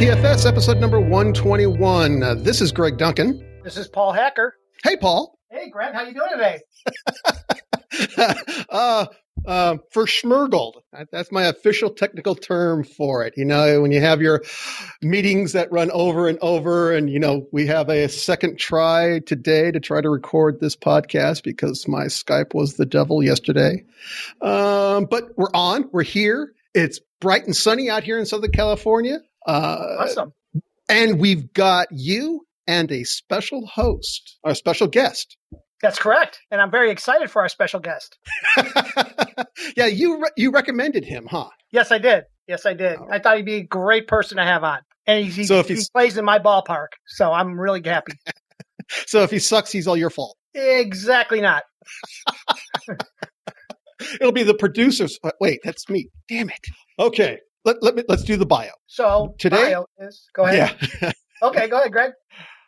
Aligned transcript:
TFS, 0.00 0.46
episode 0.46 0.78
number 0.78 0.98
121. 0.98 2.22
Uh, 2.22 2.34
this 2.36 2.62
is 2.62 2.72
Greg 2.72 2.96
Duncan. 2.96 3.46
This 3.62 3.76
is 3.76 3.86
Paul 3.86 4.12
Hacker. 4.12 4.54
Hey, 4.82 4.96
Paul. 4.96 5.38
Hey, 5.50 5.68
Greg, 5.68 5.92
how 5.92 6.04
you 6.04 6.14
doing 6.14 6.30
today? 6.32 6.60
uh, 8.70 9.04
uh, 9.44 9.76
for 9.92 10.06
schmurgled. 10.06 10.80
That's 11.12 11.30
my 11.30 11.42
official 11.42 11.90
technical 11.90 12.34
term 12.34 12.82
for 12.82 13.26
it. 13.26 13.34
You 13.36 13.44
know, 13.44 13.82
when 13.82 13.92
you 13.92 14.00
have 14.00 14.22
your 14.22 14.42
meetings 15.02 15.52
that 15.52 15.70
run 15.70 15.90
over 15.90 16.28
and 16.28 16.38
over, 16.40 16.94
and, 16.94 17.10
you 17.10 17.18
know, 17.18 17.46
we 17.52 17.66
have 17.66 17.90
a 17.90 18.08
second 18.08 18.58
try 18.58 19.18
today 19.26 19.70
to 19.70 19.80
try 19.80 20.00
to 20.00 20.08
record 20.08 20.60
this 20.60 20.76
podcast 20.76 21.42
because 21.42 21.86
my 21.86 22.06
Skype 22.06 22.54
was 22.54 22.78
the 22.78 22.86
devil 22.86 23.22
yesterday. 23.22 23.84
Um, 24.40 25.08
but 25.10 25.36
we're 25.36 25.52
on, 25.52 25.90
we're 25.92 26.04
here. 26.04 26.54
It's 26.72 27.00
bright 27.20 27.44
and 27.44 27.54
sunny 27.54 27.90
out 27.90 28.02
here 28.02 28.18
in 28.18 28.24
Southern 28.24 28.52
California. 28.52 29.18
Uh, 29.46 29.96
awesome. 30.00 30.32
And 30.88 31.20
we've 31.20 31.52
got 31.52 31.88
you 31.90 32.46
and 32.66 32.90
a 32.92 33.04
special 33.04 33.66
host, 33.66 34.38
our 34.44 34.54
special 34.54 34.86
guest. 34.86 35.36
That's 35.82 35.98
correct, 35.98 36.40
and 36.50 36.60
I'm 36.60 36.70
very 36.70 36.90
excited 36.90 37.30
for 37.30 37.40
our 37.40 37.48
special 37.48 37.80
guest. 37.80 38.18
yeah, 39.76 39.86
you 39.86 40.20
re- 40.20 40.30
you 40.36 40.50
recommended 40.50 41.04
him, 41.04 41.26
huh? 41.30 41.48
Yes, 41.70 41.90
I 41.90 41.98
did. 41.98 42.24
Yes, 42.46 42.66
I 42.66 42.74
did. 42.74 42.98
I 43.10 43.18
thought 43.18 43.36
he'd 43.38 43.46
be 43.46 43.54
a 43.54 43.62
great 43.62 44.06
person 44.06 44.36
to 44.36 44.44
have 44.44 44.62
on, 44.62 44.80
and 45.06 45.24
he, 45.24 45.44
so 45.44 45.58
if 45.60 45.68
he 45.68 45.80
plays 45.92 46.18
in 46.18 46.24
my 46.24 46.38
ballpark, 46.38 46.88
so 47.06 47.32
I'm 47.32 47.58
really 47.58 47.80
happy. 47.82 48.12
so 49.06 49.22
if 49.22 49.30
he 49.30 49.38
sucks, 49.38 49.72
he's 49.72 49.86
all 49.86 49.96
your 49.96 50.10
fault. 50.10 50.36
Exactly 50.54 51.40
not. 51.40 51.62
It'll 54.20 54.32
be 54.32 54.42
the 54.42 54.54
producers. 54.54 55.18
Uh, 55.24 55.30
wait, 55.40 55.60
that's 55.64 55.88
me. 55.88 56.08
Damn 56.28 56.50
it. 56.50 56.66
Okay, 56.98 57.38
let, 57.64 57.82
let 57.82 57.94
me 57.94 58.02
let's 58.08 58.24
do 58.24 58.36
the 58.36 58.46
bio. 58.46 58.70
So 58.86 59.34
today 59.38 59.72
bio 59.72 59.86
is 59.98 60.28
go 60.34 60.44
ahead. 60.44 60.76
Yeah. 61.00 61.12
okay, 61.42 61.68
go 61.68 61.78
ahead, 61.78 61.92
Greg. 61.92 62.12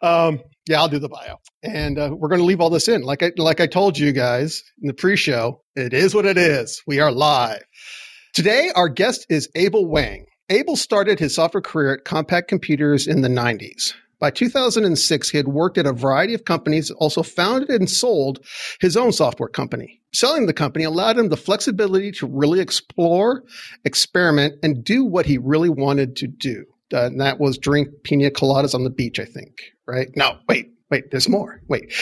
Um, 0.03 0.41
yeah, 0.69 0.81
I'll 0.81 0.89
do 0.89 0.99
the 0.99 1.09
bio, 1.09 1.37
and 1.63 1.99
uh, 1.99 2.11
we're 2.13 2.29
going 2.29 2.41
to 2.41 2.45
leave 2.45 2.61
all 2.61 2.71
this 2.71 2.89
in. 2.89 3.03
Like 3.03 3.23
I 3.23 3.33
like 3.37 3.61
I 3.61 3.67
told 3.67 3.99
you 3.99 4.13
guys 4.13 4.63
in 4.81 4.89
the 4.89 4.95
pre-show, 4.95 5.63
it 5.77 5.93
is 5.93 6.15
what 6.15 6.27
it 6.27 6.37
is. 6.37 6.83
We 6.87 7.01
are 7.01 7.13
live 7.13 7.63
today. 8.35 8.71
Our 8.75 8.89
guest 8.89 9.27
is 9.29 9.49
Abel 9.55 9.87
Wang. 9.87 10.27
Abel 10.51 10.77
started 10.77 11.19
his 11.19 11.35
software 11.35 11.63
career 11.63 11.95
at 11.95 12.05
Compaq 12.05 12.47
Computers 12.47 13.07
in 13.07 13.23
the 13.23 13.29
90s. 13.29 13.95
By 14.23 14.31
2006, 14.31 15.31
he 15.31 15.37
had 15.37 15.49
worked 15.49 15.79
at 15.79 15.85
a 15.85 15.93
variety 15.93 16.33
of 16.33 16.45
companies, 16.45 16.93
also 16.93 17.25
founded 17.25 17.71
and 17.71 17.91
sold 17.91 18.39
his 18.81 18.97
own 18.97 19.11
software 19.11 19.49
company. 19.49 20.01
Selling 20.15 20.47
the 20.47 20.53
company 20.53 20.85
allowed 20.85 21.19
him 21.19 21.29
the 21.29 21.37
flexibility 21.37 22.13
to 22.13 22.29
really 22.29 22.61
explore, 22.61 23.43
experiment, 23.85 24.61
and 24.63 24.85
do 24.85 25.05
what 25.05 25.27
he 25.27 25.39
really 25.39 25.71
wanted 25.71 26.15
to 26.19 26.29
do. 26.29 26.65
Uh, 26.95 27.07
and 27.07 27.21
that 27.21 27.41
was 27.41 27.59
drink 27.59 27.89
pina 28.05 28.31
coladas 28.31 28.77
on 28.77 28.85
the 28.85 28.91
beach, 28.91 29.19
I 29.19 29.25
think, 29.25 29.61
right? 29.89 30.09
No, 30.15 30.39
wait, 30.49 30.71
wait, 30.89 31.11
there's 31.11 31.29
more. 31.29 31.61
Wait. 31.67 31.93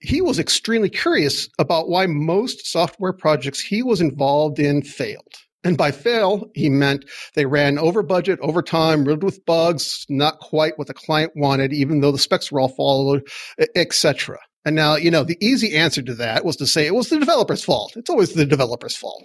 He 0.00 0.20
was 0.20 0.38
extremely 0.38 0.90
curious 0.90 1.48
about 1.58 1.88
why 1.88 2.04
most 2.04 2.66
software 2.66 3.14
projects 3.14 3.60
he 3.60 3.82
was 3.82 4.02
involved 4.02 4.58
in 4.58 4.82
failed. 4.82 5.43
And 5.64 5.78
by 5.78 5.90
fail, 5.90 6.50
he 6.54 6.68
meant 6.68 7.06
they 7.34 7.46
ran 7.46 7.78
over 7.78 8.02
budget, 8.02 8.38
over 8.42 8.62
time, 8.62 9.04
riddled 9.04 9.24
with 9.24 9.44
bugs, 9.46 10.04
not 10.10 10.38
quite 10.40 10.78
what 10.78 10.88
the 10.88 10.94
client 10.94 11.32
wanted, 11.34 11.72
even 11.72 12.00
though 12.00 12.12
the 12.12 12.18
specs 12.18 12.52
were 12.52 12.60
all 12.60 12.68
followed, 12.68 13.26
etc. 13.74 14.38
And 14.66 14.76
now, 14.76 14.96
you 14.96 15.10
know, 15.10 15.24
the 15.24 15.38
easy 15.40 15.74
answer 15.74 16.02
to 16.02 16.14
that 16.14 16.44
was 16.44 16.56
to 16.56 16.66
say 16.66 16.86
it 16.86 16.94
was 16.94 17.08
the 17.08 17.18
developer's 17.18 17.64
fault. 17.64 17.96
It's 17.96 18.10
always 18.10 18.34
the 18.34 18.46
developer's 18.46 18.96
fault. 18.96 19.24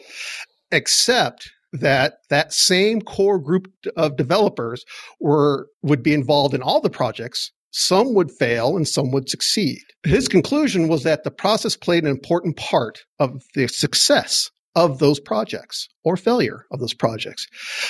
Except 0.71 1.49
that 1.73 2.15
that 2.29 2.53
same 2.53 3.01
core 3.01 3.39
group 3.39 3.71
of 3.95 4.17
developers 4.17 4.83
were 5.19 5.67
would 5.83 6.01
be 6.01 6.13
involved 6.13 6.53
in 6.55 6.61
all 6.61 6.81
the 6.81 6.89
projects 6.89 7.51
some 7.71 8.15
would 8.15 8.31
fail 8.31 8.75
and 8.75 8.87
some 8.87 9.11
would 9.11 9.29
succeed 9.29 9.79
his 10.03 10.27
conclusion 10.27 10.87
was 10.87 11.03
that 11.03 11.23
the 11.23 11.29
process 11.29 11.75
played 11.75 12.03
an 12.03 12.09
important 12.09 12.57
part 12.57 13.03
of 13.19 13.43
the 13.53 13.67
success 13.67 14.49
of 14.75 14.99
those 14.99 15.19
projects 15.19 15.87
or 16.03 16.15
failure 16.15 16.65
of 16.71 16.79
those 16.79 16.93
projects. 16.93 17.47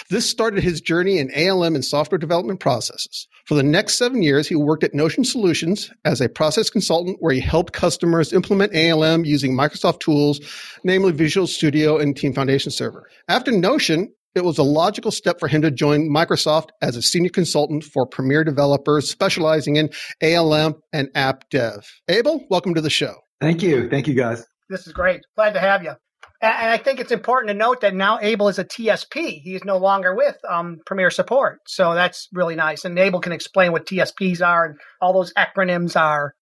This 0.09 0.29
started 0.29 0.63
his 0.63 0.81
journey 0.81 1.17
in 1.17 1.31
ALM 1.35 1.75
and 1.75 1.85
software 1.85 2.17
development 2.17 2.59
processes. 2.59 3.27
For 3.45 3.55
the 3.55 3.63
next 3.63 3.95
seven 3.95 4.21
years, 4.21 4.47
he 4.47 4.55
worked 4.55 4.83
at 4.83 4.93
Notion 4.93 5.23
Solutions 5.23 5.91
as 6.05 6.21
a 6.21 6.29
process 6.29 6.69
consultant 6.69 7.17
where 7.19 7.33
he 7.33 7.39
helped 7.39 7.73
customers 7.73 8.33
implement 8.33 8.75
ALM 8.75 9.25
using 9.25 9.53
Microsoft 9.53 9.99
tools, 9.99 10.39
namely 10.83 11.11
Visual 11.11 11.47
Studio 11.47 11.97
and 11.97 12.15
Team 12.15 12.33
Foundation 12.33 12.71
Server. 12.71 13.09
After 13.27 13.51
Notion, 13.51 14.13
it 14.35 14.45
was 14.45 14.57
a 14.57 14.63
logical 14.63 15.11
step 15.11 15.39
for 15.39 15.47
him 15.47 15.61
to 15.63 15.71
join 15.71 16.09
Microsoft 16.09 16.69
as 16.81 16.95
a 16.95 17.01
senior 17.01 17.31
consultant 17.31 17.83
for 17.83 18.05
premier 18.05 18.43
developers 18.43 19.09
specializing 19.09 19.75
in 19.75 19.89
ALM 20.21 20.75
and 20.93 21.09
app 21.15 21.49
dev. 21.49 21.89
Abel, 22.07 22.45
welcome 22.49 22.75
to 22.75 22.81
the 22.81 22.89
show. 22.89 23.15
Thank 23.41 23.63
you. 23.63 23.89
Thank 23.89 24.07
you, 24.07 24.13
guys. 24.13 24.45
This 24.69 24.85
is 24.85 24.93
great. 24.93 25.21
Glad 25.35 25.53
to 25.53 25.59
have 25.59 25.83
you. 25.83 25.93
And 26.41 26.71
I 26.71 26.77
think 26.77 27.01
it's 27.01 27.11
important 27.11 27.49
to 27.49 27.53
note 27.53 27.81
that 27.81 27.93
now 27.93 28.17
Abel 28.21 28.47
is 28.47 28.59
a 28.59 28.63
TSP. 28.63 29.41
He 29.41 29.55
is 29.55 29.65
no 29.65 29.77
longer 29.77 30.15
with 30.15 30.37
um, 30.47 30.79
Premier 30.85 31.11
Support. 31.11 31.59
So 31.67 31.93
that's 31.93 32.29
really 32.31 32.55
nice. 32.55 32.85
And 32.85 32.97
Abel 32.97 33.19
can 33.19 33.33
explain 33.33 33.73
what 33.73 33.85
TSPs 33.85 34.45
are 34.45 34.65
and 34.65 34.79
all 35.01 35.11
those 35.11 35.33
acronyms 35.33 35.99
are. 35.99 36.33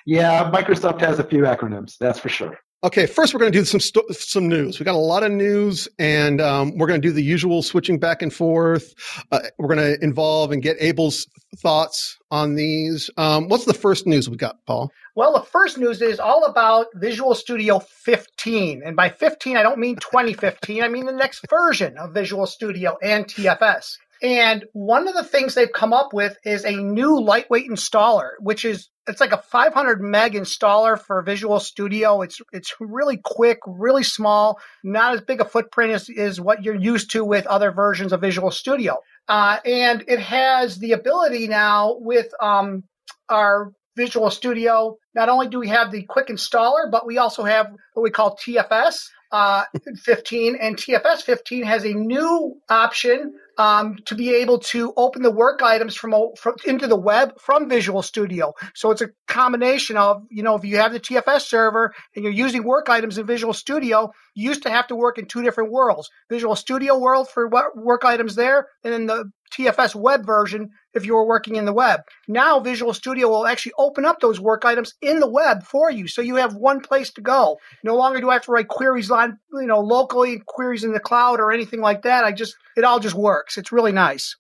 yeah, 0.07 0.51
Microsoft 0.51 1.01
has 1.01 1.21
a 1.21 1.25
few 1.25 1.43
acronyms, 1.43 1.97
that's 1.99 2.19
for 2.19 2.29
sure. 2.29 2.59
Okay, 2.85 3.07
first 3.07 3.33
we're 3.33 3.41
going 3.41 3.51
to 3.51 3.59
do 3.59 3.65
some 3.65 3.81
st- 3.81 4.15
some 4.15 4.47
news. 4.47 4.79
We 4.79 4.85
got 4.85 4.95
a 4.95 4.99
lot 4.99 5.23
of 5.23 5.33
news, 5.33 5.89
and 5.99 6.39
um, 6.39 6.77
we're 6.77 6.87
going 6.87 7.01
to 7.01 7.09
do 7.09 7.15
the 7.15 7.23
usual 7.23 7.63
switching 7.63 7.99
back 7.99 8.21
and 8.21 8.31
forth. 8.31 8.93
Uh, 9.33 9.41
we're 9.57 9.75
going 9.75 9.97
to 9.97 10.05
involve 10.05 10.53
and 10.53 10.63
get 10.63 10.77
Abel's 10.81 11.27
thoughts 11.57 12.19
on 12.31 12.57
these. 12.57 13.09
Um, 13.17 13.49
what's 13.49 13.65
the 13.65 13.73
first 13.73 14.07
news 14.07 14.29
we 14.29 14.37
got, 14.37 14.59
Paul? 14.67 14.91
Well, 15.17 15.33
the 15.33 15.47
first 15.47 15.79
news 15.79 16.03
is 16.03 16.21
all 16.21 16.45
about 16.45 16.89
Visual 16.95 17.35
Studio 17.35 17.79
15, 17.79 18.83
and 18.85 18.95
by 18.95 19.09
15 19.09 19.57
I 19.57 19.63
don't 19.63 19.79
mean 19.79 19.97
2015. 19.97 20.83
I 20.83 20.89
mean 20.89 21.07
the 21.07 21.13
next 21.13 21.47
version 21.49 21.97
of 21.97 22.13
Visual 22.13 22.47
Studio 22.47 22.99
and 23.03 23.25
TFS. 23.25 23.97
And 24.23 24.67
one 24.75 25.09
of 25.09 25.15
the 25.15 25.25
things 25.25 25.55
they've 25.55 25.73
come 25.73 25.95
up 25.95 26.13
with 26.13 26.37
is 26.45 26.67
a 26.67 26.77
new 26.77 27.19
lightweight 27.19 27.71
installer, 27.71 28.33
which 28.41 28.67
is 28.67 28.91
it's 29.07 29.21
like 29.21 29.33
a 29.33 29.39
500 29.39 30.01
meg 30.01 30.35
installer 30.35 30.99
for 30.99 31.21
Visual 31.23 31.61
Studio. 31.61 32.23
It's 32.23 32.41
it's 32.53 32.75
really 32.81 33.19
quick, 33.19 33.59
really 33.67 34.03
small, 34.03 34.59
not 34.83 35.15
as 35.15 35.21
big 35.21 35.41
a 35.41 35.45
footprint 35.45 35.93
as, 35.93 36.09
as 36.11 36.41
what 36.41 36.63
you're 36.63 36.75
used 36.75 37.11
to 37.13 37.25
with 37.25 37.47
other 37.47 37.71
versions 37.71 38.13
of 38.13 38.21
Visual 38.21 38.51
Studio. 38.51 39.01
Uh, 39.29 39.59
and 39.65 40.05
it 40.09 40.21
has 40.21 40.79
the 40.79 40.93
ability 40.93 41.49
now 41.49 41.97
with 41.99 42.29
um, 42.41 42.85
our 43.29 43.73
Visual 43.97 44.31
Studio. 44.31 44.99
Not 45.15 45.29
only 45.29 45.49
do 45.49 45.59
we 45.59 45.69
have 45.69 45.93
the 45.93 46.03
quick 46.03 46.29
installer, 46.29 46.91
but 46.91 47.07
we 47.07 47.19
also 47.19 47.45
have 47.45 47.73
what 47.93 48.03
we 48.03 48.11
call 48.11 48.37
TFS 48.37 49.09
uh, 49.31 49.65
15, 49.97 50.57
and 50.61 50.77
TFS 50.77 51.23
15 51.23 51.65
has 51.65 51.85
a 51.85 51.93
new 51.93 52.57
option 52.69 53.35
um, 53.59 53.97
to 54.07 54.15
be 54.15 54.35
able 54.35 54.59
to 54.59 54.93
open 54.97 55.23
the 55.23 55.31
work 55.31 55.63
items 55.63 55.95
from, 55.95 56.15
from, 56.37 56.55
into 56.65 56.87
the 56.87 56.97
web 56.97 57.39
from 57.41 57.69
Visual 57.69 58.03
Studio. 58.03 58.55
So 58.75 58.91
it's 58.91 59.03
a 59.03 59.11
combination 59.27 59.97
of 59.97 60.25
you 60.31 60.43
know 60.43 60.55
if 60.55 60.65
you 60.65 60.77
have 60.79 60.93
the 60.93 61.01
TFS 61.01 61.43
server 61.43 61.95
and 62.15 62.25
you're 62.25 62.33
using 62.33 62.65
work 62.65 62.89
items 62.89 63.19
in 63.19 63.27
Visual 63.27 63.53
Studio, 63.53 64.13
you 64.35 64.49
used 64.49 64.63
to 64.65 64.71
have 64.71 64.87
to 64.89 64.97
work 64.97 65.19
in 65.19 65.27
two 65.27 65.43
different 65.43 65.71
worlds: 65.71 66.11
Visual 66.31 66.57
Studio 66.57 66.99
world 66.99 67.29
for 67.29 67.49
what 67.49 67.77
work 67.77 68.05
items 68.05 68.35
there, 68.35 68.69
and 68.83 68.93
then 68.93 69.07
the 69.07 69.31
TFS 69.57 69.95
web 69.95 70.27
version 70.27 70.71
if 70.93 71.07
you 71.07 71.15
were 71.15 71.27
working 71.27 71.57
in 71.57 71.65
the 71.65 71.73
web. 71.73 72.01
Now 72.29 72.61
Visual 72.61 72.95
Studio 72.95 73.29
will 73.29 73.47
actually 73.47 73.73
open 73.79 74.05
up 74.05 74.21
those 74.21 74.41
work 74.41 74.65
items 74.65 74.95
in 75.01 75.21
the 75.21 75.29
web 75.29 75.63
for 75.65 75.91
you. 75.91 76.09
So 76.09 76.23
you 76.23 76.37
have 76.37 76.55
one 76.55 76.81
place 76.81 77.11
to 77.13 77.21
go. 77.21 77.59
No 77.83 77.97
longer 77.97 78.21
do 78.21 78.31
I 78.31 78.35
have 78.35 78.45
to 78.45 78.53
write 78.53 78.69
queries 78.69 79.11
on, 79.11 79.39
you 79.53 79.67
know, 79.67 79.81
locally, 79.81 80.43
queries 80.47 80.85
in 80.85 80.93
the 80.93 81.01
cloud 81.01 81.41
or 81.41 81.53
anything 81.53 81.81
like 81.81 82.03
that. 82.03 82.25
I 82.25 82.33
just, 82.33 82.57
it 82.77 82.85
all 82.85 83.01
just 83.01 83.17
works. 83.17 83.57
It's 83.57 83.73
really 83.73 83.93
nice. 83.93 84.37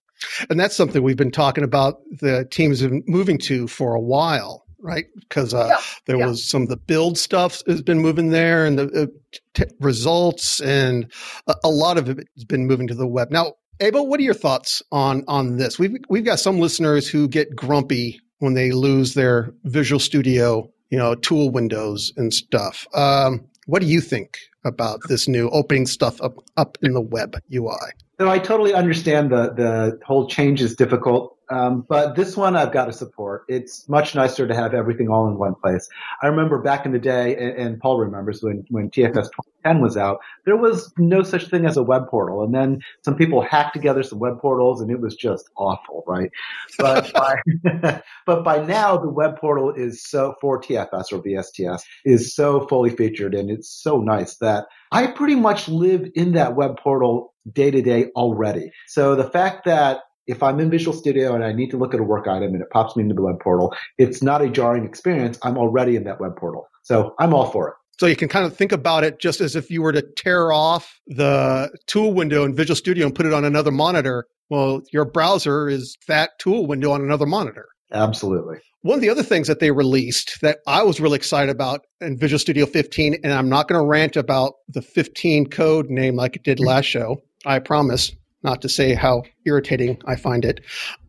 And 0.48 0.58
that's 0.58 0.76
something 0.76 1.02
we've 1.02 1.16
been 1.16 1.30
talking 1.30 1.64
about 1.64 1.96
the 2.20 2.46
teams 2.50 2.80
have 2.80 2.90
been 2.90 3.04
moving 3.06 3.38
to 3.38 3.66
for 3.66 3.94
a 3.94 4.00
while 4.00 4.64
right? 4.84 5.06
Because 5.18 5.54
uh, 5.54 5.66
yeah, 5.70 5.76
there 6.04 6.18
yeah. 6.18 6.26
was 6.26 6.48
some 6.48 6.62
of 6.62 6.68
the 6.68 6.76
build 6.76 7.18
stuff 7.18 7.62
has 7.66 7.82
been 7.82 8.00
moving 8.00 8.30
there, 8.30 8.66
and 8.66 8.78
the 8.78 9.02
uh, 9.02 9.38
t- 9.54 9.74
results, 9.80 10.60
and 10.60 11.10
a, 11.46 11.54
a, 11.64 11.70
lot 11.70 11.96
of 11.96 12.10
it 12.10 12.28
has 12.36 12.44
been 12.44 12.66
moving 12.66 12.86
to 12.88 12.94
the 12.94 13.06
web. 13.06 13.30
Now, 13.30 13.54
Abel, 13.80 14.06
what 14.06 14.20
are 14.20 14.22
your 14.24 14.34
thoughts 14.34 14.82
on 14.92 15.24
on 15.26 15.56
this? 15.56 15.78
We've 15.78 15.96
we've 16.08 16.24
got 16.24 16.38
some 16.38 16.60
listeners 16.60 17.08
who 17.08 17.28
get 17.28 17.54
grumpy 17.56 18.20
when 18.38 18.54
they 18.54 18.72
lose 18.72 19.14
their 19.14 19.52
Visual 19.64 19.98
Studio, 19.98 20.70
you 20.90 20.98
know, 20.98 21.14
tool 21.14 21.50
windows 21.50 22.12
and 22.16 22.32
stuff. 22.32 22.86
Um, 22.94 23.44
what 23.66 23.80
do 23.80 23.88
you 23.88 24.00
think 24.00 24.38
about 24.64 25.00
this 25.08 25.26
new 25.26 25.50
opening 25.50 25.86
stuff 25.86 26.20
up 26.22 26.34
up 26.56 26.78
in 26.82 26.92
the 26.92 27.00
web 27.00 27.36
UI? 27.52 27.90
So 28.20 28.30
I 28.30 28.38
totally 28.38 28.74
understand 28.74 29.30
the 29.30 29.52
the 29.52 29.98
whole 30.04 30.28
change 30.28 30.62
is 30.62 30.76
difficult, 30.76 31.33
um, 31.50 31.84
but 31.88 32.16
this 32.16 32.36
one 32.36 32.56
I've 32.56 32.72
got 32.72 32.86
to 32.86 32.92
support. 32.92 33.44
It's 33.48 33.88
much 33.88 34.14
nicer 34.14 34.46
to 34.46 34.54
have 34.54 34.74
everything 34.74 35.08
all 35.08 35.28
in 35.28 35.38
one 35.38 35.54
place. 35.54 35.88
I 36.22 36.26
remember 36.26 36.58
back 36.60 36.86
in 36.86 36.92
the 36.92 36.98
day, 36.98 37.36
and, 37.36 37.58
and 37.58 37.80
Paul 37.80 37.98
remembers 37.98 38.42
when 38.42 38.64
when 38.70 38.90
TFS 38.90 39.28
10 39.64 39.80
was 39.80 39.96
out, 39.96 40.20
there 40.44 40.56
was 40.56 40.92
no 40.98 41.22
such 41.22 41.48
thing 41.48 41.66
as 41.66 41.76
a 41.76 41.82
web 41.82 42.08
portal. 42.08 42.42
And 42.44 42.54
then 42.54 42.80
some 43.02 43.16
people 43.16 43.40
hacked 43.40 43.74
together 43.74 44.02
some 44.02 44.18
web 44.18 44.38
portals 44.40 44.80
and 44.80 44.90
it 44.90 45.00
was 45.00 45.16
just 45.16 45.48
awful, 45.56 46.04
right? 46.06 46.30
But 46.78 47.12
by, 47.14 48.02
but 48.26 48.44
by 48.44 48.64
now 48.64 48.96
the 48.96 49.08
web 49.08 49.38
portal 49.38 49.72
is 49.72 50.02
so 50.02 50.34
for 50.40 50.60
TFS 50.60 51.12
or 51.12 51.22
VSTS 51.22 51.82
is 52.04 52.34
so 52.34 52.66
fully 52.68 52.90
featured 52.90 53.34
and 53.34 53.50
it's 53.50 53.70
so 53.70 54.00
nice 54.00 54.36
that 54.36 54.66
I 54.92 55.08
pretty 55.08 55.34
much 55.34 55.68
live 55.68 56.08
in 56.14 56.32
that 56.32 56.54
web 56.54 56.78
portal 56.78 57.34
day 57.50 57.70
to 57.70 57.82
day 57.82 58.06
already. 58.16 58.70
So 58.86 59.14
the 59.14 59.28
fact 59.28 59.64
that 59.64 60.00
if 60.26 60.42
I'm 60.42 60.60
in 60.60 60.70
Visual 60.70 60.96
Studio 60.96 61.34
and 61.34 61.44
I 61.44 61.52
need 61.52 61.70
to 61.70 61.76
look 61.76 61.94
at 61.94 62.00
a 62.00 62.04
work 62.04 62.26
item 62.26 62.54
and 62.54 62.62
it 62.62 62.70
pops 62.70 62.96
me 62.96 63.02
into 63.02 63.14
the 63.14 63.22
web 63.22 63.40
portal, 63.40 63.74
it's 63.98 64.22
not 64.22 64.42
a 64.42 64.48
jarring 64.48 64.84
experience. 64.84 65.38
I'm 65.42 65.58
already 65.58 65.96
in 65.96 66.04
that 66.04 66.20
web 66.20 66.36
portal. 66.36 66.68
So 66.82 67.14
I'm 67.18 67.34
all 67.34 67.50
for 67.50 67.68
it. 67.68 67.74
So 67.98 68.06
you 68.06 68.16
can 68.16 68.28
kind 68.28 68.44
of 68.44 68.56
think 68.56 68.72
about 68.72 69.04
it 69.04 69.20
just 69.20 69.40
as 69.40 69.54
if 69.54 69.70
you 69.70 69.80
were 69.80 69.92
to 69.92 70.02
tear 70.02 70.52
off 70.52 70.98
the 71.06 71.70
tool 71.86 72.12
window 72.12 72.44
in 72.44 72.54
Visual 72.54 72.76
Studio 72.76 73.06
and 73.06 73.14
put 73.14 73.26
it 73.26 73.32
on 73.32 73.44
another 73.44 73.70
monitor. 73.70 74.26
Well, 74.50 74.82
your 74.92 75.04
browser 75.04 75.68
is 75.68 75.96
that 76.08 76.30
tool 76.38 76.66
window 76.66 76.90
on 76.90 77.02
another 77.02 77.26
monitor. 77.26 77.68
Absolutely. 77.92 78.56
One 78.82 78.96
of 78.96 79.00
the 79.00 79.10
other 79.10 79.22
things 79.22 79.46
that 79.46 79.60
they 79.60 79.70
released 79.70 80.40
that 80.42 80.58
I 80.66 80.82
was 80.82 81.00
really 81.00 81.16
excited 81.16 81.50
about 81.50 81.82
in 82.00 82.18
Visual 82.18 82.38
Studio 82.38 82.66
15, 82.66 83.16
and 83.22 83.32
I'm 83.32 83.48
not 83.48 83.68
going 83.68 83.80
to 83.80 83.86
rant 83.86 84.16
about 84.16 84.54
the 84.68 84.82
15 84.82 85.46
code 85.46 85.88
name 85.88 86.16
like 86.16 86.36
it 86.36 86.42
did 86.42 86.60
last 86.60 86.86
show. 86.86 87.22
I 87.46 87.60
promise 87.60 88.12
not 88.44 88.62
to 88.62 88.68
say 88.68 88.94
how 88.94 89.22
irritating 89.44 90.00
I 90.06 90.16
find 90.16 90.44
it, 90.44 90.60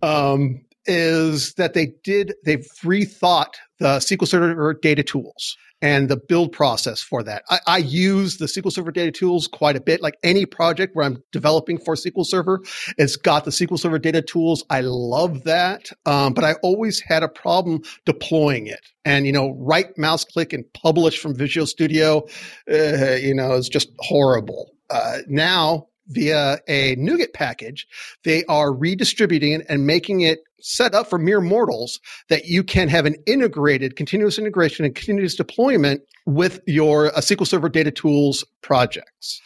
um, 0.01 0.61
is 0.85 1.53
that 1.55 1.73
they 1.73 1.87
did, 2.03 2.33
they've 2.45 2.67
rethought 2.83 3.55
the 3.79 3.97
SQL 3.97 4.27
Server 4.27 4.73
data 4.73 5.03
tools 5.03 5.57
and 5.81 6.09
the 6.09 6.17
build 6.17 6.51
process 6.51 7.01
for 7.01 7.21
that. 7.23 7.43
I, 7.49 7.59
I, 7.67 7.77
use 7.77 8.37
the 8.37 8.45
SQL 8.45 8.71
Server 8.71 8.91
data 8.91 9.11
tools 9.11 9.47
quite 9.47 9.75
a 9.75 9.81
bit. 9.81 10.01
Like 10.01 10.17
any 10.23 10.45
project 10.45 10.95
where 10.95 11.05
I'm 11.05 11.21
developing 11.31 11.77
for 11.77 11.95
SQL 11.95 12.25
Server, 12.25 12.61
it's 12.97 13.17
got 13.17 13.45
the 13.45 13.51
SQL 13.51 13.77
Server 13.77 13.99
data 13.99 14.21
tools. 14.21 14.63
I 14.69 14.81
love 14.81 15.43
that. 15.43 15.89
Um, 16.05 16.33
but 16.33 16.43
I 16.43 16.53
always 16.63 17.01
had 17.01 17.23
a 17.23 17.27
problem 17.27 17.81
deploying 18.05 18.67
it. 18.67 18.79
And, 19.03 19.25
you 19.25 19.31
know, 19.31 19.53
right 19.59 19.95
mouse 19.97 20.23
click 20.23 20.53
and 20.53 20.65
publish 20.73 21.19
from 21.19 21.35
Visual 21.35 21.67
Studio, 21.67 22.25
uh, 22.71 23.15
you 23.15 23.35
know, 23.35 23.53
is 23.53 23.69
just 23.69 23.89
horrible. 23.99 24.71
Uh, 24.89 25.19
now 25.27 25.87
via 26.07 26.59
a 26.67 26.95
NuGet 26.95 27.33
package, 27.33 27.87
they 28.23 28.43
are 28.45 28.73
redistributing 28.73 29.63
and 29.67 29.87
making 29.87 30.21
it 30.21 30.39
set 30.61 30.95
up 30.95 31.09
for 31.09 31.19
mere 31.19 31.41
mortals 31.41 31.99
that 32.29 32.45
you 32.45 32.63
can 32.63 32.89
have 32.89 33.05
an 33.05 33.15
integrated 33.27 33.95
continuous 33.95 34.39
integration 34.39 34.83
and 34.83 34.95
continuous 34.95 35.35
deployment 35.35 36.01
with 36.25 36.59
your 36.65 37.07
uh, 37.07 37.19
SQL 37.19 37.47
Server 37.47 37.69
Data 37.69 37.91
Tools 37.91 38.43
projects. 38.61 39.41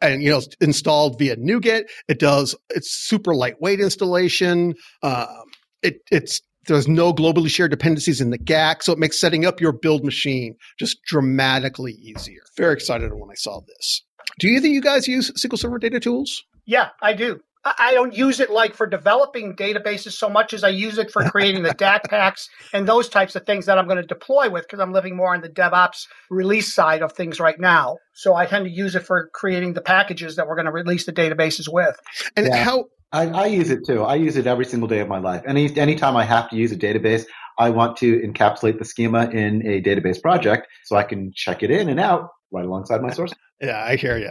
And 0.00 0.22
you 0.22 0.30
know, 0.30 0.38
it's 0.38 0.56
installed 0.60 1.18
via 1.18 1.36
NuGet. 1.36 1.84
It 2.08 2.18
does. 2.18 2.56
It's 2.70 2.90
super 2.90 3.34
lightweight 3.34 3.80
installation. 3.80 4.74
Um, 5.02 5.44
it, 5.82 6.00
it's 6.10 6.40
there's 6.66 6.88
no 6.88 7.12
globally 7.12 7.48
shared 7.48 7.70
dependencies 7.70 8.20
in 8.20 8.30
the 8.30 8.38
GAC, 8.38 8.82
so 8.82 8.92
it 8.92 8.98
makes 8.98 9.20
setting 9.20 9.44
up 9.44 9.60
your 9.60 9.72
build 9.72 10.04
machine 10.04 10.56
just 10.78 11.02
dramatically 11.02 11.92
easier. 11.92 12.42
Very 12.56 12.72
excited 12.72 13.12
when 13.12 13.30
I 13.30 13.34
saw 13.34 13.60
this. 13.66 14.02
Do 14.38 14.48
either 14.48 14.66
of 14.66 14.72
you 14.72 14.80
guys 14.80 15.08
use 15.08 15.30
SQL 15.32 15.58
Server 15.58 15.78
data 15.78 16.00
tools? 16.00 16.44
Yeah, 16.64 16.90
I 17.00 17.12
do. 17.12 17.40
I 17.64 17.94
don't 17.94 18.12
use 18.12 18.40
it 18.40 18.50
like 18.50 18.74
for 18.74 18.88
developing 18.88 19.54
databases 19.54 20.12
so 20.12 20.28
much 20.28 20.52
as 20.52 20.64
I 20.64 20.70
use 20.70 20.98
it 20.98 21.12
for 21.12 21.22
creating 21.30 21.62
the 21.62 21.70
DAC 21.74 22.04
packs 22.04 22.48
and 22.72 22.88
those 22.88 23.08
types 23.08 23.36
of 23.36 23.46
things 23.46 23.66
that 23.66 23.78
I'm 23.78 23.86
going 23.86 23.98
to 23.98 24.06
deploy 24.06 24.50
with 24.50 24.64
because 24.64 24.80
I'm 24.80 24.92
living 24.92 25.14
more 25.14 25.32
on 25.32 25.42
the 25.42 25.48
DevOps 25.48 26.08
release 26.28 26.74
side 26.74 27.02
of 27.02 27.12
things 27.12 27.38
right 27.38 27.58
now. 27.58 27.98
So 28.14 28.34
I 28.34 28.46
tend 28.46 28.64
to 28.64 28.70
use 28.70 28.96
it 28.96 29.06
for 29.06 29.30
creating 29.32 29.74
the 29.74 29.80
packages 29.80 30.36
that 30.36 30.48
we're 30.48 30.56
going 30.56 30.66
to 30.66 30.72
release 30.72 31.06
the 31.06 31.12
databases 31.12 31.72
with. 31.72 31.96
And 32.36 32.46
yeah. 32.48 32.64
how 32.64 32.86
I, 33.12 33.28
I, 33.28 33.46
use 33.46 33.70
it 33.70 33.86
too. 33.86 34.02
I 34.02 34.16
use 34.16 34.36
it 34.36 34.46
every 34.48 34.64
single 34.64 34.88
day 34.88 34.98
of 34.98 35.06
my 35.06 35.18
life. 35.18 35.42
Any 35.46 35.76
anytime 35.76 36.16
I 36.16 36.24
have 36.24 36.50
to 36.50 36.56
use 36.56 36.72
a 36.72 36.76
database, 36.76 37.26
I 37.58 37.70
want 37.70 37.98
to 37.98 38.20
encapsulate 38.20 38.78
the 38.78 38.84
schema 38.84 39.28
in 39.28 39.64
a 39.66 39.80
database 39.82 40.20
project 40.20 40.66
so 40.84 40.96
I 40.96 41.04
can 41.04 41.32
check 41.32 41.62
it 41.62 41.70
in 41.70 41.88
and 41.88 42.00
out 42.00 42.30
right 42.52 42.64
alongside 42.64 43.02
my 43.02 43.10
source. 43.10 43.32
Yeah, 43.60 43.82
I 43.82 43.96
hear 43.96 44.18
you. 44.18 44.30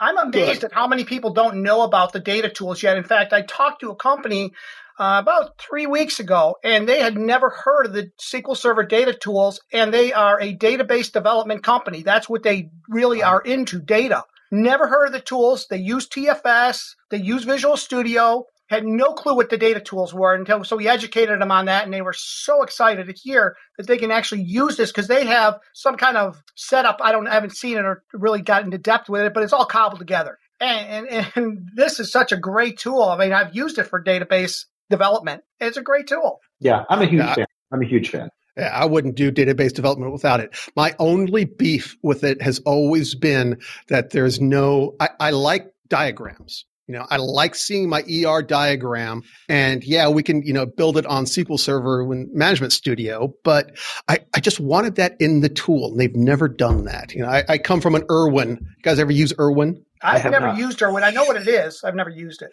I'm 0.00 0.18
amazed 0.18 0.60
Good. 0.60 0.64
at 0.64 0.72
how 0.72 0.86
many 0.86 1.04
people 1.04 1.32
don't 1.32 1.62
know 1.62 1.82
about 1.82 2.12
the 2.12 2.20
data 2.20 2.48
tools 2.48 2.82
yet. 2.82 2.96
In 2.96 3.04
fact, 3.04 3.32
I 3.32 3.42
talked 3.42 3.80
to 3.80 3.90
a 3.90 3.96
company 3.96 4.52
uh, 4.98 5.20
about 5.22 5.58
three 5.58 5.86
weeks 5.86 6.18
ago, 6.18 6.56
and 6.64 6.88
they 6.88 7.00
had 7.00 7.16
never 7.16 7.50
heard 7.50 7.86
of 7.86 7.92
the 7.92 8.10
SQL 8.20 8.56
Server 8.56 8.84
data 8.84 9.14
tools, 9.14 9.60
and 9.72 9.94
they 9.94 10.12
are 10.12 10.40
a 10.40 10.56
database 10.56 11.12
development 11.12 11.62
company. 11.62 12.02
That's 12.02 12.28
what 12.28 12.42
they 12.42 12.70
really 12.88 13.22
are 13.22 13.40
into 13.40 13.80
data. 13.80 14.24
Never 14.50 14.88
heard 14.88 15.06
of 15.06 15.12
the 15.12 15.20
tools. 15.20 15.66
They 15.68 15.78
use 15.78 16.08
TFS, 16.08 16.94
they 17.10 17.18
use 17.18 17.44
Visual 17.44 17.76
Studio, 17.76 18.46
had 18.68 18.84
no 18.84 19.12
clue 19.12 19.34
what 19.34 19.50
the 19.50 19.58
data 19.58 19.80
tools 19.80 20.14
were 20.14 20.34
until 20.34 20.64
so 20.64 20.76
we 20.76 20.88
educated 20.88 21.40
them 21.40 21.50
on 21.50 21.66
that 21.66 21.84
and 21.84 21.92
they 21.92 22.02
were 22.02 22.14
so 22.14 22.62
excited 22.62 23.06
to 23.06 23.12
hear 23.12 23.56
that 23.76 23.86
they 23.86 23.98
can 23.98 24.10
actually 24.10 24.42
use 24.42 24.76
this 24.76 24.90
because 24.90 25.08
they 25.08 25.26
have 25.26 25.58
some 25.74 25.96
kind 25.96 26.16
of 26.16 26.42
setup 26.54 26.98
i 27.02 27.12
don't 27.12 27.26
I 27.26 27.34
haven't 27.34 27.56
seen 27.56 27.76
it 27.76 27.84
or 27.84 28.02
really 28.12 28.42
got 28.42 28.64
into 28.64 28.78
depth 28.78 29.08
with 29.08 29.22
it 29.22 29.34
but 29.34 29.42
it's 29.42 29.52
all 29.52 29.66
cobbled 29.66 29.98
together 29.98 30.38
and, 30.60 31.08
and, 31.08 31.32
and 31.34 31.68
this 31.74 32.00
is 32.00 32.10
such 32.12 32.32
a 32.32 32.36
great 32.36 32.78
tool 32.78 33.02
i 33.02 33.18
mean 33.18 33.32
i've 33.32 33.54
used 33.54 33.78
it 33.78 33.84
for 33.84 34.02
database 34.02 34.64
development 34.90 35.42
it's 35.60 35.76
a 35.76 35.82
great 35.82 36.06
tool 36.06 36.40
yeah 36.60 36.84
i'm 36.88 37.02
a 37.02 37.06
huge 37.06 37.20
yeah. 37.20 37.34
fan 37.34 37.46
i'm 37.72 37.82
a 37.82 37.86
huge 37.86 38.10
fan 38.10 38.28
I 38.58 38.86
wouldn't 38.86 39.14
do 39.14 39.30
database 39.30 39.72
development 39.72 40.12
without 40.12 40.40
it. 40.40 40.52
My 40.74 40.94
only 40.98 41.44
beef 41.44 41.96
with 42.02 42.24
it 42.24 42.42
has 42.42 42.58
always 42.60 43.14
been 43.14 43.60
that 43.88 44.10
there's 44.10 44.40
no, 44.40 44.96
I, 44.98 45.10
I 45.20 45.30
like 45.30 45.72
diagrams. 45.88 46.64
You 46.88 46.94
know, 46.94 47.06
I 47.10 47.18
like 47.18 47.54
seeing 47.54 47.90
my 47.90 48.02
ER 48.02 48.40
diagram 48.42 49.22
and 49.48 49.84
yeah, 49.84 50.08
we 50.08 50.22
can, 50.22 50.42
you 50.42 50.54
know, 50.54 50.64
build 50.64 50.96
it 50.96 51.04
on 51.04 51.26
SQL 51.26 51.60
Server 51.60 52.02
when 52.02 52.30
Management 52.32 52.72
Studio, 52.72 53.34
but 53.44 53.76
I, 54.08 54.20
I 54.34 54.40
just 54.40 54.58
wanted 54.58 54.96
that 54.96 55.14
in 55.20 55.40
the 55.40 55.50
tool 55.50 55.90
and 55.90 56.00
they've 56.00 56.16
never 56.16 56.48
done 56.48 56.86
that. 56.86 57.12
You 57.12 57.22
know, 57.22 57.28
I, 57.28 57.44
I 57.46 57.58
come 57.58 57.82
from 57.82 57.94
an 57.94 58.02
ERwin. 58.02 58.60
You 58.60 58.82
guys 58.82 58.98
ever 58.98 59.12
use 59.12 59.34
ERwin? 59.34 59.82
I've 60.02 60.24
never 60.24 60.46
not. 60.46 60.56
used 60.56 60.78
ERwin. 60.78 61.02
I 61.02 61.10
know 61.10 61.24
what 61.24 61.36
it 61.36 61.46
is. 61.46 61.84
I've 61.84 61.94
never 61.94 62.10
used 62.10 62.40
it. 62.40 62.52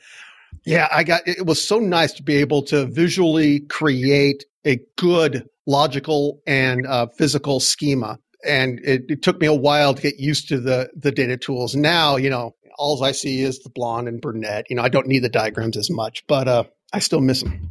Yeah, 0.65 0.87
I 0.91 1.03
got 1.03 1.27
it 1.27 1.45
was 1.45 1.65
so 1.65 1.79
nice 1.79 2.13
to 2.13 2.23
be 2.23 2.37
able 2.37 2.63
to 2.63 2.85
visually 2.85 3.61
create 3.61 4.45
a 4.65 4.79
good 4.97 5.47
logical 5.67 6.41
and 6.45 6.85
uh, 6.85 7.07
physical 7.17 7.59
schema 7.59 8.19
and 8.45 8.79
it, 8.83 9.05
it, 9.09 9.21
took 9.21 9.39
me 9.39 9.47
a 9.47 9.53
while 9.53 9.93
to 9.93 10.01
get 10.01 10.19
used 10.19 10.49
to 10.49 10.59
the 10.59 10.89
the 10.95 11.11
data 11.11 11.37
tools. 11.37 11.75
Now, 11.75 12.15
you 12.15 12.29
know, 12.29 12.55
all 12.77 13.03
I 13.03 13.11
see 13.11 13.41
is 13.41 13.59
the 13.59 13.69
blonde 13.69 14.07
and 14.07 14.21
brunette. 14.21 14.65
You 14.69 14.75
know, 14.75 14.83
I 14.83 14.89
don't 14.89 15.07
need 15.07 15.19
the 15.19 15.29
diagrams 15.29 15.77
as 15.77 15.89
much, 15.89 16.25
but 16.27 16.47
uh, 16.47 16.63
I 16.93 16.99
still 16.99 17.21
miss 17.21 17.43
them. 17.43 17.69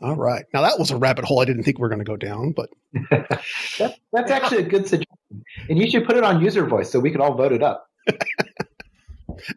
All 0.00 0.16
right. 0.16 0.44
Now 0.54 0.62
that 0.62 0.78
was 0.78 0.90
a 0.90 0.96
rabbit 0.96 1.24
hole 1.24 1.40
I 1.40 1.44
didn't 1.44 1.64
think 1.64 1.78
we 1.78 1.82
were 1.82 1.88
going 1.88 1.98
to 1.98 2.04
go 2.04 2.16
down, 2.16 2.52
but 2.52 2.70
that, 3.10 3.98
that's 4.12 4.30
actually 4.30 4.58
a 4.58 4.68
good 4.68 4.86
suggestion. 4.86 5.44
And 5.68 5.78
you 5.78 5.90
should 5.90 6.06
put 6.06 6.16
it 6.16 6.24
on 6.24 6.40
user 6.40 6.66
voice 6.66 6.90
so 6.90 7.00
we 7.00 7.10
can 7.10 7.20
all 7.20 7.34
vote 7.34 7.52
it 7.52 7.62
up. 7.62 7.88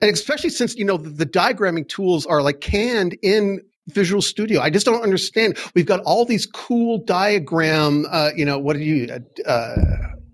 and 0.02 0.12
especially 0.12 0.50
since 0.50 0.76
you 0.76 0.86
know 0.86 0.98
the, 0.98 1.10
the 1.10 1.26
diagramming 1.26 1.88
tools 1.88 2.26
are 2.26 2.42
like 2.42 2.60
canned 2.60 3.18
in 3.22 3.62
Visual 3.88 4.22
Studio. 4.22 4.62
I 4.62 4.70
just 4.70 4.86
don't 4.86 5.02
understand. 5.04 5.58
We've 5.76 5.86
got 5.86 6.02
all 6.02 6.26
these 6.26 6.46
cool 6.46 7.00
diagram. 7.00 8.06
Uh, 8.10 8.32
you 8.36 8.46
know, 8.46 8.58
what 8.58 8.76
do 8.76 8.84
you 8.84 9.10
uh, 9.46 9.76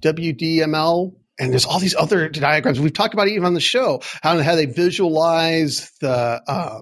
WDML 0.02 1.14
and 1.40 1.52
there's 1.52 1.66
all 1.66 1.80
these 1.80 1.96
other 1.96 2.30
diagrams. 2.30 2.80
We've 2.80 2.94
talked 2.94 3.14
about 3.14 3.28
even 3.28 3.46
on 3.46 3.54
the 3.54 3.60
show, 3.60 4.02
how, 4.22 4.42
how 4.42 4.56
they 4.56 4.66
visualize 4.66 5.92
the 6.02 6.42
uh, 6.48 6.82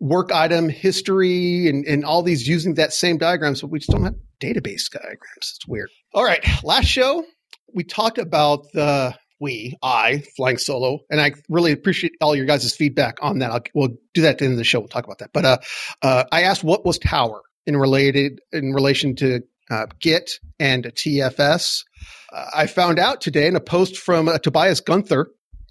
work 0.00 0.32
item 0.32 0.68
history 0.68 1.68
and, 1.68 1.86
and 1.86 2.04
all 2.04 2.22
these 2.22 2.46
using 2.46 2.74
that 2.74 2.92
same 2.92 3.18
diagrams, 3.18 3.62
but 3.62 3.70
we 3.70 3.78
just 3.78 3.90
don't 3.90 4.04
have 4.04 4.16
database 4.40 4.90
diagrams. 4.90 5.54
It's 5.56 5.66
weird. 5.66 5.90
All 6.12 6.24
right. 6.24 6.44
Last 6.62 6.86
show, 6.86 7.24
we 7.72 7.84
talked 7.84 8.18
about 8.18 8.70
the 8.72 9.14
we, 9.40 9.76
I, 9.82 10.22
flying 10.36 10.58
solo, 10.58 11.00
and 11.10 11.20
I 11.20 11.32
really 11.48 11.72
appreciate 11.72 12.12
all 12.20 12.36
your 12.36 12.46
guys' 12.46 12.74
feedback 12.74 13.18
on 13.20 13.40
that. 13.40 13.50
I'll, 13.50 13.62
we'll 13.74 13.96
do 14.14 14.22
that 14.22 14.30
at 14.30 14.38
the 14.38 14.44
end 14.44 14.52
of 14.52 14.58
the 14.58 14.64
show. 14.64 14.78
We'll 14.78 14.88
talk 14.88 15.04
about 15.04 15.18
that. 15.18 15.32
But 15.32 15.44
uh, 15.44 15.58
uh, 16.02 16.24
I 16.30 16.42
asked 16.42 16.64
what 16.64 16.84
was 16.84 16.98
Tower 16.98 17.42
in 17.66 17.76
related 17.76 18.40
in 18.52 18.72
relation 18.72 19.16
to 19.16 19.42
uh, 19.70 19.86
Git 20.00 20.38
and 20.58 20.84
TFS. 20.84 21.84
Uh, 22.32 22.46
I 22.54 22.66
found 22.66 22.98
out 22.98 23.20
today 23.20 23.46
in 23.46 23.56
a 23.56 23.60
post 23.60 23.98
from 23.98 24.28
uh, 24.28 24.38
Tobias 24.38 24.80
Gunther 24.80 25.30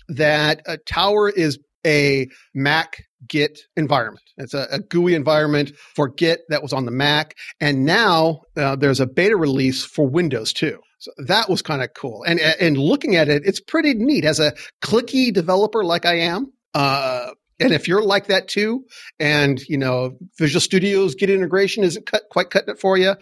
that 0.10 0.86
Tower 0.86 1.30
is 1.30 1.60
a 1.86 2.28
Mac 2.54 3.04
Git 3.28 3.60
environment. 3.76 4.24
It's 4.38 4.54
a, 4.54 4.68
a, 4.72 4.80
GUI 4.80 5.16
environment 5.16 5.72
for 5.96 6.10
Git 6.10 6.42
that 6.50 6.62
was 6.62 6.74
on 6.74 6.86
the 6.86 6.92
Mac, 6.92 7.36
and 7.60 7.86
now 7.86 8.42
uh, 8.58 8.76
there's 8.76 9.00
a 9.00 9.08
beta 9.08 9.36
release 9.36 9.86
for 9.86 10.08
Windows 10.08 10.52
too. 10.54 10.80
So 11.00 11.12
that 11.28 11.50
was 11.50 11.62
kind 11.62 11.82
of 11.82 11.94
cool. 11.94 12.24
And 12.24 12.40
and 12.40 12.78
looking 12.78 13.16
at 13.16 13.30
it, 13.30 13.44
it's 13.46 13.60
pretty 13.60 13.94
neat. 13.94 14.26
As 14.26 14.40
a 14.40 14.54
clicky 14.82 15.34
developer 15.34 15.84
like 15.84 16.06
I 16.06 16.20
am, 16.20 16.52
uh, 16.74 17.32
and 17.64 17.74
if 17.74 17.88
you're 17.88 18.04
like 18.04 18.28
that 18.28 18.48
too, 18.48 18.86
and 19.20 19.62
you 19.68 19.78
know 19.78 20.18
Visual 20.38 20.62
Studio's 20.62 21.16
Git 21.16 21.30
integration 21.30 21.84
isn't 21.84 22.06
cut, 22.06 22.24
quite 22.30 22.50
cutting 22.50 22.74
it 22.74 22.80
for 22.80 22.98
you, 22.98 23.16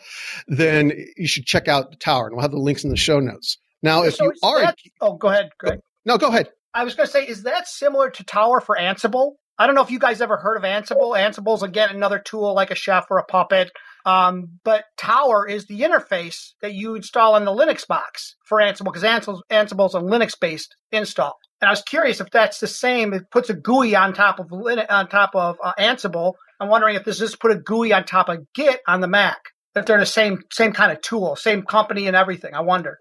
then 0.48 0.92
you 1.18 1.28
should 1.28 1.46
check 1.46 1.68
out 1.68 1.92
the 1.92 1.98
Tower, 1.98 2.28
and 2.28 2.36
we'll 2.36 2.42
have 2.42 2.52
the 2.52 2.58
links 2.58 2.84
in 2.84 2.90
the 2.90 2.98
show 2.98 3.20
notes. 3.20 3.58
Now, 3.84 4.04
if 4.04 4.16
so 4.16 4.26
you 4.26 4.34
are, 4.44 4.62
that, 4.62 4.78
oh, 5.00 5.16
go 5.16 5.30
ahead, 5.30 5.50
Greg. 5.58 5.80
No, 6.06 6.18
go 6.18 6.28
ahead. 6.28 6.50
I 6.74 6.84
was 6.84 6.96
going 6.96 7.08
to 7.08 7.12
say, 7.12 7.26
is 7.26 7.44
that 7.44 7.68
similar 7.68 8.10
to 8.12 8.24
Tower 8.24 8.62
for 8.62 8.78
Ansible? 8.78 9.34
I 9.58 9.66
don't 9.66 9.76
know 9.76 9.84
if 9.84 9.92
you 9.92 10.00
guys 10.00 10.22
ever 10.22 10.38
heard 10.38 10.58
of 10.58 10.64
Ansible. 10.64 11.16
Ansible's 11.18 11.62
again 11.62 11.90
another 11.90 12.18
tool 12.20 12.54
like 12.54 12.72
a 12.72 12.76
chef 12.76 13.06
or 13.12 13.18
a 13.20 13.24
puppet. 13.24 13.72
Um, 14.06 14.60
but 14.64 14.86
Tower 14.98 15.48
is 15.48 15.68
the 15.68 15.82
interface 15.82 16.54
that 16.62 16.74
you 16.74 16.96
install 16.96 17.36
on 17.36 17.46
the 17.46 17.52
Linux 17.52 17.86
box 17.86 18.36
for 18.46 18.60
Ansible 18.60 18.86
because 18.86 19.04
Ansible, 19.04 19.42
Ansible's 19.52 19.94
a 19.94 20.00
Linux 20.00 20.34
based 20.40 20.76
install. 20.92 21.38
And 21.62 21.68
I 21.70 21.72
was 21.72 21.84
curious 21.84 22.20
if 22.22 22.30
that's 22.32 22.60
the 22.60 22.68
same. 22.68 23.14
It 23.14 23.30
puts 23.30 23.50
a 23.50 23.54
GUI 23.54 23.96
on 23.96 24.14
top 24.14 24.40
of 24.40 24.52
on 24.52 25.08
top 25.10 25.36
of 25.36 25.58
uh, 25.64 25.74
Ansible. 25.80 26.34
I'm 26.60 26.70
wondering 26.70 26.96
if 26.96 27.06
this 27.06 27.20
just 27.20 27.40
put 27.40 27.52
a 27.52 27.56
GUI 27.60 27.94
on 27.94 28.04
top 28.04 28.30
of 28.30 28.52
Git 28.54 28.82
on 28.88 29.02
the 29.02 29.08
Mac. 29.08 29.38
If 29.76 29.86
they're 29.86 30.00
the 30.00 30.06
same 30.06 30.42
same 30.52 30.74
kind 30.74 30.92
of 30.92 31.02
tool, 31.02 31.36
same 31.36 31.64
company 31.64 32.08
and 32.08 32.16
everything. 32.16 32.54
I 32.56 32.62
wonder. 32.62 32.98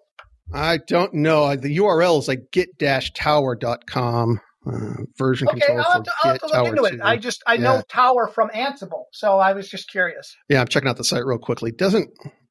I 0.53 0.79
don't 0.79 1.15
know. 1.15 1.55
The 1.57 1.77
URL 1.79 2.19
is 2.19 2.29
like 2.29 2.51
git-tower.com. 2.53 4.41
Uh, 4.67 5.05
version 5.17 5.49
okay, 5.49 5.59
control 5.61 5.79
I'll 5.81 5.93
have 5.93 6.03
to, 6.03 6.13
I'll 6.23 6.33
have 6.33 6.41
to 6.41 6.47
look 6.49 6.67
into 6.67 6.85
it. 6.85 6.99
2. 6.99 7.03
I 7.03 7.17
just 7.17 7.43
I 7.47 7.55
Yeah. 7.55 7.63
know 7.63 7.83
Tower 7.89 8.29
from 8.29 8.51
Ansible, 8.51 9.05
so 9.11 9.39
I 9.39 9.55
was 9.55 9.71
just 9.71 9.91
curious. 9.91 10.37
Yeah, 10.51 10.61
I'm 10.61 10.69
checking 10.69 10.87
out 10.89 10.99
the 10.99 11.05
site 11.05 11.25
real 11.25 11.39
quickly. 11.39 11.73
Doesn't 11.73 12.11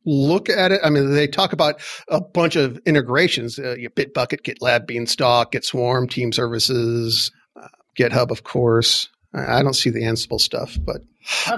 look 0.10 0.50
at 0.50 0.72
it. 0.72 0.82
I 0.84 0.90
mean, 0.90 1.14
they 1.14 1.28
talk 1.28 1.54
about 1.54 1.82
a 2.08 2.20
bunch 2.22 2.56
of 2.56 2.80
integrations: 2.86 3.60
uh, 3.60 3.76
Bitbucket, 3.96 4.42
GitLab, 4.44 4.88
Beanstalk, 4.88 5.52
GitSwarm, 5.52 6.10
Team 6.10 6.32
Services, 6.32 7.32
uh, 7.56 7.68
GitHub, 7.98 8.32
of 8.32 8.44
course. 8.44 9.10
I 9.34 9.60
I 9.60 9.64
don't 9.64 9.74
see 9.76 9.90
the 9.92 10.04
Ansible 10.04 10.42
stuff, 10.42 10.78
but 10.82 11.02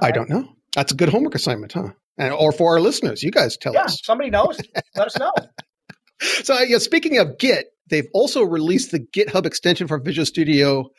I 0.02 0.12
don't 0.12 0.30
know. 0.30 0.48
That's 0.76 0.92
a 0.92 0.96
good 0.96 1.10
homework 1.10 1.36
assignment, 1.36 1.74
huh? 1.74 1.90
And, 2.18 2.34
or 2.34 2.52
for 2.52 2.74
our 2.74 2.80
listeners, 2.82 3.24
you 3.24 3.32
guys 3.32 3.58
tell 3.58 3.74
Yeah, 3.74 3.84
us. 3.86 4.00
somebody 4.04 4.30
knows. 4.30 4.60
Let 4.96 5.08
us 5.08 5.18
know. 5.18 5.32
So, 6.44 6.60
yeah, 6.62 6.78
speaking 6.78 7.18
of 7.18 7.40
Git, 7.40 7.68
they've 7.90 8.08
also 8.14 8.44
released 8.44 8.92
the 8.92 9.00
GitHub 9.00 9.48
extension 9.48 9.88
for 9.88 9.98
Visual 9.98 10.26
Studio 10.26 10.90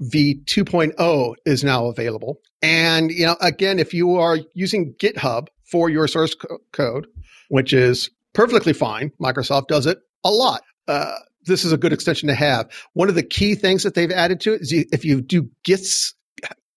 V 0.00 0.40
2.0 0.46 1.34
is 1.46 1.62
now 1.62 1.86
available. 1.86 2.40
And, 2.60 3.10
you 3.12 3.26
know, 3.26 3.36
again, 3.40 3.78
if 3.78 3.94
you 3.94 4.16
are 4.16 4.38
using 4.52 4.94
GitHub 4.98 5.46
for 5.74 5.90
your 5.90 6.06
source 6.06 6.36
co- 6.36 6.58
code, 6.70 7.08
which 7.48 7.72
is 7.72 8.08
perfectly 8.32 8.72
fine, 8.72 9.10
Microsoft 9.20 9.66
does 9.66 9.86
it 9.86 9.98
a 10.22 10.30
lot. 10.30 10.62
Uh, 10.86 11.16
this 11.46 11.64
is 11.64 11.72
a 11.72 11.76
good 11.76 11.92
extension 11.92 12.28
to 12.28 12.34
have. 12.36 12.70
One 12.92 13.08
of 13.08 13.16
the 13.16 13.24
key 13.24 13.56
things 13.56 13.82
that 13.82 13.96
they've 13.96 14.12
added 14.12 14.38
to 14.42 14.52
it 14.52 14.60
is 14.60 14.70
you, 14.70 14.84
if 14.92 15.04
you 15.04 15.20
do 15.20 15.50
Gits, 15.64 16.14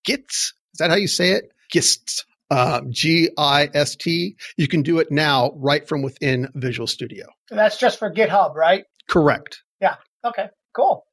Gits, 0.04 0.52
is 0.74 0.80
that 0.80 0.90
how 0.90 0.96
you 0.96 1.08
say 1.08 1.30
it? 1.34 1.52
Gist, 1.72 2.26
um, 2.50 2.92
G 2.92 3.30
I 3.38 3.70
S 3.72 3.96
T. 3.96 4.36
You 4.58 4.68
can 4.68 4.82
do 4.82 4.98
it 4.98 5.12
now 5.12 5.52
right 5.58 5.88
from 5.88 6.02
within 6.02 6.50
Visual 6.56 6.88
Studio. 6.88 7.28
And 7.52 7.60
that's 7.60 7.78
just 7.78 8.00
for 8.00 8.12
GitHub, 8.12 8.56
right? 8.56 8.86
Correct. 9.08 9.62
Yeah. 9.80 9.98
Okay, 10.26 10.48
cool. 10.76 11.06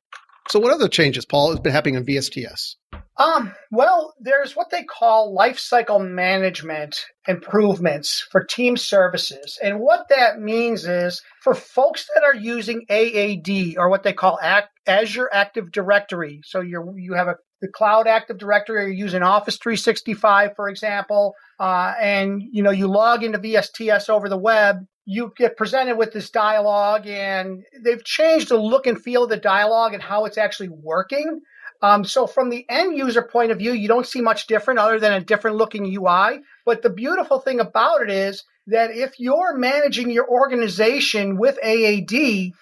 So, 0.51 0.61
what 0.61 0.73
other 0.73 0.89
changes, 0.89 1.25
Paul, 1.25 1.51
has 1.51 1.61
been 1.61 1.73
happening 1.73 1.95
in 1.95 2.05
VSTS? 2.05 2.77
Um, 3.17 3.55
well, 3.71 4.13
there's 4.21 4.57
what 4.57 4.71
they 4.71 4.83
call 4.83 5.37
lifecycle 5.37 6.07
management 6.07 7.05
improvements 7.29 8.27
for 8.31 8.45
team 8.45 8.77
services. 8.77 9.59
And 9.63 9.79
what 9.79 10.09
that 10.09 10.41
means 10.41 10.85
is 10.85 11.23
for 11.43 11.55
folks 11.55 12.09
that 12.15 12.25
are 12.25 12.35
using 12.35 12.85
AAD 12.91 13.77
or 13.79 13.89
what 13.89 14.03
they 14.03 14.13
call 14.13 14.39
Azure 14.87 15.31
Active 15.33 15.71
Directory. 15.71 16.41
So 16.45 16.61
you 16.61 16.95
you 16.97 17.15
have 17.15 17.29
a 17.29 17.37
the 17.65 17.69
cloud 17.69 18.07
active 18.07 18.37
directory, 18.37 18.83
you're 18.83 19.07
using 19.07 19.23
Office 19.23 19.57
365, 19.57 20.55
for 20.55 20.69
example, 20.69 21.35
uh, 21.59 21.95
and 21.99 22.43
you 22.53 22.63
know 22.63 22.71
you 22.71 22.87
log 22.87 23.25
into 23.25 23.39
VSTS 23.39 24.11
over 24.11 24.29
the 24.29 24.37
web, 24.37 24.85
you 25.07 25.33
get 25.37 25.57
presented 25.57 25.97
with 25.97 26.13
this 26.13 26.31
dialogue, 26.31 27.07
and 27.07 27.65
they've 27.85 28.05
changed 28.05 28.49
the 28.49 28.57
look 28.57 28.87
and 28.87 29.01
feel 29.01 29.25
of 29.25 29.31
the 29.31 29.37
dialogue 29.37 29.95
and 29.95 30.03
how 30.03 30.25
it's 30.25 30.39
actually 30.39 30.71
working. 30.71 31.43
Um, 31.83 32.05
so 32.05 32.27
from 32.27 32.49
the 32.49 32.65
end 32.69 32.97
user 32.97 33.23
point 33.23 33.53
of 33.53 33.59
view, 33.59 33.73
you 33.73 33.89
don't 33.89 34.07
see 34.07 34.23
much 34.23 34.47
different 34.47 34.81
other 34.81 34.99
than 34.99 35.13
a 35.13 35.21
different 35.21 35.59
looking 35.59 35.85
UI. 35.85 36.41
But 36.65 36.83
the 36.83 36.89
beautiful 36.89 37.41
thing 37.41 37.61
about 37.61 38.01
it 38.01 38.11
is 38.11 38.45
that 38.69 38.91
if 38.91 39.19
you're 39.19 39.57
managing 39.59 40.11
your 40.11 40.27
organization 40.27 41.37
with 41.37 41.59
AAD, 41.63 42.53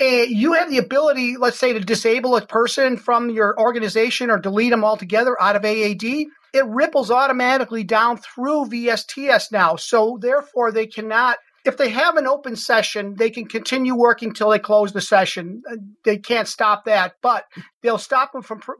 eh, 0.00 0.26
you 0.28 0.52
have 0.52 0.68
the 0.68 0.76
ability, 0.76 1.36
let's 1.38 1.58
say, 1.58 1.72
to 1.72 1.80
disable 1.80 2.36
a 2.36 2.44
person 2.44 2.98
from 2.98 3.30
your 3.30 3.58
organization 3.58 4.30
or 4.30 4.38
delete 4.38 4.72
them 4.72 4.84
altogether 4.84 5.40
out 5.40 5.56
of 5.56 5.64
AAD. 5.64 6.26
It 6.52 6.66
ripples 6.66 7.10
automatically 7.10 7.84
down 7.84 8.18
through 8.18 8.66
VSTS 8.66 9.52
now. 9.52 9.76
So 9.76 10.18
therefore, 10.20 10.72
they 10.72 10.86
cannot 10.86 11.38
if 11.66 11.76
they 11.76 11.88
have 11.90 12.16
an 12.16 12.26
open 12.26 12.56
session, 12.56 13.14
they 13.16 13.30
can 13.30 13.46
continue 13.46 13.94
working 13.94 14.32
till 14.32 14.50
they 14.50 14.58
close 14.58 14.92
the 14.92 15.00
session. 15.00 15.62
Uh, 15.70 15.76
They 16.04 16.18
can't 16.18 16.48
stop 16.48 16.84
that, 16.84 17.14
but 17.22 17.44
they'll 17.82 17.98
stop 17.98 18.32
them 18.32 18.42
from 18.42 18.60
pre- 18.60 18.76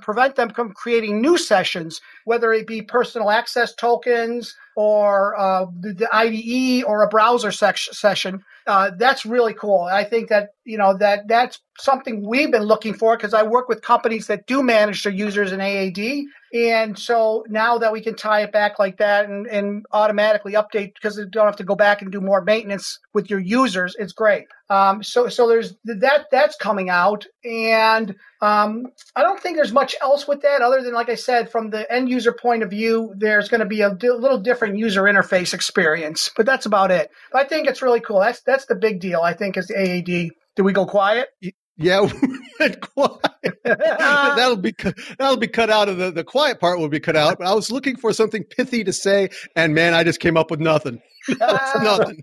prevent 0.00 0.36
them 0.36 0.50
from 0.50 0.72
creating 0.72 1.20
new 1.20 1.38
sessions, 1.38 2.00
whether 2.24 2.52
it 2.52 2.66
be 2.66 2.82
personal 2.82 3.30
access 3.30 3.74
tokens 3.74 4.54
or 4.76 5.38
uh, 5.38 5.66
the, 5.80 5.92
the 5.94 6.08
IDE 6.14 6.84
or 6.84 7.02
a 7.02 7.08
browser 7.08 7.52
session. 7.52 8.42
Uh, 8.66 8.90
that's 8.96 9.26
really 9.26 9.54
cool. 9.54 9.82
I 9.82 10.04
think 10.04 10.28
that 10.28 10.50
you 10.64 10.78
know 10.78 10.96
that 10.98 11.28
that's 11.28 11.58
something 11.78 12.26
we've 12.26 12.50
been 12.52 12.62
looking 12.62 12.94
for 12.94 13.16
because 13.16 13.34
I 13.34 13.42
work 13.42 13.68
with 13.68 13.82
companies 13.82 14.26
that 14.28 14.46
do 14.46 14.62
manage 14.62 15.02
their 15.02 15.12
users 15.12 15.52
in 15.52 15.60
AAD, 15.60 16.24
and 16.52 16.98
so 16.98 17.44
now 17.48 17.78
that 17.78 17.92
we 17.92 18.00
can 18.00 18.16
tie 18.16 18.42
it 18.42 18.52
back 18.52 18.78
like 18.78 18.98
that 18.98 19.26
and, 19.26 19.46
and 19.46 19.86
automatically 19.92 20.54
update 20.54 20.94
because 20.94 21.16
you 21.16 21.26
don't 21.26 21.46
have 21.46 21.56
to 21.56 21.64
go 21.64 21.76
back 21.76 22.02
and 22.02 22.10
do 22.10 22.20
more 22.20 22.42
maintenance 22.42 22.98
with 23.14 23.30
your 23.30 23.38
users, 23.38 23.94
it's 23.98 24.12
great. 24.12 24.46
Um, 24.68 25.02
so 25.02 25.28
so 25.28 25.48
there's 25.48 25.74
that 25.84 26.26
that's 26.30 26.56
coming 26.56 26.90
out, 26.90 27.26
and 27.44 28.14
um, 28.40 28.86
I 29.14 29.22
don't 29.22 29.40
think 29.40 29.56
there's 29.56 29.72
much 29.72 29.94
else 30.00 30.26
with 30.26 30.42
that 30.42 30.62
other 30.62 30.82
than 30.82 30.94
like 30.94 31.08
I 31.08 31.16
said, 31.16 31.50
from 31.50 31.70
the 31.70 31.90
end 31.92 32.08
user 32.08 32.32
point 32.32 32.62
of 32.62 32.70
view, 32.70 33.12
there's 33.16 33.48
going 33.48 33.60
to 33.60 33.66
be 33.66 33.80
a 33.80 33.90
little 33.90 34.38
different 34.38 34.78
user 34.78 35.02
interface 35.02 35.54
experience, 35.54 36.30
but 36.36 36.46
that's 36.46 36.66
about 36.66 36.90
it. 36.90 37.10
But 37.32 37.44
I 37.44 37.48
think 37.48 37.68
it's 37.68 37.82
really 37.82 38.00
cool. 38.00 38.20
That's 38.20 38.42
that's 38.42 38.66
the 38.66 38.76
big 38.76 39.00
deal. 39.00 39.20
I 39.20 39.34
think 39.34 39.56
is 39.56 39.68
the 39.68 39.76
AAD. 39.76 40.30
Did 40.56 40.62
we 40.62 40.72
go 40.72 40.86
quiet? 40.86 41.28
Yeah, 41.80 42.06
quiet. 42.94 43.20
that'll 43.64 44.56
be 44.56 44.74
that'll 45.18 45.38
be 45.38 45.48
cut 45.48 45.70
out 45.70 45.88
of 45.88 45.96
the 45.96 46.10
the 46.10 46.24
quiet 46.24 46.60
part 46.60 46.78
will 46.78 46.90
be 46.90 47.00
cut 47.00 47.16
out. 47.16 47.38
But 47.38 47.46
I 47.46 47.54
was 47.54 47.72
looking 47.72 47.96
for 47.96 48.12
something 48.12 48.44
pithy 48.44 48.84
to 48.84 48.92
say, 48.92 49.30
and 49.56 49.74
man, 49.74 49.94
I 49.94 50.04
just 50.04 50.20
came 50.20 50.36
up 50.36 50.50
with 50.50 50.60
nothing. 50.60 51.00
Nothing. 51.38 52.22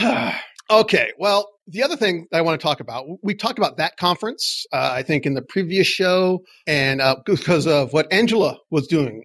okay, 0.70 1.12
well, 1.18 1.48
the 1.68 1.82
other 1.84 1.96
thing 1.96 2.26
I 2.32 2.42
want 2.42 2.60
to 2.60 2.62
talk 2.64 2.80
about, 2.80 3.06
we 3.22 3.34
talked 3.34 3.58
about 3.58 3.76
that 3.76 3.96
conference, 3.96 4.64
uh, 4.72 4.90
I 4.92 5.02
think, 5.02 5.26
in 5.26 5.34
the 5.34 5.42
previous 5.42 5.86
show, 5.86 6.44
and 6.66 7.00
uh, 7.00 7.16
because 7.24 7.66
of 7.66 7.92
what 7.92 8.12
Angela 8.12 8.58
was 8.70 8.86
doing 8.88 9.24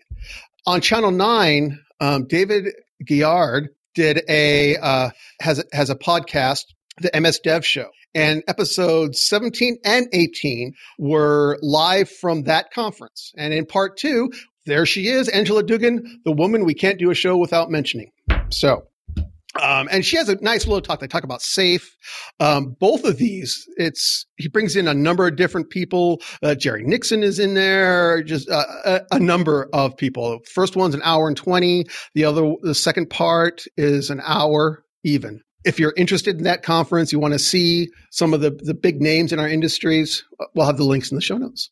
on 0.66 0.82
Channel 0.82 1.12
Nine, 1.12 1.80
um, 2.00 2.26
David 2.28 2.74
Giard 3.04 3.70
did 3.96 4.22
a 4.30 4.78
uh, 4.78 5.10
has 5.42 5.64
has 5.72 5.90
a 5.90 5.96
podcast, 5.96 6.66
the 7.02 7.20
MS 7.20 7.40
Dev 7.40 7.66
Show, 7.66 7.90
and 8.14 8.44
episodes 8.48 9.22
17 9.26 9.78
and 9.84 10.08
18 10.12 10.74
were 10.98 11.58
live 11.62 12.10
from 12.10 12.44
that 12.44 12.72
conference. 12.72 13.32
And 13.38 13.54
in 13.54 13.66
part 13.66 13.98
two, 13.98 14.32
there 14.66 14.86
she 14.86 15.08
is, 15.08 15.28
Angela 15.30 15.64
Dugan, 15.64 16.22
the 16.26 16.32
woman 16.32 16.66
we 16.66 16.74
can't 16.74 17.00
do 17.00 17.12
a 17.12 17.16
show 17.16 17.38
without 17.38 17.70
mentioning. 17.70 18.12
So. 18.50 18.86
Um, 19.60 19.90
and 19.92 20.06
she 20.06 20.16
has 20.16 20.30
a 20.30 20.36
nice 20.42 20.68
little 20.68 20.80
talk. 20.80 21.00
They 21.00 21.08
talk 21.08 21.24
about 21.24 21.42
safe. 21.42 21.98
Um, 22.40 22.78
both 22.80 23.04
of 23.04 23.18
these, 23.18 23.68
it's 23.78 24.28
he 24.38 24.48
brings 24.48 24.76
in 24.76 24.88
a 24.88 24.94
number 24.94 25.28
of 25.28 25.36
different 25.36 25.72
people. 25.72 26.22
Uh, 26.44 26.54
Jerry 26.54 26.84
Nixon 26.84 27.24
is 27.24 27.40
in 27.40 27.56
there. 27.56 28.22
Just 28.22 28.50
uh, 28.50 28.64
a, 28.86 29.02
a 29.14 29.20
number 29.20 29.68
of 29.74 29.98
people. 29.98 30.40
First 30.54 30.76
one's 30.76 30.94
an 30.94 31.02
hour 31.04 31.28
and 31.28 31.36
twenty. 31.36 31.86
The 32.14 32.26
other, 32.26 32.54
the 32.62 32.76
second 32.76 33.10
part 33.10 33.64
is 33.76 34.12
an 34.12 34.22
hour 34.24 34.84
even. 35.04 35.42
If 35.66 35.80
you're 35.80 35.94
interested 35.98 36.38
in 36.38 36.44
that 36.44 36.64
conference, 36.64 37.12
you 37.12 37.20
want 37.20 37.34
to 37.34 37.40
see 37.40 37.90
some 38.12 38.34
of 38.34 38.42
the 38.42 38.52
the 38.52 38.74
big 38.74 39.02
names 39.02 39.34
in 39.34 39.40
our 39.40 39.48
industries. 39.48 40.24
We'll 40.54 40.66
have 40.66 40.78
the 40.78 40.84
links 40.84 41.12
in 41.12 41.16
the 41.16 41.22
show 41.22 41.38
notes. 41.38 41.70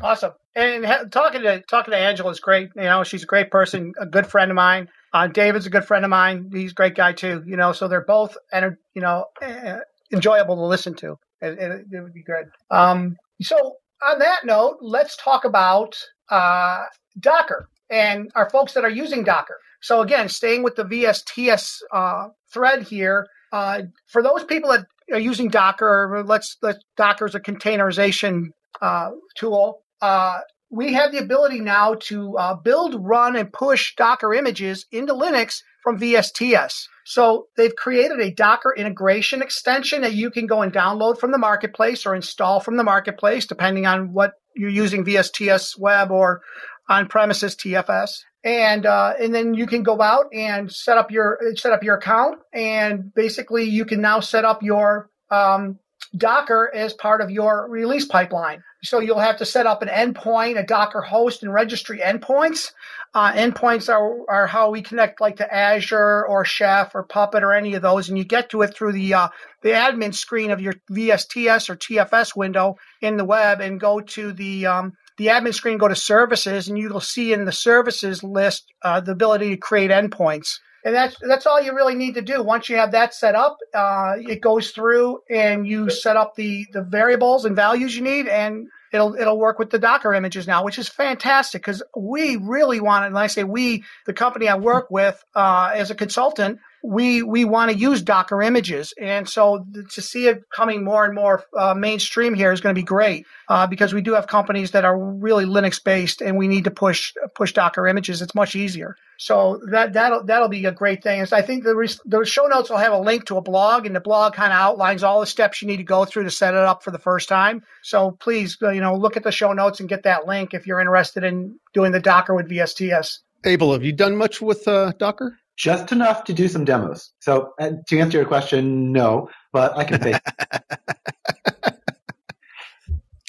Awesome. 0.00 0.32
And 0.54 0.84
ha- 0.84 1.04
talking 1.10 1.42
to 1.42 1.60
talking 1.62 1.92
to 1.92 1.98
Angela 1.98 2.30
is 2.30 2.40
great. 2.40 2.70
You 2.76 2.82
know, 2.82 3.04
she's 3.04 3.22
a 3.22 3.26
great 3.26 3.50
person, 3.50 3.92
a 4.00 4.06
good 4.06 4.26
friend 4.26 4.50
of 4.50 4.54
mine. 4.54 4.88
Uh, 5.12 5.26
David's 5.26 5.66
a 5.66 5.70
good 5.70 5.84
friend 5.84 6.04
of 6.04 6.10
mine. 6.10 6.50
He's 6.52 6.72
a 6.72 6.74
great 6.74 6.94
guy 6.94 7.12
too. 7.12 7.42
You 7.46 7.56
know, 7.56 7.72
so 7.72 7.88
they're 7.88 8.04
both, 8.04 8.36
enter- 8.52 8.78
you 8.94 9.02
know, 9.02 9.26
eh, 9.42 9.78
enjoyable 10.12 10.56
to 10.56 10.62
listen 10.62 10.94
to. 10.94 11.16
It, 11.40 11.58
it, 11.58 11.86
it 11.92 12.00
would 12.02 12.14
be 12.14 12.22
good. 12.22 12.46
Um, 12.70 13.16
so 13.42 13.76
on 14.06 14.18
that 14.20 14.44
note, 14.44 14.78
let's 14.80 15.16
talk 15.16 15.44
about 15.44 15.96
uh, 16.30 16.84
Docker 17.18 17.68
and 17.90 18.30
our 18.34 18.48
folks 18.50 18.72
that 18.74 18.84
are 18.84 18.90
using 18.90 19.24
Docker. 19.24 19.58
So 19.80 20.00
again, 20.02 20.28
staying 20.28 20.62
with 20.62 20.76
the 20.76 20.84
VSTS 20.84 21.80
uh, 21.92 22.28
thread 22.52 22.82
here, 22.82 23.26
uh, 23.52 23.82
for 24.06 24.22
those 24.22 24.44
people 24.44 24.70
that 24.70 24.86
are 25.12 25.18
using 25.18 25.48
Docker, 25.48 26.22
let's 26.26 26.56
let 26.62 26.76
Docker 26.96 27.26
is 27.26 27.34
a 27.34 27.40
containerization 27.40 28.50
uh, 28.80 29.10
tool. 29.36 29.82
Uh, 30.00 30.40
we 30.70 30.92
have 30.92 31.10
the 31.10 31.18
ability 31.18 31.60
now 31.60 31.94
to 31.94 32.36
uh, 32.36 32.54
build, 32.54 32.94
run, 33.04 33.34
and 33.34 33.52
push 33.52 33.94
Docker 33.96 34.32
images 34.32 34.86
into 34.92 35.12
Linux 35.12 35.62
from 35.82 35.98
VSTS. 35.98 36.84
So 37.04 37.46
they've 37.56 37.74
created 37.74 38.20
a 38.20 38.30
Docker 38.30 38.72
integration 38.76 39.42
extension 39.42 40.02
that 40.02 40.14
you 40.14 40.30
can 40.30 40.46
go 40.46 40.62
and 40.62 40.72
download 40.72 41.18
from 41.18 41.32
the 41.32 41.38
marketplace 41.38 42.06
or 42.06 42.14
install 42.14 42.60
from 42.60 42.76
the 42.76 42.84
marketplace, 42.84 43.46
depending 43.46 43.86
on 43.86 44.12
what 44.12 44.34
you're 44.54 44.70
using 44.70 45.04
VSTS 45.04 45.76
web 45.78 46.12
or 46.12 46.42
on 46.88 47.08
premises 47.08 47.56
TFS. 47.56 48.20
And 48.42 48.86
uh, 48.86 49.14
and 49.20 49.34
then 49.34 49.52
you 49.54 49.66
can 49.66 49.82
go 49.82 50.00
out 50.00 50.26
and 50.32 50.72
set 50.72 50.96
up 50.96 51.10
your 51.10 51.38
set 51.56 51.72
up 51.72 51.82
your 51.82 51.96
account, 51.96 52.40
and 52.54 53.12
basically 53.14 53.64
you 53.64 53.84
can 53.84 54.00
now 54.00 54.20
set 54.20 54.46
up 54.46 54.62
your 54.62 55.10
um, 55.30 55.78
Docker 56.16 56.70
as 56.74 56.92
part 56.92 57.20
of 57.20 57.30
your 57.30 57.68
release 57.68 58.04
pipeline. 58.04 58.62
So 58.82 58.98
you'll 58.98 59.20
have 59.20 59.36
to 59.38 59.46
set 59.46 59.66
up 59.66 59.82
an 59.82 59.88
endpoint, 59.88 60.58
a 60.58 60.64
Docker 60.64 61.02
host, 61.02 61.42
and 61.42 61.52
registry 61.52 61.98
endpoints. 61.98 62.72
Uh, 63.14 63.32
endpoints 63.32 63.88
are, 63.88 64.18
are 64.28 64.46
how 64.46 64.70
we 64.70 64.82
connect, 64.82 65.20
like 65.20 65.36
to 65.36 65.54
Azure 65.54 66.26
or 66.26 66.44
Chef 66.44 66.94
or 66.94 67.02
Puppet 67.02 67.44
or 67.44 67.52
any 67.52 67.74
of 67.74 67.82
those, 67.82 68.08
and 68.08 68.16
you 68.16 68.24
get 68.24 68.50
to 68.50 68.62
it 68.62 68.74
through 68.74 68.92
the 68.92 69.14
uh, 69.14 69.28
the 69.62 69.70
admin 69.70 70.14
screen 70.14 70.50
of 70.50 70.60
your 70.60 70.74
VSTS 70.90 71.68
or 71.68 71.76
TFS 71.76 72.34
window 72.34 72.76
in 73.00 73.16
the 73.16 73.24
web, 73.24 73.60
and 73.60 73.78
go 73.78 74.00
to 74.00 74.32
the 74.32 74.66
um, 74.66 74.94
the 75.20 75.26
admin 75.26 75.52
screen, 75.52 75.76
go 75.76 75.86
to 75.86 75.94
services, 75.94 76.66
and 76.66 76.78
you'll 76.78 76.98
see 76.98 77.34
in 77.34 77.44
the 77.44 77.52
services 77.52 78.24
list 78.24 78.64
uh, 78.80 79.00
the 79.00 79.12
ability 79.12 79.50
to 79.50 79.56
create 79.58 79.90
endpoints. 79.90 80.60
And 80.82 80.94
that's 80.94 81.14
that's 81.20 81.44
all 81.44 81.60
you 81.60 81.74
really 81.74 81.94
need 81.94 82.14
to 82.14 82.22
do. 82.22 82.42
Once 82.42 82.70
you 82.70 82.76
have 82.76 82.92
that 82.92 83.12
set 83.12 83.34
up, 83.34 83.58
uh, 83.74 84.14
it 84.16 84.40
goes 84.40 84.70
through 84.70 85.18
and 85.28 85.66
you 85.66 85.90
set 85.90 86.16
up 86.16 86.36
the 86.36 86.66
the 86.72 86.80
variables 86.80 87.44
and 87.44 87.54
values 87.54 87.94
you 87.94 88.00
need, 88.02 88.28
and 88.28 88.68
it'll 88.94 89.14
it'll 89.14 89.38
work 89.38 89.58
with 89.58 89.68
the 89.68 89.78
Docker 89.78 90.14
images 90.14 90.46
now, 90.46 90.64
which 90.64 90.78
is 90.78 90.88
fantastic 90.88 91.60
because 91.60 91.82
we 91.94 92.36
really 92.36 92.80
want. 92.80 93.04
And 93.04 93.18
I 93.18 93.26
say 93.26 93.44
we, 93.44 93.84
the 94.06 94.14
company 94.14 94.48
I 94.48 94.56
work 94.56 94.90
with 94.90 95.22
uh, 95.34 95.70
as 95.74 95.90
a 95.90 95.94
consultant, 95.94 96.60
we 96.82 97.22
we 97.22 97.44
want 97.44 97.70
to 97.70 97.76
use 97.76 98.02
Docker 98.02 98.40
images, 98.42 98.94
and 99.00 99.28
so 99.28 99.66
to 99.90 100.00
see 100.00 100.28
it 100.28 100.48
coming 100.50 100.84
more 100.84 101.04
and 101.04 101.14
more 101.14 101.44
uh, 101.56 101.74
mainstream 101.74 102.34
here 102.34 102.52
is 102.52 102.60
going 102.60 102.74
to 102.74 102.78
be 102.78 102.84
great 102.84 103.26
uh, 103.48 103.66
because 103.66 103.92
we 103.92 104.00
do 104.00 104.14
have 104.14 104.26
companies 104.26 104.70
that 104.70 104.84
are 104.84 104.98
really 104.98 105.44
Linux 105.44 105.82
based, 105.82 106.22
and 106.22 106.36
we 106.36 106.48
need 106.48 106.64
to 106.64 106.70
push 106.70 107.12
push 107.34 107.52
Docker 107.52 107.86
images. 107.86 108.22
It's 108.22 108.34
much 108.34 108.54
easier. 108.54 108.96
So 109.18 109.60
that 109.70 109.92
that'll 109.92 110.24
that'll 110.24 110.48
be 110.48 110.64
a 110.64 110.72
great 110.72 111.02
thing. 111.02 111.20
And 111.20 111.28
so 111.28 111.36
I 111.36 111.42
think 111.42 111.64
the 111.64 111.98
the 112.06 112.24
show 112.24 112.46
notes 112.46 112.70
will 112.70 112.78
have 112.78 112.94
a 112.94 112.98
link 112.98 113.26
to 113.26 113.36
a 113.36 113.42
blog, 113.42 113.84
and 113.84 113.94
the 113.94 114.00
blog 114.00 114.32
kind 114.32 114.52
of 114.52 114.58
outlines 114.58 115.02
all 115.02 115.20
the 115.20 115.26
steps 115.26 115.60
you 115.60 115.68
need 115.68 115.76
to 115.76 115.84
go 115.84 116.06
through 116.06 116.24
to 116.24 116.30
set 116.30 116.54
it 116.54 116.60
up 116.60 116.82
for 116.82 116.90
the 116.90 116.98
first 116.98 117.28
time. 117.28 117.62
So 117.82 118.12
please, 118.12 118.56
uh, 118.62 118.70
you 118.70 118.80
know, 118.80 118.96
look 118.96 119.18
at 119.18 119.22
the 119.22 119.32
show 119.32 119.52
notes 119.52 119.80
and 119.80 119.88
get 119.88 120.04
that 120.04 120.26
link 120.26 120.54
if 120.54 120.66
you're 120.66 120.80
interested 120.80 121.24
in 121.24 121.58
doing 121.74 121.92
the 121.92 122.00
Docker 122.00 122.34
with 122.34 122.48
VSTS. 122.48 123.18
Abel, 123.44 123.72
have 123.72 123.84
you 123.84 123.92
done 123.92 124.16
much 124.16 124.40
with 124.40 124.66
uh, 124.68 124.92
Docker? 124.98 125.39
Just 125.60 125.92
enough 125.92 126.24
to 126.24 126.32
do 126.32 126.48
some 126.48 126.64
demos. 126.64 127.12
So 127.20 127.52
uh, 127.60 127.72
to 127.88 127.98
answer 127.98 128.16
your 128.16 128.26
question, 128.26 128.92
no, 128.92 129.28
but 129.52 129.76
I 129.76 129.84
can 129.84 130.00
fake. 130.00 130.16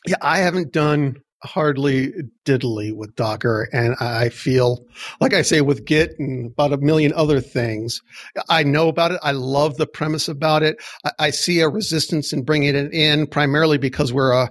yeah, 0.07 0.15
I 0.21 0.37
haven't 0.37 0.71
done 0.71 1.17
hardly 1.43 2.13
diddly 2.45 2.95
with 2.95 3.17
Docker, 3.17 3.67
and 3.73 3.95
I 3.99 4.29
feel 4.29 4.85
like 5.19 5.33
I 5.33 5.41
say 5.41 5.59
with 5.59 5.83
Git 5.83 6.17
and 6.19 6.51
about 6.51 6.71
a 6.71 6.77
million 6.77 7.11
other 7.13 7.41
things. 7.41 8.01
I 8.47 8.63
know 8.63 8.87
about 8.87 9.11
it. 9.11 9.19
I 9.21 9.31
love 9.31 9.75
the 9.75 9.87
premise 9.87 10.29
about 10.29 10.63
it. 10.63 10.81
I, 11.03 11.11
I 11.19 11.29
see 11.31 11.59
a 11.59 11.67
resistance 11.67 12.31
in 12.31 12.43
bringing 12.43 12.75
it 12.75 12.93
in 12.93 13.27
primarily 13.27 13.77
because 13.77 14.13
we're 14.13 14.31
a 14.31 14.49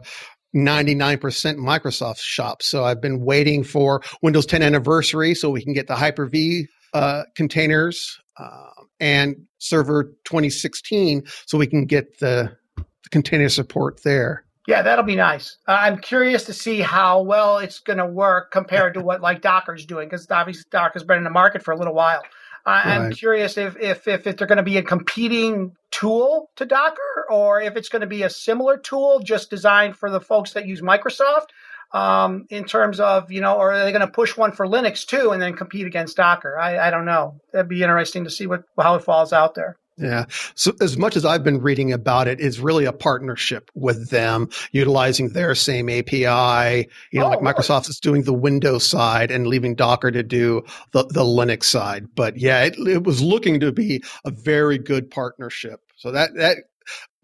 99% 0.55 1.19
Microsoft 1.57 2.19
shop. 2.19 2.63
So 2.63 2.85
I've 2.85 3.01
been 3.01 3.25
waiting 3.25 3.65
for 3.65 4.03
Windows 4.21 4.45
10 4.45 4.63
anniversary 4.63 5.35
so 5.35 5.49
we 5.49 5.65
can 5.65 5.73
get 5.73 5.87
the 5.87 5.97
Hyper 5.97 6.27
V 6.27 6.67
uh, 6.93 7.25
containers 7.35 8.21
uh, 8.39 8.71
and 8.99 9.37
server 9.59 10.05
2016 10.25 11.25
so 11.47 11.59
we 11.59 11.67
can 11.67 11.85
get 11.85 12.19
the, 12.19 12.57
the 12.77 13.09
container 13.11 13.49
support 13.49 14.03
there. 14.03 14.45
Yeah, 14.67 14.83
that'll 14.83 15.05
be 15.05 15.17
nice. 15.17 15.57
Uh, 15.67 15.79
I'm 15.81 15.99
curious 15.99 16.45
to 16.45 16.53
see 16.53 16.81
how 16.81 17.23
well 17.23 17.59
it's 17.59 17.81
going 17.81 17.99
to 17.99 18.07
work 18.07 18.53
compared 18.53 18.95
to 18.95 19.01
what 19.03 19.21
like 19.21 19.43
Docker's 19.43 19.87
doing 19.87 20.09
because 20.09 20.31
obviously 20.31 20.65
Docker's 20.71 21.05
been 21.05 21.19
in 21.19 21.25
the 21.25 21.31
market 21.31 21.63
for 21.63 21.73
a 21.73 21.77
little 21.77 21.95
while. 21.95 22.23
I'm 22.67 23.11
curious 23.13 23.57
if, 23.57 23.77
if, 23.79 24.07
if, 24.07 24.27
if 24.27 24.37
they're 24.37 24.47
going 24.47 24.59
to 24.59 24.63
be 24.63 24.77
a 24.77 24.83
competing 24.83 25.77
tool 25.91 26.51
to 26.57 26.67
Docker 26.67 27.27
or 27.31 27.61
if 27.61 27.77
it's 27.77 27.89
going 27.89 28.03
to 28.03 28.07
be 28.07 28.23
a 28.23 28.31
similar 28.31 28.77
tool 28.77 29.21
just 29.21 29.51
designed 29.51 29.97
for 29.97 30.11
the 30.11 30.21
folks 30.21 30.53
that 30.53 30.67
use 30.67 30.83
Microsoft 30.83 31.47
um, 31.93 32.47
in 32.51 32.65
terms 32.65 33.01
of, 33.01 33.33
you 33.33 33.41
know, 33.41 33.57
or 33.57 33.73
are 33.73 33.85
they 33.85 33.93
going 33.93 34.07
to 34.07 34.13
push 34.13 34.37
one 34.37 34.53
for 34.53 34.67
Linux 34.67 35.07
too 35.07 35.31
and 35.31 35.43
then 35.43 35.57
compete 35.57 35.87
against 35.87 36.17
Docker? 36.17 36.59
I, 36.59 36.79
I 36.79 36.91
don't 36.91 37.05
know. 37.05 37.41
That'd 37.53 37.69
be 37.69 37.83
interesting 37.83 38.25
to 38.25 38.31
see 38.31 38.47
what 38.47 38.65
how 38.79 38.95
it 38.95 39.05
falls 39.05 39.33
out 39.33 39.55
there. 39.55 39.77
Yeah. 40.01 40.27
So 40.55 40.73
as 40.81 40.97
much 40.97 41.15
as 41.15 41.27
I've 41.27 41.45
been 41.45 41.61
reading 41.61 41.93
about 41.93 42.27
it, 42.27 42.41
it's 42.41 42.59
really 42.59 42.87
a 42.87 42.93
partnership 42.93 43.71
with 43.75 44.09
them, 44.09 44.49
utilizing 44.73 45.29
their 45.31 45.55
same 45.55 45.91
API. 45.91 46.89
You 47.13 47.21
know, 47.21 47.27
oh, 47.27 47.29
like 47.29 47.41
Microsoft 47.41 47.91
is 47.91 48.01
doing 48.01 48.23
the 48.23 48.33
Windows 48.33 48.87
side 48.87 49.31
and 49.31 49.47
leaving 49.47 49.75
Docker 49.75 50.11
to 50.11 50.23
do 50.23 50.63
the, 50.93 51.05
the 51.05 51.23
Linux 51.23 51.65
side. 51.65 52.07
But 52.15 52.39
yeah, 52.39 52.65
it, 52.65 52.79
it 52.79 53.05
was 53.05 53.21
looking 53.21 53.61
to 53.61 53.73
be 53.73 54.03
a 54.25 54.31
very 54.31 54.79
good 54.79 55.11
partnership. 55.11 55.83
So 55.97 56.13
that, 56.13 56.31
that 56.37 56.57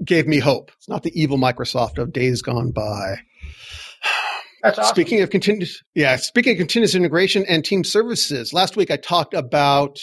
gave 0.04 0.26
me 0.26 0.38
hope. 0.38 0.70
It's 0.76 0.88
not 0.88 1.02
the 1.02 1.18
evil 1.18 1.38
Microsoft 1.38 1.96
of 1.96 2.12
days 2.12 2.42
gone 2.42 2.72
by. 2.72 3.20
That's 4.66 4.80
awesome. 4.80 4.94
Speaking 4.94 5.22
of 5.22 5.30
continuous, 5.30 5.80
yeah, 5.94 6.16
speaking 6.16 6.52
of 6.52 6.58
continuous 6.58 6.96
integration 6.96 7.44
and 7.48 7.64
team 7.64 7.84
services, 7.84 8.52
last 8.52 8.76
week 8.76 8.90
I 8.90 8.96
talked 8.96 9.32
about 9.32 10.00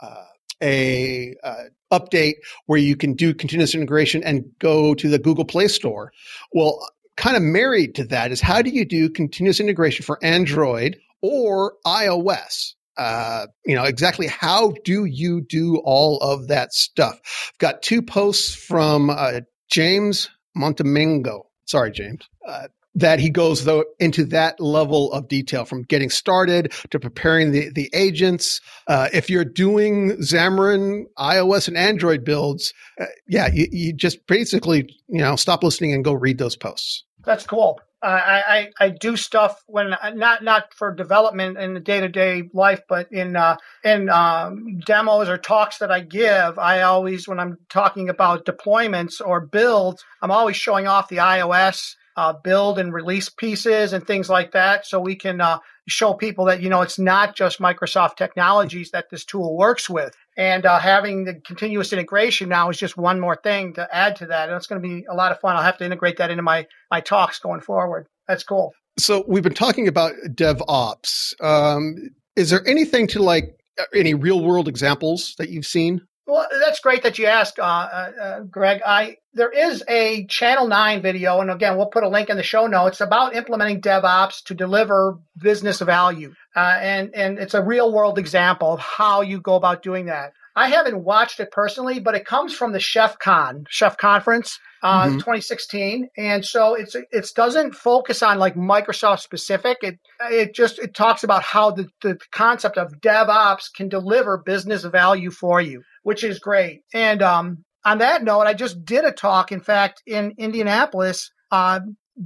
uh, 0.00 0.24
a 0.62 1.34
uh, 1.42 1.64
update 1.92 2.34
where 2.66 2.78
you 2.78 2.94
can 2.94 3.14
do 3.14 3.34
continuous 3.34 3.74
integration 3.74 4.22
and 4.22 4.44
go 4.60 4.94
to 4.94 5.08
the 5.08 5.18
Google 5.18 5.44
Play 5.44 5.66
Store. 5.66 6.12
Well, 6.52 6.78
kind 7.16 7.36
of 7.36 7.42
married 7.42 7.96
to 7.96 8.04
that 8.04 8.30
is 8.30 8.40
how 8.40 8.62
do 8.62 8.70
you 8.70 8.84
do 8.84 9.10
continuous 9.10 9.58
integration 9.58 10.04
for 10.04 10.20
Android 10.22 10.98
or 11.20 11.74
iOS? 11.84 12.74
Uh, 12.96 13.46
you 13.64 13.74
know, 13.74 13.82
exactly 13.82 14.28
how 14.28 14.72
do 14.84 15.04
you 15.04 15.40
do 15.40 15.78
all 15.84 16.18
of 16.18 16.46
that 16.46 16.72
stuff? 16.72 17.18
I've 17.24 17.58
got 17.58 17.82
two 17.82 18.02
posts 18.02 18.54
from 18.54 19.10
uh, 19.10 19.40
James 19.68 20.30
Montemingo. 20.56 21.42
Sorry, 21.64 21.90
James. 21.90 22.22
Uh, 22.46 22.68
that 22.96 23.20
he 23.20 23.30
goes 23.30 23.64
though 23.64 23.84
into 24.00 24.24
that 24.24 24.58
level 24.58 25.12
of 25.12 25.28
detail 25.28 25.64
from 25.64 25.82
getting 25.82 26.10
started 26.10 26.72
to 26.90 26.98
preparing 26.98 27.52
the, 27.52 27.70
the 27.70 27.90
agents. 27.92 28.60
Uh, 28.88 29.08
if 29.12 29.30
you're 29.30 29.44
doing 29.44 30.12
Xamarin 30.16 31.04
iOS 31.18 31.68
and 31.68 31.76
Android 31.76 32.24
builds, 32.24 32.72
uh, 33.00 33.04
yeah, 33.28 33.48
you, 33.52 33.68
you 33.70 33.92
just 33.92 34.26
basically, 34.26 34.88
you 35.08 35.20
know, 35.20 35.36
stop 35.36 35.62
listening 35.62 35.92
and 35.92 36.04
go 36.04 36.14
read 36.14 36.38
those 36.38 36.56
posts. 36.56 37.04
That's 37.24 37.46
cool. 37.46 37.80
I, 38.02 38.70
I, 38.78 38.84
I 38.86 38.88
do 38.90 39.16
stuff 39.16 39.64
when 39.66 39.96
not 40.14 40.44
not 40.44 40.72
for 40.74 40.94
development 40.94 41.58
in 41.58 41.74
the 41.74 41.80
day 41.80 42.00
to 42.00 42.08
day 42.08 42.48
life, 42.52 42.82
but 42.88 43.10
in 43.10 43.36
uh, 43.36 43.56
in 43.82 44.08
um, 44.10 44.78
demos 44.80 45.28
or 45.28 45.38
talks 45.38 45.78
that 45.78 45.90
I 45.90 46.00
give. 46.00 46.58
I 46.58 46.82
always 46.82 47.26
when 47.26 47.40
I'm 47.40 47.58
talking 47.68 48.08
about 48.08 48.44
deployments 48.44 49.20
or 49.24 49.40
builds, 49.40 50.04
I'm 50.22 50.30
always 50.30 50.56
showing 50.56 50.86
off 50.86 51.08
the 51.08 51.16
iOS 51.16 51.94
uh, 52.16 52.32
build 52.32 52.78
and 52.78 52.92
release 52.92 53.28
pieces 53.28 53.92
and 53.92 54.06
things 54.06 54.28
like 54.28 54.52
that. 54.52 54.86
So 54.86 55.00
we 55.00 55.16
can 55.16 55.40
uh, 55.40 55.58
show 55.86 56.14
people 56.14 56.46
that, 56.46 56.62
you 56.62 56.70
know, 56.70 56.82
it's 56.82 56.98
not 56.98 57.36
just 57.36 57.60
Microsoft 57.60 58.16
technologies 58.16 58.90
that 58.92 59.10
this 59.10 59.24
tool 59.24 59.56
works 59.56 59.88
with. 59.90 60.14
And 60.36 60.64
uh, 60.66 60.78
having 60.78 61.24
the 61.24 61.34
continuous 61.34 61.92
integration 61.92 62.48
now 62.48 62.70
is 62.70 62.78
just 62.78 62.96
one 62.96 63.20
more 63.20 63.36
thing 63.36 63.74
to 63.74 63.88
add 63.94 64.16
to 64.16 64.26
that. 64.26 64.48
And 64.48 64.56
it's 64.56 64.66
going 64.66 64.82
to 64.82 64.88
be 64.88 65.04
a 65.10 65.14
lot 65.14 65.32
of 65.32 65.40
fun. 65.40 65.56
I'll 65.56 65.62
have 65.62 65.78
to 65.78 65.84
integrate 65.84 66.16
that 66.18 66.30
into 66.30 66.42
my, 66.42 66.66
my 66.90 67.00
talks 67.00 67.38
going 67.38 67.60
forward. 67.60 68.06
That's 68.28 68.44
cool. 68.44 68.72
So 68.98 69.24
we've 69.28 69.42
been 69.42 69.54
talking 69.54 69.88
about 69.88 70.14
DevOps. 70.26 71.34
Um, 71.42 72.10
is 72.34 72.50
there 72.50 72.66
anything 72.66 73.06
to 73.08 73.22
like 73.22 73.58
any 73.94 74.14
real 74.14 74.42
world 74.42 74.68
examples 74.68 75.34
that 75.36 75.50
you've 75.50 75.66
seen? 75.66 76.00
Well, 76.26 76.46
that's 76.60 76.80
great 76.80 77.02
that 77.04 77.18
you 77.18 77.26
ask, 77.26 77.58
uh, 77.58 77.62
uh, 77.62 78.10
uh, 78.20 78.40
Greg. 78.40 78.80
I 78.84 79.16
there 79.36 79.50
is 79.50 79.84
a 79.86 80.24
Channel 80.26 80.66
Nine 80.66 81.02
video, 81.02 81.40
and 81.40 81.50
again, 81.50 81.76
we'll 81.76 81.86
put 81.86 82.02
a 82.02 82.08
link 82.08 82.30
in 82.30 82.38
the 82.38 82.42
show 82.42 82.66
notes 82.66 83.02
about 83.02 83.36
implementing 83.36 83.82
DevOps 83.82 84.42
to 84.44 84.54
deliver 84.54 85.18
business 85.40 85.80
value, 85.80 86.32
uh, 86.56 86.78
and 86.80 87.14
and 87.14 87.38
it's 87.38 87.52
a 87.52 87.62
real 87.62 87.92
world 87.92 88.18
example 88.18 88.72
of 88.72 88.80
how 88.80 89.20
you 89.20 89.38
go 89.40 89.54
about 89.54 89.82
doing 89.82 90.06
that. 90.06 90.32
I 90.56 90.70
haven't 90.70 91.04
watched 91.04 91.38
it 91.38 91.50
personally, 91.50 92.00
but 92.00 92.14
it 92.14 92.24
comes 92.24 92.54
from 92.54 92.72
the 92.72 92.80
Chef 92.80 93.18
Con, 93.18 93.66
Chef 93.68 93.98
Conference, 93.98 94.58
uh, 94.82 95.04
mm-hmm. 95.04 95.18
2016, 95.18 96.08
and 96.16 96.42
so 96.42 96.74
it's 96.74 96.94
it 96.94 97.30
doesn't 97.36 97.74
focus 97.74 98.22
on 98.22 98.38
like 98.38 98.54
Microsoft 98.54 99.20
specific. 99.20 99.76
It 99.82 99.98
it 100.30 100.54
just 100.54 100.78
it 100.78 100.94
talks 100.94 101.24
about 101.24 101.42
how 101.42 101.72
the 101.72 101.88
the 102.00 102.18
concept 102.32 102.78
of 102.78 103.02
DevOps 103.02 103.66
can 103.76 103.90
deliver 103.90 104.38
business 104.38 104.82
value 104.84 105.30
for 105.30 105.60
you 105.60 105.82
which 106.06 106.22
is 106.22 106.38
great. 106.38 106.82
And 106.94 107.20
um, 107.20 107.64
on 107.86 107.98
that 107.98 108.24
note, 108.24 108.42
I 108.42 108.52
just 108.52 108.84
did 108.84 109.04
a 109.04 109.12
talk, 109.12 109.52
in 109.52 109.60
fact, 109.60 110.02
in 110.06 110.34
Indianapolis 110.36 111.30
uh, 111.52 111.80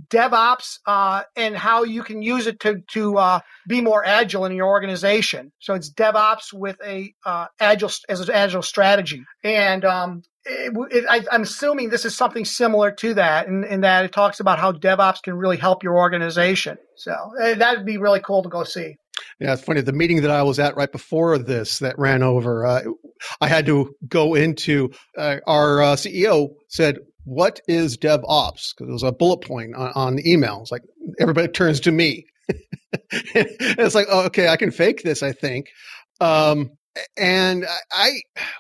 DevOps 0.09 0.79
uh, 0.87 1.23
and 1.37 1.55
how 1.55 1.83
you 1.83 2.03
can 2.03 2.23
use 2.23 2.46
it 2.46 2.61
to 2.61 2.83
to 2.92 3.18
uh, 3.18 3.40
be 3.68 3.81
more 3.81 4.05
agile 4.05 4.46
in 4.46 4.53
your 4.53 4.68
organization. 4.68 5.53
So 5.59 5.75
it's 5.75 5.92
DevOps 5.92 6.53
with 6.53 6.79
a 6.85 7.12
uh, 7.27 7.46
agile 7.61 7.90
as 8.09 8.20
an 8.20 8.35
agile 8.35 8.62
strategy, 8.62 9.23
and 9.44 9.85
um, 9.85 10.23
it, 10.46 10.73
it, 10.90 11.05
I, 11.09 11.35
am 11.35 11.42
assuming 11.42 11.90
this 11.90 12.05
is 12.05 12.16
something 12.16 12.44
similar 12.44 12.92
to 12.92 13.14
that, 13.14 13.46
in, 13.46 13.64
in, 13.64 13.81
that 13.83 14.07
it 14.07 14.12
talks 14.12 14.40
about 14.40 14.59
how 14.59 14.73
DevOps 14.73 15.23
can 15.23 15.35
really 15.35 15.59
help 15.59 15.83
your 15.83 15.99
organization. 15.99 16.79
So 16.96 17.12
uh, 17.12 17.55
that 17.57 17.77
would 17.77 17.87
be 17.87 17.99
really 17.99 18.20
cool 18.20 18.42
to 18.42 18.49
go 18.49 18.64
see. 18.64 18.96
Yeah, 19.39 19.55
it's 19.55 19.63
funny. 19.63 19.81
The 19.81 19.93
meeting 19.93 20.23
that 20.23 20.31
I 20.31 20.43
was 20.43 20.59
at 20.59 20.77
right 20.77 20.91
before 20.91 21.39
this 21.39 21.79
that 21.81 21.99
ran 21.99 22.23
over, 22.23 22.67
uh, 22.67 22.83
I 23.41 23.49
had 23.49 23.67
to 23.67 23.95
go 24.07 24.35
into 24.35 24.91
uh, 25.17 25.37
our 25.47 25.83
uh, 25.83 25.97
CEO 25.97 26.51
said, 26.69 26.99
"What 27.25 27.61
is 27.69 27.97
DevOps?" 27.97 28.75
Because 28.75 28.89
it 28.89 28.93
was 28.93 29.03
a 29.03 29.13
bullet 29.13 29.43
point 29.43 29.75
on, 29.75 29.93
on 29.95 30.17
the 30.17 30.31
email. 30.31 30.61
It's 30.63 30.73
like 30.73 30.83
everybody 31.19 31.49
turns 31.49 31.81
to 31.81 31.93
me. 31.93 32.27
it's 33.01 33.95
like, 33.95 34.07
oh, 34.11 34.27
okay, 34.27 34.49
I 34.49 34.57
can 34.57 34.71
fake 34.71 35.03
this. 35.03 35.23
I 35.23 35.33
think. 35.33 35.67
Um, 36.21 36.71
and 37.17 37.67
I, 37.93 38.11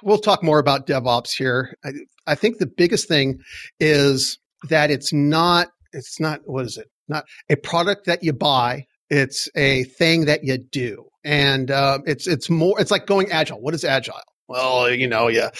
we'll 0.02 0.18
talk 0.18 0.42
more 0.42 0.58
about 0.58 0.86
DevOps 0.86 1.36
here. 1.36 1.76
I, 1.84 1.90
I 2.26 2.34
think 2.34 2.58
the 2.58 2.66
biggest 2.66 3.08
thing 3.08 3.40
is 3.80 4.38
that 4.68 4.90
it's 4.90 5.12
not 5.12 5.68
it's 5.92 6.20
not 6.20 6.40
what 6.44 6.66
is 6.66 6.76
it 6.76 6.88
not 7.08 7.24
a 7.48 7.56
product 7.56 8.06
that 8.06 8.22
you 8.22 8.32
buy 8.32 8.86
it's 9.10 9.48
a 9.56 9.84
thing 9.84 10.26
that 10.26 10.44
you 10.44 10.58
do. 10.58 11.06
And 11.24 11.70
uh, 11.70 11.98
it's 12.06 12.26
it's 12.26 12.48
more 12.48 12.80
it's 12.80 12.90
like 12.90 13.06
going 13.06 13.30
agile. 13.30 13.60
What 13.60 13.74
is 13.74 13.84
agile 13.84 14.14
well, 14.50 14.90
you 14.90 15.06
know, 15.06 15.28
yeah, 15.28 15.50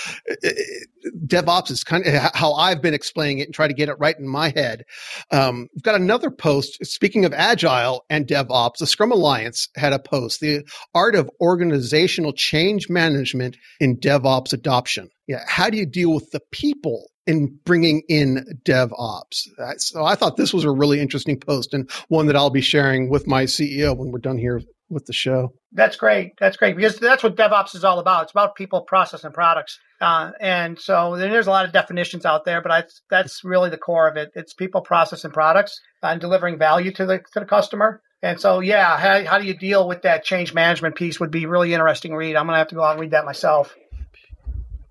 DevOps 1.24 1.70
is 1.70 1.84
kind 1.84 2.04
of 2.04 2.12
how 2.34 2.54
I've 2.54 2.82
been 2.82 2.92
explaining 2.92 3.38
it 3.38 3.44
and 3.44 3.54
try 3.54 3.68
to 3.68 3.72
get 3.72 3.88
it 3.88 3.94
right 4.00 4.18
in 4.18 4.26
my 4.26 4.48
head. 4.48 4.84
Um, 5.30 5.68
we've 5.72 5.84
got 5.84 5.94
another 5.94 6.28
post. 6.28 6.84
Speaking 6.84 7.24
of 7.24 7.32
agile 7.32 8.04
and 8.10 8.26
DevOps, 8.26 8.78
the 8.80 8.88
Scrum 8.88 9.12
Alliance 9.12 9.68
had 9.76 9.92
a 9.92 10.00
post, 10.00 10.40
the 10.40 10.64
art 10.92 11.14
of 11.14 11.30
organizational 11.40 12.32
change 12.32 12.90
management 12.90 13.56
in 13.78 13.96
DevOps 13.96 14.52
adoption. 14.52 15.08
Yeah. 15.28 15.44
How 15.46 15.70
do 15.70 15.78
you 15.78 15.86
deal 15.86 16.12
with 16.12 16.32
the 16.32 16.40
people 16.50 17.06
in 17.28 17.56
bringing 17.64 18.02
in 18.08 18.44
DevOps. 18.64 19.46
So 19.76 20.02
I 20.04 20.16
thought 20.16 20.36
this 20.36 20.52
was 20.52 20.64
a 20.64 20.70
really 20.70 20.98
interesting 20.98 21.38
post 21.38 21.72
and 21.72 21.88
one 22.08 22.26
that 22.26 22.34
I'll 22.34 22.50
be 22.50 22.60
sharing 22.60 23.08
with 23.08 23.28
my 23.28 23.44
CEO 23.44 23.96
when 23.96 24.10
we're 24.10 24.18
done 24.18 24.38
here 24.38 24.60
with 24.90 25.06
the 25.06 25.12
show. 25.12 25.54
That's 25.72 25.96
great. 25.96 26.32
That's 26.38 26.56
great 26.56 26.76
because 26.76 26.98
that's 26.98 27.22
what 27.22 27.36
DevOps 27.36 27.74
is 27.74 27.84
all 27.84 28.00
about. 28.00 28.24
It's 28.24 28.32
about 28.32 28.56
people, 28.56 28.82
process, 28.82 29.24
and 29.24 29.32
products. 29.32 29.78
Uh, 30.00 30.32
and 30.40 30.78
so 30.78 31.16
there's 31.16 31.46
a 31.46 31.50
lot 31.50 31.64
of 31.64 31.72
definitions 31.72 32.26
out 32.26 32.44
there, 32.44 32.60
but 32.60 32.70
that's 32.70 33.02
that's 33.10 33.44
really 33.44 33.70
the 33.70 33.78
core 33.78 34.08
of 34.08 34.16
it. 34.16 34.32
It's 34.34 34.52
people, 34.52 34.80
process, 34.80 35.24
and 35.24 35.32
products, 35.32 35.80
and 36.02 36.20
delivering 36.20 36.58
value 36.58 36.92
to 36.92 37.06
the 37.06 37.18
to 37.32 37.40
the 37.40 37.46
customer. 37.46 38.02
And 38.22 38.38
so, 38.38 38.60
yeah, 38.60 38.98
how, 38.98 39.24
how 39.24 39.38
do 39.38 39.46
you 39.46 39.54
deal 39.54 39.88
with 39.88 40.02
that 40.02 40.24
change 40.24 40.52
management 40.52 40.94
piece 40.94 41.18
would 41.20 41.30
be 41.30 41.46
really 41.46 41.72
interesting 41.72 42.14
read. 42.14 42.36
I'm 42.36 42.44
going 42.44 42.54
to 42.54 42.58
have 42.58 42.68
to 42.68 42.74
go 42.74 42.82
out 42.82 42.92
and 42.92 43.00
read 43.00 43.12
that 43.12 43.24
myself. 43.24 43.74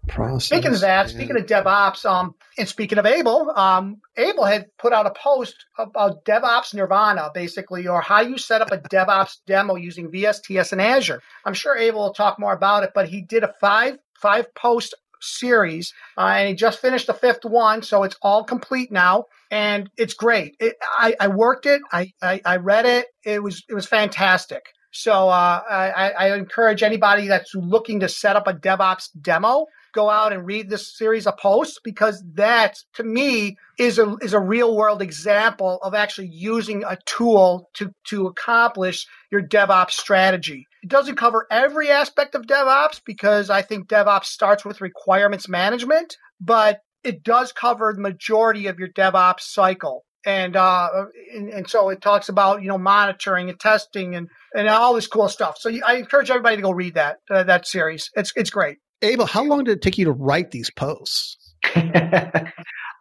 Process, 0.10 0.48
speaking 0.48 0.74
of 0.74 0.82
that, 0.82 1.10
speaking 1.10 1.38
of 1.38 1.46
DevOps, 1.46 2.06
um, 2.06 2.36
and 2.58 2.68
speaking 2.68 2.98
of 2.98 3.06
Abel, 3.06 3.52
um, 3.56 4.02
Abel 4.18 4.46
had 4.46 4.66
put 4.78 4.94
out 4.94 5.06
a 5.06 5.12
post 5.12 5.66
about 5.78 6.26
DevOps 6.26 6.74
Nirvana, 6.74 7.30
basically, 7.34 7.88
or 7.88 8.02
how 8.02 8.22
you 8.22 8.38
set 8.38 8.62
up 8.62 8.72
a 8.72 8.78
DevOps 8.78 9.38
demo 9.48 9.76
using 9.76 10.12
VSTS 10.12 10.72
and 10.72 10.82
Azure. 10.82 11.22
I'm 11.46 11.54
sure 11.54 11.78
Abel 11.78 12.02
will 12.02 12.14
talk 12.14 12.40
more 12.40 12.54
about 12.54 12.84
it, 12.84 12.92
but 12.94 13.08
he 13.08 13.22
did 13.22 13.44
a 13.44 13.54
five 13.62 13.98
five 14.22 14.54
post 14.56 14.96
series, 15.22 15.94
uh, 16.18 16.34
and 16.36 16.50
he 16.50 16.56
just 16.56 16.80
finished 16.80 17.08
the 17.08 17.14
fifth 17.14 17.46
one, 17.46 17.82
so 17.82 18.04
it's 18.04 18.16
all 18.22 18.44
complete 18.44 18.92
now, 18.92 19.26
and 19.52 19.90
it's 19.98 20.14
great. 20.14 20.56
It, 20.60 20.76
I, 20.98 21.16
I 21.20 21.28
worked 21.28 21.66
it, 21.66 21.82
I, 21.92 22.12
I, 22.22 22.42
I 22.46 22.58
read 22.58 22.86
it, 22.86 23.08
it 23.24 23.42
was 23.42 23.64
it 23.70 23.74
was 23.74 23.86
fantastic. 23.86 24.64
So 24.92 25.30
uh, 25.30 25.62
I, 25.70 26.12
I, 26.18 26.36
encourage 26.36 26.82
anybody 26.82 27.28
that's 27.28 27.54
looking 27.54 28.00
to 28.00 28.10
set 28.10 28.36
up 28.36 28.48
a 28.48 28.54
DevOps 28.54 29.10
demo 29.22 29.68
go 29.94 30.10
out 30.10 30.34
and 30.34 30.46
read 30.46 30.70
this 30.70 30.96
series 30.98 31.28
of 31.28 31.38
posts 31.38 31.80
because 31.84 32.24
that 32.36 32.78
to 32.96 33.04
me 33.04 33.58
is 33.78 34.00
a 34.00 34.16
is 34.22 34.34
a 34.34 34.40
real 34.40 34.76
world 34.76 35.02
example 35.02 35.80
of 35.84 35.94
actually 35.94 36.30
using 36.32 36.84
a 36.84 36.98
tool 37.06 37.70
to 37.76 37.92
to 38.08 38.28
accomplish 38.28 39.08
your 39.32 39.42
DevOps 39.42 39.92
strategy. 39.92 40.66
It 40.82 40.90
doesn't 40.90 41.18
cover 41.18 41.46
every 41.52 41.90
aspect 41.90 42.36
of 42.36 42.44
DevOps 42.44 43.02
because 43.06 43.50
I 43.50 43.62
think 43.62 43.88
DevOps 43.88 44.26
starts 44.26 44.64
with 44.64 44.82
requirements 44.82 45.50
management, 45.50 46.16
but 46.40 46.82
it 47.04 47.24
does 47.24 47.52
cover 47.52 47.94
the 47.94 48.02
majority 48.02 48.68
of 48.68 48.80
your 48.80 48.90
DevOps 48.90 49.42
cycle. 49.42 50.06
And, 50.26 50.58
uh, 50.58 50.90
and, 51.34 51.50
and 51.50 51.70
so 51.70 51.90
it 51.90 52.02
talks 52.02 52.28
about 52.28 52.62
you 52.62 52.68
know 52.68 52.78
monitoring 52.78 53.50
and 53.50 53.60
testing 53.60 54.16
and 54.16 54.28
and 54.54 54.68
all 54.68 54.94
this 54.94 55.08
cool 55.08 55.30
stuff. 55.30 55.58
So 55.58 55.72
I 55.86 55.96
encourage 55.96 56.30
everybody 56.30 56.58
to 56.58 56.62
go 56.62 56.72
read 56.72 56.96
that 56.96 57.18
uh, 57.32 57.44
that 57.44 57.66
series. 57.66 58.10
It's 58.16 58.34
it's 58.36 58.50
great. 58.50 58.80
Abel, 59.02 59.26
how 59.26 59.44
long 59.44 59.64
did 59.64 59.78
it 59.78 59.82
take 59.82 59.98
you 59.98 60.06
to 60.06 60.12
write 60.12 60.52
these 60.52 60.70
posts? 60.72 61.38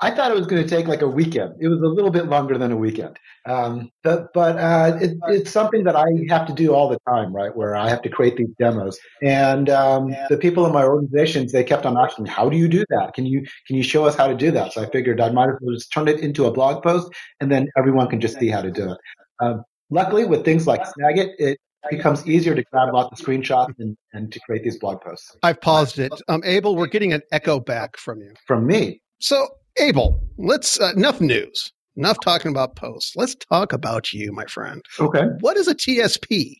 I 0.00 0.12
thought 0.12 0.30
it 0.30 0.36
was 0.36 0.46
going 0.46 0.62
to 0.62 0.68
take 0.68 0.86
like 0.86 1.02
a 1.02 1.08
weekend. 1.08 1.54
It 1.60 1.66
was 1.66 1.80
a 1.80 1.86
little 1.86 2.10
bit 2.10 2.26
longer 2.26 2.56
than 2.56 2.70
a 2.70 2.76
weekend. 2.76 3.18
Um, 3.46 3.90
but 4.04 4.32
but 4.32 4.56
uh, 4.56 4.96
it, 5.00 5.16
it's 5.28 5.50
something 5.50 5.82
that 5.84 5.96
I 5.96 6.06
have 6.28 6.46
to 6.46 6.52
do 6.52 6.72
all 6.72 6.88
the 6.88 6.98
time, 7.08 7.34
right? 7.34 7.54
Where 7.56 7.74
I 7.74 7.88
have 7.88 8.02
to 8.02 8.08
create 8.08 8.36
these 8.36 8.50
demos. 8.60 8.98
And 9.22 9.68
um, 9.68 10.14
the 10.28 10.36
people 10.36 10.66
in 10.66 10.72
my 10.72 10.84
organizations, 10.84 11.50
they 11.50 11.64
kept 11.64 11.84
on 11.84 11.96
asking 11.96 12.26
"How 12.26 12.48
do 12.48 12.56
you 12.56 12.68
do 12.68 12.84
that? 12.90 13.14
Can 13.14 13.26
you 13.26 13.44
can 13.66 13.76
you 13.76 13.82
show 13.82 14.04
us 14.04 14.14
how 14.14 14.28
to 14.28 14.36
do 14.36 14.52
that?" 14.52 14.72
So 14.72 14.82
I 14.82 14.90
figured 14.90 15.20
I 15.20 15.30
might 15.30 15.48
as 15.48 15.56
well 15.60 15.74
just 15.74 15.92
turn 15.92 16.06
it 16.06 16.20
into 16.20 16.46
a 16.46 16.52
blog 16.52 16.82
post, 16.84 17.12
and 17.40 17.50
then 17.50 17.68
everyone 17.76 18.08
can 18.08 18.20
just 18.20 18.38
see 18.38 18.48
how 18.48 18.62
to 18.62 18.70
do 18.70 18.92
it. 18.92 18.98
Um, 19.40 19.64
luckily, 19.90 20.24
with 20.24 20.44
things 20.44 20.66
like 20.66 20.82
Snagit, 20.82 21.30
it 21.38 21.58
becomes 21.90 22.26
easier 22.26 22.54
to 22.54 22.62
grab 22.70 22.88
out 22.94 23.12
of 23.12 23.18
screenshots 23.18 23.74
and, 23.78 23.96
and 24.12 24.32
to 24.32 24.40
create 24.40 24.64
these 24.64 24.78
blog 24.78 25.00
posts. 25.00 25.36
I've 25.42 25.60
paused 25.60 25.98
it. 25.98 26.12
Um, 26.28 26.42
Abel, 26.44 26.76
we're 26.76 26.86
getting 26.86 27.12
an 27.12 27.22
echo 27.32 27.60
back 27.60 27.96
from 27.96 28.20
you. 28.20 28.32
From 28.46 28.66
me. 28.66 29.00
So, 29.20 29.48
Abel, 29.78 30.20
let's 30.36 30.80
uh, 30.80 30.92
enough 30.96 31.20
news. 31.20 31.72
Enough 31.96 32.18
talking 32.22 32.52
about 32.52 32.76
posts. 32.76 33.16
Let's 33.16 33.34
talk 33.34 33.72
about 33.72 34.12
you, 34.12 34.32
my 34.32 34.44
friend. 34.44 34.82
Okay. 35.00 35.24
What 35.40 35.56
is 35.56 35.66
a 35.66 35.74
TSP? 35.74 36.54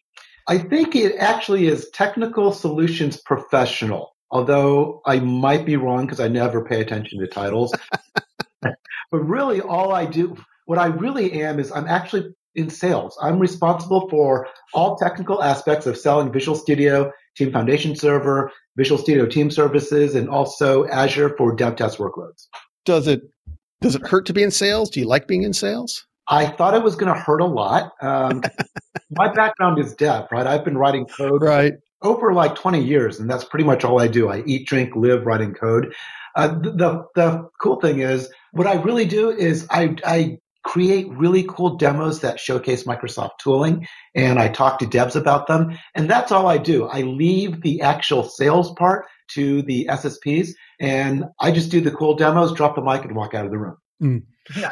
I 0.48 0.58
think 0.58 0.96
it 0.96 1.14
actually 1.16 1.66
is 1.66 1.90
technical 1.90 2.52
solutions 2.52 3.18
professional, 3.18 4.16
although 4.30 5.00
I 5.06 5.20
might 5.20 5.64
be 5.64 5.76
wrong 5.76 6.06
because 6.06 6.20
I 6.20 6.26
never 6.26 6.64
pay 6.64 6.80
attention 6.80 7.20
to 7.20 7.28
titles. 7.28 7.72
but 8.62 8.72
really, 9.12 9.60
all 9.60 9.92
I 9.92 10.06
do, 10.06 10.36
what 10.64 10.78
I 10.78 10.86
really 10.86 11.42
am 11.42 11.60
is 11.60 11.70
I'm 11.70 11.86
actually 11.86 12.34
in 12.54 12.70
sales. 12.70 13.16
I'm 13.22 13.38
responsible 13.38 14.08
for 14.08 14.48
all 14.74 14.96
technical 14.96 15.42
aspects 15.42 15.86
of 15.86 15.96
selling 15.96 16.32
Visual 16.32 16.56
Studio, 16.56 17.12
Team 17.36 17.52
Foundation 17.52 17.94
Server, 17.94 18.50
Visual 18.76 19.00
Studio 19.00 19.26
Team 19.26 19.50
Services, 19.50 20.14
and 20.14 20.28
also 20.28 20.86
Azure 20.86 21.34
for 21.36 21.54
dev 21.54 21.76
test 21.76 21.98
workloads. 21.98 22.46
Does 22.84 23.06
it 23.06 23.22
does 23.80 23.94
it 23.94 24.06
hurt 24.06 24.26
to 24.26 24.32
be 24.32 24.42
in 24.42 24.50
sales? 24.50 24.90
Do 24.90 25.00
you 25.00 25.06
like 25.06 25.28
being 25.28 25.42
in 25.42 25.52
sales? 25.52 26.06
I 26.28 26.46
thought 26.46 26.74
it 26.74 26.82
was 26.82 26.96
going 26.96 27.12
to 27.12 27.18
hurt 27.18 27.40
a 27.40 27.46
lot. 27.46 27.92
Um, 28.02 28.42
my 29.10 29.32
background 29.32 29.78
is 29.78 29.94
dev, 29.94 30.26
right? 30.30 30.46
I've 30.46 30.64
been 30.64 30.76
writing 30.76 31.06
code 31.06 31.42
right. 31.42 31.74
over 32.02 32.34
like 32.34 32.54
20 32.54 32.82
years, 32.82 33.18
and 33.18 33.30
that's 33.30 33.44
pretty 33.44 33.64
much 33.64 33.84
all 33.84 34.00
I 34.00 34.08
do. 34.08 34.28
I 34.28 34.42
eat, 34.44 34.66
drink, 34.66 34.94
live 34.94 35.24
writing 35.24 35.54
code. 35.54 35.94
Uh, 36.34 36.48
the 36.48 37.04
the 37.14 37.48
cool 37.60 37.80
thing 37.80 38.00
is, 38.00 38.30
what 38.52 38.66
I 38.66 38.74
really 38.74 39.06
do 39.06 39.30
is 39.30 39.66
I 39.70 39.96
I 40.04 40.38
create 40.68 41.08
really 41.08 41.46
cool 41.48 41.76
demos 41.76 42.20
that 42.20 42.38
showcase 42.38 42.84
Microsoft 42.84 43.38
tooling 43.38 43.88
and 44.14 44.38
I 44.38 44.48
talk 44.48 44.78
to 44.80 44.84
devs 44.84 45.16
about 45.16 45.46
them. 45.46 45.78
And 45.94 46.10
that's 46.10 46.30
all 46.30 46.46
I 46.46 46.58
do. 46.58 46.84
I 46.84 47.00
leave 47.00 47.62
the 47.62 47.80
actual 47.80 48.22
sales 48.22 48.72
part 48.74 49.06
to 49.28 49.62
the 49.62 49.86
SSPs 49.90 50.50
and 50.78 51.24
I 51.40 51.52
just 51.52 51.70
do 51.70 51.80
the 51.80 51.90
cool 51.90 52.16
demos, 52.16 52.52
drop 52.52 52.74
the 52.74 52.82
mic 52.82 53.02
and 53.02 53.16
walk 53.16 53.32
out 53.32 53.46
of 53.46 53.50
the 53.50 53.56
room. 53.56 53.76
Mm. 54.02 54.24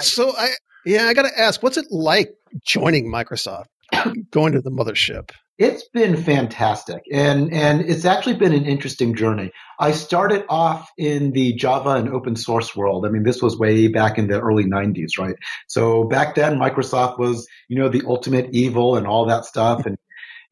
So 0.03 0.35
I, 0.37 0.51
yeah, 0.85 1.07
I 1.07 1.15
got 1.15 1.23
to 1.23 1.41
ask, 1.41 1.63
what's 1.63 1.79
it 1.79 1.87
like 1.91 2.35
joining 2.63 3.11
Microsoft, 3.11 3.65
going 4.31 4.53
to 4.53 4.61
the 4.61 4.71
mothership? 4.71 5.31
It's 5.59 5.89
been 5.89 6.17
fantastic 6.17 7.03
and, 7.11 7.53
and 7.53 7.81
it's 7.81 8.05
actually 8.05 8.35
been 8.35 8.53
an 8.53 8.67
interesting 8.67 9.15
journey. 9.15 9.53
I 9.81 9.93
started 9.93 10.45
off 10.51 10.91
in 10.99 11.33
the 11.33 11.55
Java 11.55 11.91
and 11.91 12.11
open 12.11 12.37
source 12.37 12.77
world. 12.77 13.07
I 13.07 13.09
mean, 13.09 13.23
this 13.23 13.41
was 13.41 13.59
way 13.59 13.89
back 13.89 14.19
in 14.19 14.29
the 14.29 14.39
early 14.41 14.65
90s, 14.65 15.19
right? 15.19 15.37
So 15.67 16.05
back 16.05 16.35
then 16.35 16.59
Microsoft 16.59 17.19
was, 17.19 17.47
you 17.69 17.79
know, 17.79 17.89
the 17.89 18.03
ultimate 18.07 18.51
evil 18.53 18.97
and 18.97 19.07
all 19.07 19.27
that 19.27 19.47
stuff. 19.47 19.87
And, 19.87 19.97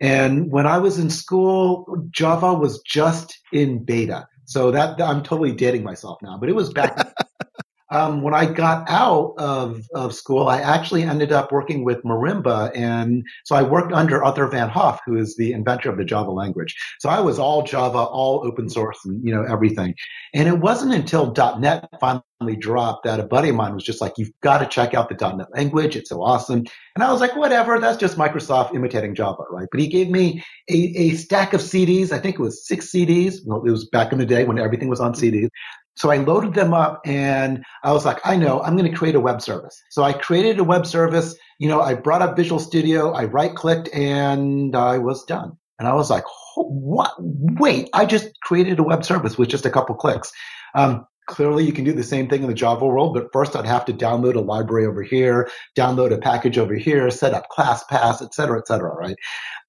and 0.01 0.51
when 0.51 0.67
I 0.67 0.79
was 0.79 0.99
in 0.99 1.11
school, 1.11 2.09
Java 2.11 2.55
was 2.55 2.81
just 2.81 3.39
in 3.53 3.85
beta. 3.85 4.27
So 4.47 4.71
that 4.71 5.01
I'm 5.01 5.23
totally 5.23 5.53
dating 5.53 5.85
myself 5.85 6.19
now, 6.23 6.39
but 6.39 6.49
it 6.49 6.55
was 6.55 6.73
back 6.73 7.15
um, 7.95 8.23
when 8.23 8.35
I 8.35 8.47
got 8.47 8.91
out 8.91 9.35
of, 9.39 9.87
of 9.95 10.15
school, 10.15 10.49
I 10.49 10.61
actually 10.61 11.05
ended 11.05 11.31
up 11.31 11.53
working 11.53 11.85
with 11.85 12.03
Marimba. 12.03 12.77
And 12.77 13.25
so 13.45 13.55
I 13.55 13.63
worked 13.63 13.93
under 13.93 14.23
Arthur 14.25 14.49
Van 14.49 14.69
Hoff, 14.69 15.01
who 15.07 15.17
is 15.17 15.37
the 15.37 15.53
inventor 15.53 15.91
of 15.91 15.97
the 15.97 16.05
Java 16.05 16.33
language. 16.33 16.75
So 16.99 17.09
I 17.09 17.21
was 17.21 17.39
all 17.39 17.63
Java, 17.63 17.99
all 17.99 18.45
open 18.45 18.69
source 18.69 18.99
and, 19.05 19.25
you 19.25 19.33
know, 19.33 19.45
everything. 19.45 19.95
And 20.35 20.49
it 20.49 20.59
wasn't 20.59 20.93
until 20.93 21.33
.NET 21.59 21.89
finally 22.01 22.57
dropped 22.59 23.05
that 23.05 23.21
a 23.21 23.25
buddy 23.25 23.51
of 23.51 23.55
mine 23.55 23.75
was 23.75 23.85
just 23.85 24.01
like, 24.01 24.15
you've 24.19 24.33
got 24.41 24.59
to 24.59 24.67
check 24.67 24.93
out 24.93 25.09
the 25.09 25.15
.NET 25.15 25.47
language. 25.55 25.95
It's 25.95 26.11
so 26.11 26.21
awesome. 26.21 26.65
And 26.97 27.05
I 27.05 27.13
was 27.13 27.21
like, 27.21 27.37
whatever. 27.37 27.79
That's 27.79 27.97
just 27.97 28.19
Microsoft 28.19 28.75
imitating 28.75 29.15
Java, 29.15 29.45
right? 29.51 29.69
But 29.71 29.79
he 29.79 29.87
gave 29.87 30.11
me 30.11 30.43
a, 30.69 30.75
a 30.75 31.11
stack 31.11 31.53
of 31.53 31.61
CDs. 31.61 32.11
I 32.11 32.19
think 32.19 32.37
it 32.37 32.43
was 32.43 32.67
six 32.67 32.91
CDs. 32.91 33.37
Well, 33.45 33.65
it 33.65 33.71
was 33.71 33.89
back 33.89 34.13
in 34.13 34.19
the 34.19 34.27
day 34.27 34.43
when 34.43 34.59
everything 34.59 34.89
was 34.89 35.01
on 35.01 35.15
CDs. 35.15 35.49
So 35.97 36.11
I 36.11 36.17
loaded 36.17 36.55
them 36.55 36.75
up 36.75 37.01
and 37.05 37.65
I 37.83 37.93
was 37.93 38.05
like, 38.05 38.19
I 38.25 38.37
know 38.37 38.61
I'm 38.61 38.77
going 38.77 38.91
to 38.91 38.97
create 38.97 39.15
a 39.15 39.21
web 39.21 39.41
service. 39.41 39.81
So 39.91 40.03
I 40.03 40.13
created 40.13 40.59
a 40.59 40.65
web 40.65 40.87
service. 40.87 41.37
You 41.59 41.69
know, 41.69 41.81
I 41.81 41.95
brought 41.95 42.23
up 42.23 42.37
Visual 42.37 42.59
Studio. 42.59 43.13
I 43.13 43.25
right 43.25 43.55
clicked 43.55 43.89
and 43.95 44.75
I 44.75 44.99
was 44.99 45.25
done. 45.25 45.57
And 45.79 45.89
I 45.89 45.95
was 45.95 46.11
like, 46.11 46.25
what? 46.57 47.13
Wait, 47.19 47.91
I 47.93 48.07
just 48.07 48.29
created 48.43 48.79
a 48.79 48.85
web 48.85 49.05
service 49.05 49.39
with 49.39 49.49
just 49.49 49.67
a 49.67 49.71
couple 49.71 49.95
clicks. 49.95 50.33
Um, 50.75 51.07
clearly 51.27 51.65
you 51.65 51.73
can 51.73 51.85
do 51.85 51.93
the 51.93 52.03
same 52.03 52.29
thing 52.29 52.43
in 52.43 52.49
the 52.49 52.55
Java 52.55 52.87
world, 52.87 53.15
but 53.15 53.33
first 53.33 53.57
I'd 53.57 53.67
have 53.67 53.85
to 53.87 53.93
download 53.93 54.35
a 54.35 54.41
library 54.41 54.87
over 54.87 55.03
here, 55.03 55.49
download 55.77 56.13
a 56.13 56.19
package 56.19 56.59
over 56.59 56.75
here, 56.75 57.11
set 57.11 57.35
up 57.35 57.47
ClassPath, 57.51 58.23
et 58.23 58.35
cetera, 58.35 58.59
et 58.59 58.67
cetera, 58.67 58.95
right? 58.95 59.17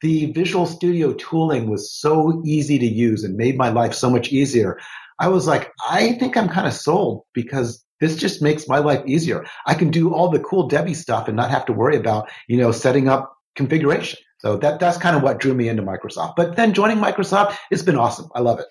The 0.01 0.31
Visual 0.33 0.65
Studio 0.65 1.13
tooling 1.13 1.69
was 1.69 1.91
so 1.91 2.41
easy 2.45 2.77
to 2.79 2.85
use 2.85 3.23
and 3.23 3.37
made 3.37 3.57
my 3.57 3.69
life 3.69 3.93
so 3.93 4.09
much 4.09 4.31
easier. 4.31 4.77
I 5.19 5.29
was 5.29 5.47
like, 5.47 5.71
I 5.87 6.13
think 6.13 6.35
I'm 6.35 6.49
kind 6.49 6.67
of 6.67 6.73
sold 6.73 7.23
because 7.33 7.83
this 8.01 8.17
just 8.17 8.41
makes 8.41 8.67
my 8.67 8.79
life 8.79 9.03
easier. 9.05 9.45
I 9.65 9.73
can 9.73 9.89
do 9.89 10.13
all 10.13 10.29
the 10.29 10.39
cool 10.39 10.67
Debbie 10.67 10.93
stuff 10.93 11.27
and 11.27 11.37
not 11.37 11.51
have 11.51 11.65
to 11.65 11.73
worry 11.73 11.95
about, 11.95 12.29
you 12.47 12.57
know, 12.57 12.71
setting 12.71 13.07
up 13.07 13.35
configuration. 13.55 14.19
So 14.39 14.57
that, 14.57 14.79
that's 14.79 14.97
kind 14.97 15.15
of 15.15 15.23
what 15.23 15.39
drew 15.39 15.53
me 15.53 15.69
into 15.69 15.83
Microsoft. 15.83 16.35
But 16.35 16.55
then 16.55 16.73
joining 16.73 16.97
Microsoft, 16.97 17.55
it's 17.71 17.83
been 17.83 17.97
awesome. 17.97 18.29
I 18.35 18.41
love 18.41 18.59
it. 18.59 18.67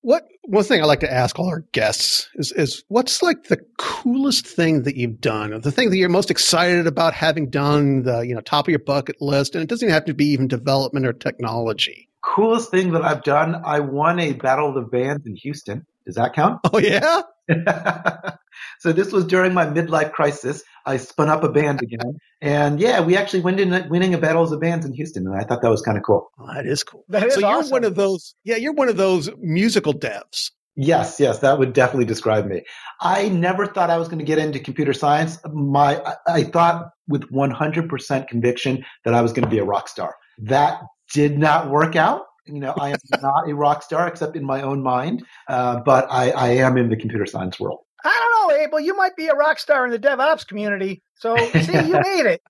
What 0.00 0.24
one 0.42 0.64
thing 0.64 0.82
I 0.82 0.84
like 0.84 1.00
to 1.00 1.10
ask 1.10 1.38
all 1.38 1.48
our 1.48 1.64
guests 1.72 2.28
is 2.34 2.52
is 2.52 2.84
what's 2.88 3.22
like 3.22 3.44
the 3.44 3.56
coolest 3.78 4.46
thing 4.46 4.82
that 4.82 4.96
you've 4.96 5.18
done, 5.18 5.54
or 5.54 5.60
the 5.60 5.72
thing 5.72 5.88
that 5.88 5.96
you're 5.96 6.10
most 6.10 6.30
excited 6.30 6.86
about 6.86 7.14
having 7.14 7.48
done, 7.48 8.02
the 8.02 8.20
you 8.20 8.34
know 8.34 8.42
top 8.42 8.66
of 8.66 8.70
your 8.70 8.80
bucket 8.80 9.22
list, 9.22 9.54
and 9.54 9.62
it 9.62 9.70
doesn't 9.70 9.88
have 9.88 10.04
to 10.04 10.12
be 10.12 10.26
even 10.26 10.46
development 10.46 11.06
or 11.06 11.14
technology 11.14 12.10
coolest 12.34 12.70
thing 12.70 12.92
that 12.92 13.04
I've 13.04 13.22
done, 13.22 13.62
I 13.64 13.80
won 13.80 14.18
a 14.18 14.32
Battle 14.32 14.68
of 14.68 14.74
the 14.74 14.82
Bands 14.82 15.24
in 15.26 15.36
Houston. 15.36 15.86
Does 16.04 16.16
that 16.16 16.34
count? 16.34 16.60
Oh, 16.72 16.78
yeah? 16.78 17.22
so 18.80 18.92
this 18.92 19.12
was 19.12 19.24
during 19.24 19.54
my 19.54 19.66
midlife 19.66 20.12
crisis. 20.12 20.62
I 20.84 20.96
spun 20.96 21.28
up 21.28 21.44
a 21.44 21.48
band 21.48 21.82
again. 21.82 22.18
And 22.40 22.80
yeah, 22.80 23.00
we 23.00 23.16
actually 23.16 23.40
went 23.40 23.60
in 23.60 23.88
winning 23.88 24.14
a 24.14 24.18
Battle 24.18 24.42
of 24.42 24.50
the 24.50 24.58
Bands 24.58 24.84
in 24.84 24.92
Houston. 24.94 25.26
And 25.26 25.36
I 25.36 25.44
thought 25.44 25.62
that 25.62 25.70
was 25.70 25.82
kind 25.82 25.96
of 25.96 26.02
cool. 26.02 26.30
Oh, 26.38 26.52
that 26.52 26.66
is 26.66 26.82
cool. 26.82 27.04
That 27.08 27.24
is 27.24 27.34
so 27.34 27.46
awesome. 27.46 27.68
you're 27.68 27.72
one 27.72 27.84
of 27.84 27.94
those, 27.94 28.34
yeah, 28.44 28.56
you're 28.56 28.72
one 28.72 28.88
of 28.88 28.96
those 28.96 29.30
musical 29.38 29.94
devs. 29.94 30.50
Yes, 30.76 31.20
yes, 31.20 31.38
that 31.38 31.60
would 31.60 31.72
definitely 31.72 32.06
describe 32.06 32.46
me. 32.46 32.62
I 33.00 33.28
never 33.28 33.64
thought 33.64 33.90
I 33.90 33.98
was 33.98 34.08
going 34.08 34.18
to 34.18 34.24
get 34.24 34.38
into 34.38 34.58
computer 34.58 34.92
science. 34.92 35.38
My, 35.52 36.02
I 36.26 36.42
thought 36.42 36.90
with 37.06 37.30
100% 37.30 38.28
conviction 38.28 38.84
that 39.04 39.14
I 39.14 39.22
was 39.22 39.32
going 39.32 39.44
to 39.44 39.50
be 39.50 39.58
a 39.58 39.64
rock 39.64 39.88
star. 39.88 40.16
That 40.38 40.80
did 41.12 41.38
not 41.38 41.70
work 41.70 41.96
out. 41.96 42.22
You 42.46 42.60
know, 42.60 42.74
I 42.78 42.90
am 42.90 42.98
not 43.22 43.48
a 43.48 43.54
rock 43.54 43.82
star 43.82 44.06
except 44.08 44.36
in 44.36 44.44
my 44.44 44.62
own 44.62 44.82
mind, 44.82 45.24
uh, 45.48 45.80
but 45.80 46.06
I, 46.10 46.30
I 46.30 46.48
am 46.56 46.76
in 46.76 46.88
the 46.88 46.96
computer 46.96 47.26
science 47.26 47.58
world. 47.58 47.80
I 48.04 48.10
don't 48.10 48.48
know, 48.48 48.62
Abel. 48.62 48.80
You 48.80 48.94
might 48.96 49.16
be 49.16 49.28
a 49.28 49.34
rock 49.34 49.58
star 49.58 49.86
in 49.86 49.90
the 49.90 49.98
DevOps 49.98 50.46
community. 50.46 51.02
So, 51.14 51.36
see, 51.36 51.72
you 51.72 51.92
made 52.02 52.26
it. 52.26 52.42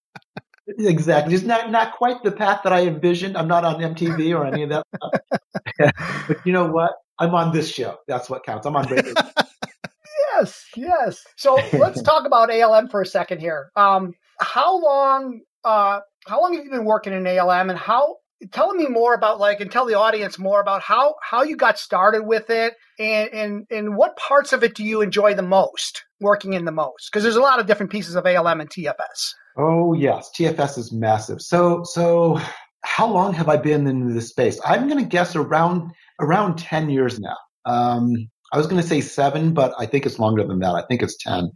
Exactly. 0.67 1.35
It's 1.35 1.45
not, 1.45 1.71
not 1.71 1.93
quite 1.93 2.23
the 2.25 2.33
path 2.33 2.63
that 2.65 2.73
I 2.73 2.87
envisioned. 2.87 3.37
I'm 3.37 3.47
not 3.47 3.65
on 3.65 3.77
MTV 3.77 4.37
or 4.37 4.47
any 4.47 4.65
of 4.65 4.71
that 4.71 4.87
stuff. 4.97 5.95
but 6.29 6.39
you 6.45 6.53
know 6.53 6.67
what? 6.67 6.93
I'm 7.19 7.35
on 7.35 7.53
this 7.53 7.71
show. 7.71 7.99
That's 8.09 8.29
what 8.29 8.45
counts. 8.45 8.67
I'm 8.67 8.75
on 8.75 8.91
radio. 8.91 9.13
yes, 10.33 10.65
yes. 10.75 11.25
So 11.37 11.61
let's 11.75 12.03
talk 12.03 12.27
about 12.27 12.51
ALM 12.51 12.89
for 12.89 13.03
a 13.03 13.07
second 13.07 13.41
here. 13.41 13.71
Um, 13.77 14.15
how 14.41 14.81
long, 14.83 15.43
uh, 15.65 16.01
how 16.27 16.41
long 16.41 16.55
have 16.55 16.65
you 16.65 16.71
been 16.71 16.85
working 16.85 17.13
in 17.13 17.27
ALM 17.27 17.71
and 17.71 17.79
how 17.79 18.17
tell 18.53 18.75
me 18.75 18.87
more 18.87 19.15
about 19.15 19.39
like 19.39 19.61
and 19.61 19.71
tell 19.71 19.87
the 19.87 19.95
audience 19.95 20.39
more 20.39 20.61
about 20.61 20.83
how 20.83 21.15
how 21.23 21.43
you 21.43 21.57
got 21.57 21.79
started 21.79 22.23
with 22.23 22.51
it 22.51 22.75
and 22.99 23.31
and 23.33 23.67
and 23.71 23.97
what 23.97 24.17
parts 24.17 24.53
of 24.53 24.63
it 24.63 24.75
do 24.75 24.85
you 24.85 25.01
enjoy 25.01 25.35
the 25.35 25.43
most 25.43 26.05
working 26.21 26.53
in 26.53 26.65
the 26.65 26.73
most 26.73 27.11
because 27.11 27.23
there's 27.23 27.37
a 27.37 27.43
lot 27.43 27.61
of 27.61 27.67
different 27.67 27.93
pieces 27.93 28.15
of 28.15 28.27
ALM 28.27 28.61
and 28.61 28.71
TFS. 28.71 29.33
Oh 29.57 29.95
yes, 29.95 30.31
TFS 30.37 30.79
is 30.79 30.93
massive. 30.93 31.41
So 31.41 31.83
so 31.85 32.41
how 32.85 33.07
long 33.07 33.33
have 33.33 33.49
I 33.49 33.57
been 33.57 33.87
in 33.87 34.15
this 34.15 34.29
space? 34.29 34.61
I'm 34.65 34.89
going 34.89 35.03
to 35.03 35.09
guess 35.09 35.35
around 35.35 35.91
around 36.21 36.59
10 36.59 36.91
years 36.91 37.19
now. 37.19 37.37
Um, 37.65 38.29
I 38.53 38.59
was 38.59 38.67
going 38.67 38.81
to 38.81 38.87
say 38.87 39.01
seven, 39.01 39.53
but 39.53 39.75
I 39.79 39.87
think 39.87 40.07
it's 40.07 40.19
longer 40.19 40.47
than 40.47 40.61
that. 40.61 40.75
I 40.75 40.83
think 40.87 41.03
it's 41.03 41.17
10. 41.25 41.51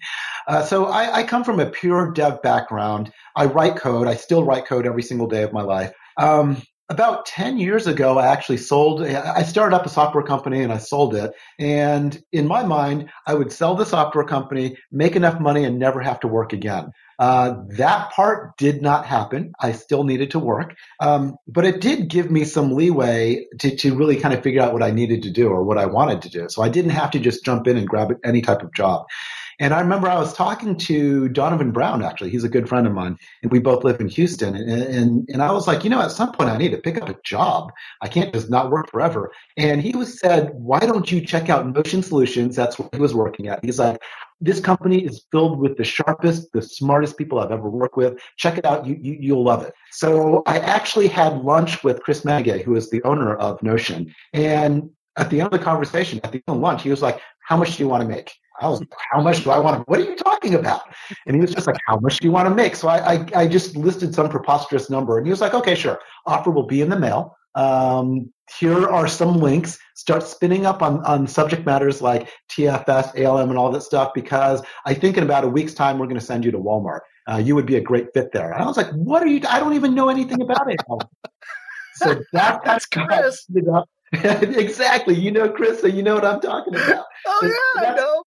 Uh, 0.48 0.62
so 0.62 0.86
I, 0.86 1.18
I, 1.18 1.22
come 1.22 1.44
from 1.44 1.60
a 1.60 1.66
pure 1.66 2.10
dev 2.10 2.42
background. 2.42 3.12
I 3.36 3.44
write 3.44 3.76
code. 3.76 4.08
I 4.08 4.16
still 4.16 4.42
write 4.42 4.66
code 4.66 4.86
every 4.86 5.02
single 5.02 5.28
day 5.28 5.42
of 5.42 5.52
my 5.52 5.62
life. 5.62 5.92
Um, 6.16 6.60
about 6.90 7.26
10 7.26 7.58
years 7.58 7.86
ago, 7.86 8.18
I 8.18 8.28
actually 8.28 8.56
sold, 8.56 9.02
I 9.02 9.42
started 9.42 9.76
up 9.76 9.84
a 9.84 9.90
software 9.90 10.24
company 10.24 10.62
and 10.62 10.72
I 10.72 10.78
sold 10.78 11.14
it. 11.14 11.32
And 11.58 12.18
in 12.32 12.46
my 12.46 12.64
mind, 12.64 13.10
I 13.26 13.34
would 13.34 13.52
sell 13.52 13.74
the 13.74 13.84
software 13.84 14.24
company, 14.24 14.78
make 14.90 15.14
enough 15.14 15.38
money 15.38 15.64
and 15.64 15.78
never 15.78 16.00
have 16.00 16.20
to 16.20 16.28
work 16.28 16.54
again. 16.54 16.92
Uh, 17.18 17.56
that 17.76 18.10
part 18.12 18.56
did 18.56 18.80
not 18.80 19.04
happen. 19.04 19.52
I 19.60 19.72
still 19.72 20.04
needed 20.04 20.30
to 20.30 20.38
work. 20.38 20.76
Um, 21.00 21.36
but 21.46 21.66
it 21.66 21.80
did 21.80 22.08
give 22.08 22.30
me 22.30 22.44
some 22.44 22.72
leeway 22.72 23.46
to, 23.58 23.76
to 23.76 23.94
really 23.94 24.16
kind 24.16 24.32
of 24.32 24.42
figure 24.42 24.62
out 24.62 24.72
what 24.72 24.82
I 24.82 24.90
needed 24.90 25.24
to 25.24 25.30
do 25.30 25.48
or 25.48 25.64
what 25.64 25.78
I 25.78 25.86
wanted 25.86 26.22
to 26.22 26.30
do. 26.30 26.46
So 26.48 26.62
I 26.62 26.70
didn't 26.70 26.92
have 26.92 27.10
to 27.10 27.18
just 27.18 27.44
jump 27.44 27.66
in 27.66 27.76
and 27.76 27.88
grab 27.88 28.14
any 28.24 28.40
type 28.40 28.62
of 28.62 28.72
job. 28.72 29.06
And 29.60 29.74
I 29.74 29.80
remember 29.80 30.08
I 30.08 30.18
was 30.18 30.32
talking 30.34 30.76
to 30.76 31.28
Donovan 31.28 31.72
Brown, 31.72 32.02
actually. 32.02 32.30
He's 32.30 32.44
a 32.44 32.48
good 32.48 32.68
friend 32.68 32.86
of 32.86 32.92
mine, 32.92 33.18
and 33.42 33.50
we 33.50 33.58
both 33.58 33.82
live 33.82 34.00
in 34.00 34.08
Houston. 34.08 34.54
And, 34.54 34.70
and, 34.70 35.28
and 35.32 35.42
I 35.42 35.50
was 35.50 35.66
like, 35.66 35.82
you 35.82 35.90
know, 35.90 36.00
at 36.00 36.12
some 36.12 36.32
point 36.32 36.48
I 36.48 36.56
need 36.56 36.70
to 36.70 36.78
pick 36.78 37.00
up 37.00 37.08
a 37.08 37.16
job. 37.24 37.72
I 38.00 38.08
can't 38.08 38.32
just 38.32 38.50
not 38.50 38.70
work 38.70 38.90
forever. 38.90 39.32
And 39.56 39.82
he 39.82 39.96
was 39.96 40.20
said, 40.20 40.50
why 40.54 40.78
don't 40.78 41.10
you 41.10 41.20
check 41.20 41.48
out 41.48 41.66
Notion 41.66 42.02
Solutions? 42.02 42.54
That's 42.54 42.78
what 42.78 42.94
he 42.94 43.00
was 43.00 43.14
working 43.14 43.48
at. 43.48 43.64
He's 43.64 43.78
like, 43.78 44.00
this 44.40 44.60
company 44.60 45.04
is 45.04 45.24
filled 45.32 45.58
with 45.58 45.76
the 45.76 45.84
sharpest, 45.84 46.52
the 46.52 46.62
smartest 46.62 47.18
people 47.18 47.40
I've 47.40 47.50
ever 47.50 47.68
worked 47.68 47.96
with. 47.96 48.20
Check 48.36 48.58
it 48.58 48.64
out. 48.64 48.86
You, 48.86 48.96
you, 49.00 49.16
you'll 49.18 49.42
love 49.42 49.64
it. 49.64 49.74
So 49.90 50.44
I 50.46 50.58
actually 50.58 51.08
had 51.08 51.42
lunch 51.42 51.82
with 51.82 52.00
Chris 52.02 52.22
Menegay, 52.22 52.62
who 52.62 52.76
is 52.76 52.90
the 52.90 53.02
owner 53.02 53.34
of 53.34 53.60
Notion. 53.64 54.14
And 54.32 54.90
at 55.16 55.30
the 55.30 55.40
end 55.40 55.52
of 55.52 55.58
the 55.58 55.64
conversation, 55.64 56.20
at 56.22 56.30
the 56.30 56.42
end 56.46 56.56
of 56.56 56.58
lunch, 56.58 56.82
he 56.82 56.90
was 56.90 57.02
like, 57.02 57.20
how 57.40 57.56
much 57.56 57.76
do 57.76 57.82
you 57.82 57.88
want 57.88 58.02
to 58.02 58.08
make? 58.08 58.32
I 58.60 58.68
was, 58.68 58.82
how 59.12 59.20
much 59.20 59.44
do 59.44 59.50
I 59.50 59.58
want 59.58 59.76
to, 59.76 59.82
what 59.90 60.00
are 60.00 60.04
you 60.04 60.16
talking 60.16 60.54
about? 60.54 60.82
And 61.26 61.36
he 61.36 61.40
was 61.40 61.52
just 61.52 61.66
like, 61.66 61.76
how 61.86 61.98
much 61.98 62.18
do 62.18 62.26
you 62.26 62.32
want 62.32 62.48
to 62.48 62.54
make? 62.54 62.74
So 62.76 62.88
I, 62.88 63.14
I, 63.14 63.26
I 63.34 63.48
just 63.48 63.76
listed 63.76 64.14
some 64.14 64.28
preposterous 64.28 64.90
number 64.90 65.18
and 65.18 65.26
he 65.26 65.30
was 65.30 65.40
like, 65.40 65.54
okay, 65.54 65.74
sure. 65.74 66.00
Offer 66.26 66.50
will 66.50 66.66
be 66.66 66.80
in 66.80 66.88
the 66.88 66.98
mail. 66.98 67.36
Um, 67.54 68.32
here 68.58 68.88
are 68.88 69.08
some 69.08 69.38
links. 69.38 69.78
Start 69.94 70.22
spinning 70.22 70.66
up 70.66 70.82
on, 70.82 71.04
on 71.04 71.26
subject 71.26 71.66
matters 71.66 72.00
like 72.00 72.28
TFS, 72.50 73.18
ALM, 73.24 73.50
and 73.50 73.58
all 73.58 73.70
that 73.72 73.82
stuff 73.82 74.12
because 74.14 74.62
I 74.84 74.94
think 74.94 75.16
in 75.16 75.24
about 75.24 75.44
a 75.44 75.48
week's 75.48 75.74
time, 75.74 75.98
we're 75.98 76.06
going 76.06 76.20
to 76.20 76.24
send 76.24 76.44
you 76.44 76.50
to 76.50 76.58
Walmart. 76.58 77.00
Uh, 77.30 77.36
you 77.36 77.54
would 77.54 77.66
be 77.66 77.76
a 77.76 77.80
great 77.80 78.12
fit 78.14 78.32
there. 78.32 78.52
And 78.52 78.62
I 78.62 78.66
was 78.66 78.76
like, 78.76 78.90
what 78.92 79.22
are 79.22 79.26
you, 79.26 79.40
I 79.48 79.60
don't 79.60 79.74
even 79.74 79.94
know 79.94 80.08
anything 80.08 80.40
about 80.40 80.70
it. 80.70 80.80
so 81.94 82.22
that, 82.32 82.60
that's 82.64 82.86
Chris. 82.86 83.46
exactly. 84.12 85.14
You 85.14 85.30
know, 85.30 85.50
Chris, 85.50 85.80
so 85.80 85.86
you 85.86 86.02
know 86.02 86.14
what 86.14 86.24
I'm 86.24 86.40
talking 86.40 86.74
about. 86.74 87.04
Oh, 87.26 87.72
yeah, 87.76 87.90
I 87.90 87.94
know. 87.94 88.24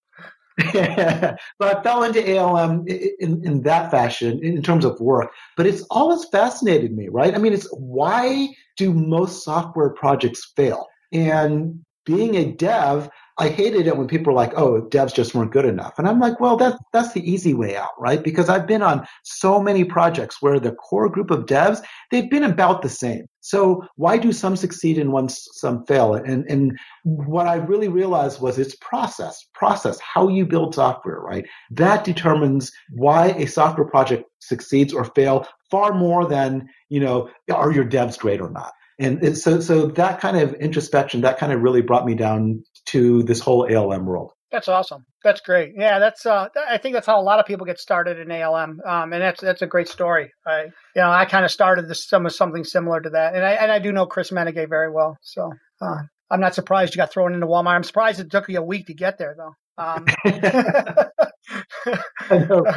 So 0.74 1.36
I 1.62 1.82
fell 1.84 2.04
into 2.04 2.38
ALM 2.38 2.86
in, 2.88 3.45
in 3.45 3.62
that 3.63 3.91
fashion 3.91 4.43
in 4.43 4.62
terms 4.62 4.86
of 4.86 5.00
work, 5.00 5.32
but 5.58 5.65
it's 5.65 5.84
always 5.89 6.26
fascinated 6.26 6.95
me, 6.95 7.10
right? 7.10 7.34
I 7.34 7.38
mean, 7.38 7.54
it's 7.54 7.67
why 7.71 8.50
do 8.78 8.93
most 8.93 9.43
software 9.43 9.89
projects 9.89 10.52
fail? 10.56 10.88
And 11.12 11.84
being 12.06 12.36
a 12.36 12.52
dev, 12.52 13.10
I 13.41 13.49
hated 13.49 13.88
it 13.88 13.97
when 13.97 14.08
people 14.08 14.32
were 14.32 14.39
like, 14.39 14.54
"Oh, 14.56 14.84
devs 14.84 15.15
just 15.15 15.34
weren't 15.34 15.51
good 15.51 15.65
enough," 15.65 15.97
and 15.97 16.08
I'm 16.08 16.19
like, 16.19 16.39
"Well, 16.39 16.58
that's 16.58 16.77
that's 16.93 17.13
the 17.13 17.27
easy 17.27 17.56
way 17.56 17.75
out, 17.75 17.89
right?" 17.97 18.23
Because 18.23 18.49
I've 18.49 18.67
been 18.67 18.84
on 18.84 19.08
so 19.23 19.60
many 19.60 19.84
projects 19.84 20.43
where 20.43 20.60
the 20.60 20.73
core 20.73 21.10
group 21.10 21.32
of 21.32 21.47
devs 21.47 21.82
they've 22.12 22.30
been 22.30 22.43
about 22.43 22.84
the 22.84 22.89
same. 22.89 23.25
So 23.39 23.84
why 23.95 24.19
do 24.19 24.32
some 24.32 24.56
succeed 24.56 24.99
and 24.99 25.12
one 25.12 25.27
some 25.30 25.84
fail? 25.88 26.13
And 26.13 26.45
and 26.49 26.77
what 27.04 27.47
I 27.47 27.56
really 27.56 27.88
realized 27.88 28.41
was 28.41 28.60
it's 28.60 28.75
process, 28.75 29.43
process, 29.56 29.99
how 29.99 30.27
you 30.27 30.45
build 30.45 30.75
software, 30.75 31.19
right? 31.19 31.45
That 31.71 32.04
determines 32.04 32.71
why 32.91 33.30
a 33.30 33.47
software 33.47 33.88
project 33.88 34.23
succeeds 34.39 34.93
or 34.93 35.06
fail 35.06 35.47
far 35.71 35.95
more 35.95 36.27
than 36.27 36.67
you 36.89 36.99
know 36.99 37.27
are 37.51 37.71
your 37.71 37.86
devs 37.86 38.19
great 38.19 38.39
or 38.39 38.51
not. 38.51 38.71
And 39.02 39.38
so, 39.38 39.60
so 39.60 39.88
that 39.88 40.22
kind 40.22 40.38
of 40.38 40.54
introspection, 40.56 41.22
that 41.22 41.38
kind 41.38 41.52
of 41.52 41.62
really 41.62 41.82
brought 41.82 42.06
me 42.06 42.16
down 42.16 42.64
to 42.88 43.24
this 43.24 43.40
whole 43.40 43.68
ALM 43.70 44.06
world. 44.06 44.32
That's 44.52 44.68
awesome. 44.68 45.06
That's 45.24 45.40
great. 45.40 45.74
Yeah, 45.78 46.00
that's. 46.00 46.26
Uh, 46.26 46.50
I 46.70 46.78
think 46.78 46.94
that's 46.94 47.08
how 47.08 47.20
a 47.20 47.24
lot 47.24 47.40
of 47.40 47.46
people 47.46 47.66
get 47.66 47.80
started 47.80 48.20
in 48.20 48.32
ALM, 48.32 48.82
um, 48.86 49.14
and 49.14 49.22
that's 49.22 49.40
that's 49.40 49.62
a 49.62 49.68
great 49.68 49.88
story. 49.88 50.34
I, 50.46 50.64
you 50.64 50.72
know, 50.98 51.10
I 51.10 51.24
kind 51.24 51.46
of 51.46 51.52
started 51.52 51.88
this 51.88 52.06
some 52.06 52.30
something 52.30 52.66
similar 52.66 53.00
to 53.00 53.12
that, 53.12 53.34
and 53.34 53.46
I 53.46 53.54
and 53.54 53.72
I 53.72 53.80
do 53.80 53.94
know 53.94 54.06
Chris 54.06 54.32
Menegay 54.32 54.68
very 54.68 54.92
well. 54.92 55.18
So 55.22 55.54
uh, 55.82 56.00
I'm 56.30 56.42
not 56.42 56.54
surprised 56.54 56.94
you 56.94 56.98
got 56.98 57.14
thrown 57.14 57.34
into 57.34 57.48
Walmart. 57.48 57.76
I'm 57.76 57.84
surprised 57.84 58.20
it 58.20 58.30
took 58.30 58.50
you 58.50 58.60
a 58.60 58.64
week 58.64 58.88
to 58.88 58.94
get 58.94 59.18
there, 59.18 59.36
though. 59.38 59.56
Um, 59.78 60.06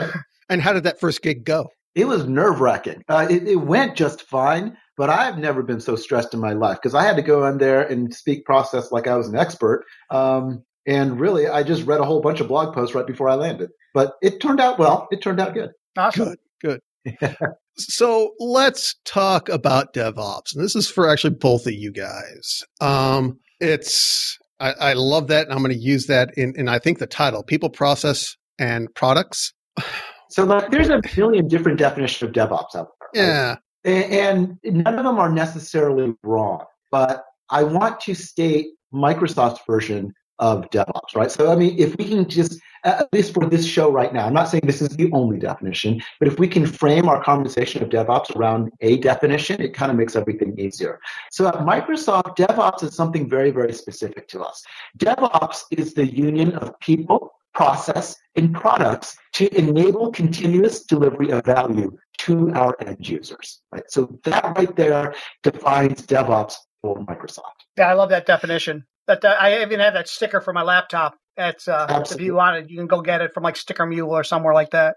and 0.48 0.62
how 0.62 0.72
did 0.72 0.84
that 0.84 1.00
first 1.00 1.22
gig 1.22 1.44
go? 1.44 1.68
It 1.94 2.06
was 2.06 2.24
nerve 2.24 2.60
wracking. 2.60 3.02
Uh, 3.08 3.26
it, 3.30 3.46
it 3.46 3.56
went 3.56 3.96
just 3.96 4.22
fine, 4.22 4.76
but 4.96 5.10
I've 5.10 5.38
never 5.38 5.62
been 5.62 5.80
so 5.80 5.96
stressed 5.96 6.34
in 6.34 6.40
my 6.40 6.52
life 6.52 6.78
because 6.80 6.94
I 6.94 7.02
had 7.02 7.16
to 7.16 7.22
go 7.22 7.46
in 7.46 7.58
there 7.58 7.82
and 7.82 8.14
speak 8.14 8.44
process 8.44 8.92
like 8.92 9.06
I 9.06 9.16
was 9.16 9.28
an 9.28 9.36
expert. 9.36 9.84
Um, 10.10 10.64
and 10.86 11.18
really, 11.18 11.48
I 11.48 11.62
just 11.62 11.84
read 11.84 12.00
a 12.00 12.04
whole 12.04 12.20
bunch 12.20 12.40
of 12.40 12.48
blog 12.48 12.74
posts 12.74 12.94
right 12.94 13.06
before 13.06 13.28
I 13.28 13.34
landed. 13.34 13.70
But 13.94 14.14
it 14.22 14.40
turned 14.40 14.60
out 14.60 14.78
well. 14.78 15.08
It 15.10 15.22
turned 15.22 15.40
out 15.40 15.54
good. 15.54 15.70
Awesome. 15.96 16.34
Good. 16.60 16.80
Good. 17.20 17.36
so 17.78 18.32
let's 18.38 18.96
talk 19.04 19.48
about 19.48 19.94
DevOps. 19.94 20.54
And 20.54 20.62
this 20.64 20.76
is 20.76 20.90
for 20.90 21.08
actually 21.08 21.34
both 21.34 21.66
of 21.66 21.72
you 21.72 21.92
guys. 21.92 22.64
Um, 22.80 23.38
it's 23.60 24.38
I, 24.60 24.72
I 24.72 24.92
love 24.94 25.28
that, 25.28 25.46
and 25.46 25.52
I'm 25.52 25.62
going 25.62 25.72
to 25.72 25.78
use 25.78 26.06
that 26.06 26.30
in, 26.36 26.54
in 26.56 26.68
I 26.68 26.78
think 26.78 26.98
the 26.98 27.06
title: 27.06 27.42
people, 27.42 27.70
process, 27.70 28.36
and 28.58 28.92
products. 28.94 29.52
So 30.30 30.42
like, 30.42 30.68
there's 30.72 30.88
a 30.88 31.00
million 31.16 31.46
different 31.46 31.78
definitions 31.78 32.28
of 32.28 32.34
DevOps 32.34 32.74
out 32.74 32.88
there. 33.14 33.24
Right? 33.24 33.28
Yeah, 33.28 33.56
and, 33.84 34.58
none 34.64 34.98
of 34.98 35.04
them 35.04 35.18
are 35.18 35.30
necessarily 35.30 36.14
wrong. 36.22 36.64
But 36.90 37.24
I 37.50 37.62
want 37.64 38.00
to 38.00 38.14
state 38.14 38.68
Microsoft's 38.92 39.60
version 39.66 40.14
of 40.38 40.68
DevOps, 40.70 41.14
right? 41.14 41.30
So, 41.30 41.52
I 41.52 41.56
mean, 41.56 41.78
if 41.78 41.96
we 41.96 42.08
can 42.08 42.28
just, 42.28 42.60
at 42.84 43.08
least 43.12 43.32
for 43.32 43.46
this 43.46 43.64
show 43.64 43.90
right 43.90 44.12
now, 44.12 44.26
I'm 44.26 44.34
not 44.34 44.48
saying 44.48 44.62
this 44.64 44.82
is 44.82 44.88
the 44.88 45.10
only 45.12 45.38
definition, 45.38 46.02
but 46.18 46.26
if 46.26 46.38
we 46.38 46.48
can 46.48 46.66
frame 46.66 47.08
our 47.08 47.22
conversation 47.22 47.82
of 47.82 47.88
DevOps 47.88 48.34
around 48.34 48.72
a 48.80 48.96
definition, 48.98 49.60
it 49.60 49.74
kind 49.74 49.92
of 49.92 49.96
makes 49.96 50.16
everything 50.16 50.58
easier. 50.58 50.98
So 51.30 51.46
at 51.46 51.54
Microsoft, 51.54 52.36
DevOps 52.36 52.82
is 52.82 52.96
something 52.96 53.28
very, 53.28 53.52
very 53.52 53.72
specific 53.72 54.26
to 54.28 54.42
us. 54.42 54.62
DevOps 54.98 55.62
is 55.70 55.94
the 55.94 56.06
union 56.06 56.52
of 56.56 56.78
people, 56.80 57.32
process, 57.54 58.16
and 58.34 58.52
products 58.52 59.16
to 59.34 59.56
enable 59.56 60.10
continuous 60.10 60.82
delivery 60.82 61.30
of 61.30 61.44
value 61.44 61.96
to 62.24 62.52
our 62.54 62.76
end 62.80 63.06
users, 63.06 63.60
right? 63.70 63.84
So 63.88 64.18
that 64.24 64.56
right 64.56 64.74
there 64.76 65.14
defines 65.42 66.02
DevOps 66.02 66.54
for 66.80 66.96
Microsoft. 67.04 67.64
Yeah, 67.76 67.90
I 67.90 67.92
love 67.92 68.08
that 68.10 68.26
definition. 68.26 68.86
That 69.06 69.24
uh, 69.24 69.36
I 69.38 69.60
even 69.62 69.80
have 69.80 69.94
that 69.94 70.08
sticker 70.08 70.40
for 70.40 70.52
my 70.52 70.62
laptop. 70.62 71.16
It's 71.36 71.68
uh, 71.68 72.04
if 72.10 72.20
you 72.20 72.34
want 72.34 72.56
it, 72.56 72.70
you 72.70 72.78
can 72.78 72.86
go 72.86 73.02
get 73.02 73.20
it 73.20 73.34
from 73.34 73.42
like 73.42 73.56
Sticker 73.56 73.84
Mule 73.84 74.10
or 74.10 74.24
somewhere 74.24 74.54
like 74.54 74.70
that. 74.70 74.96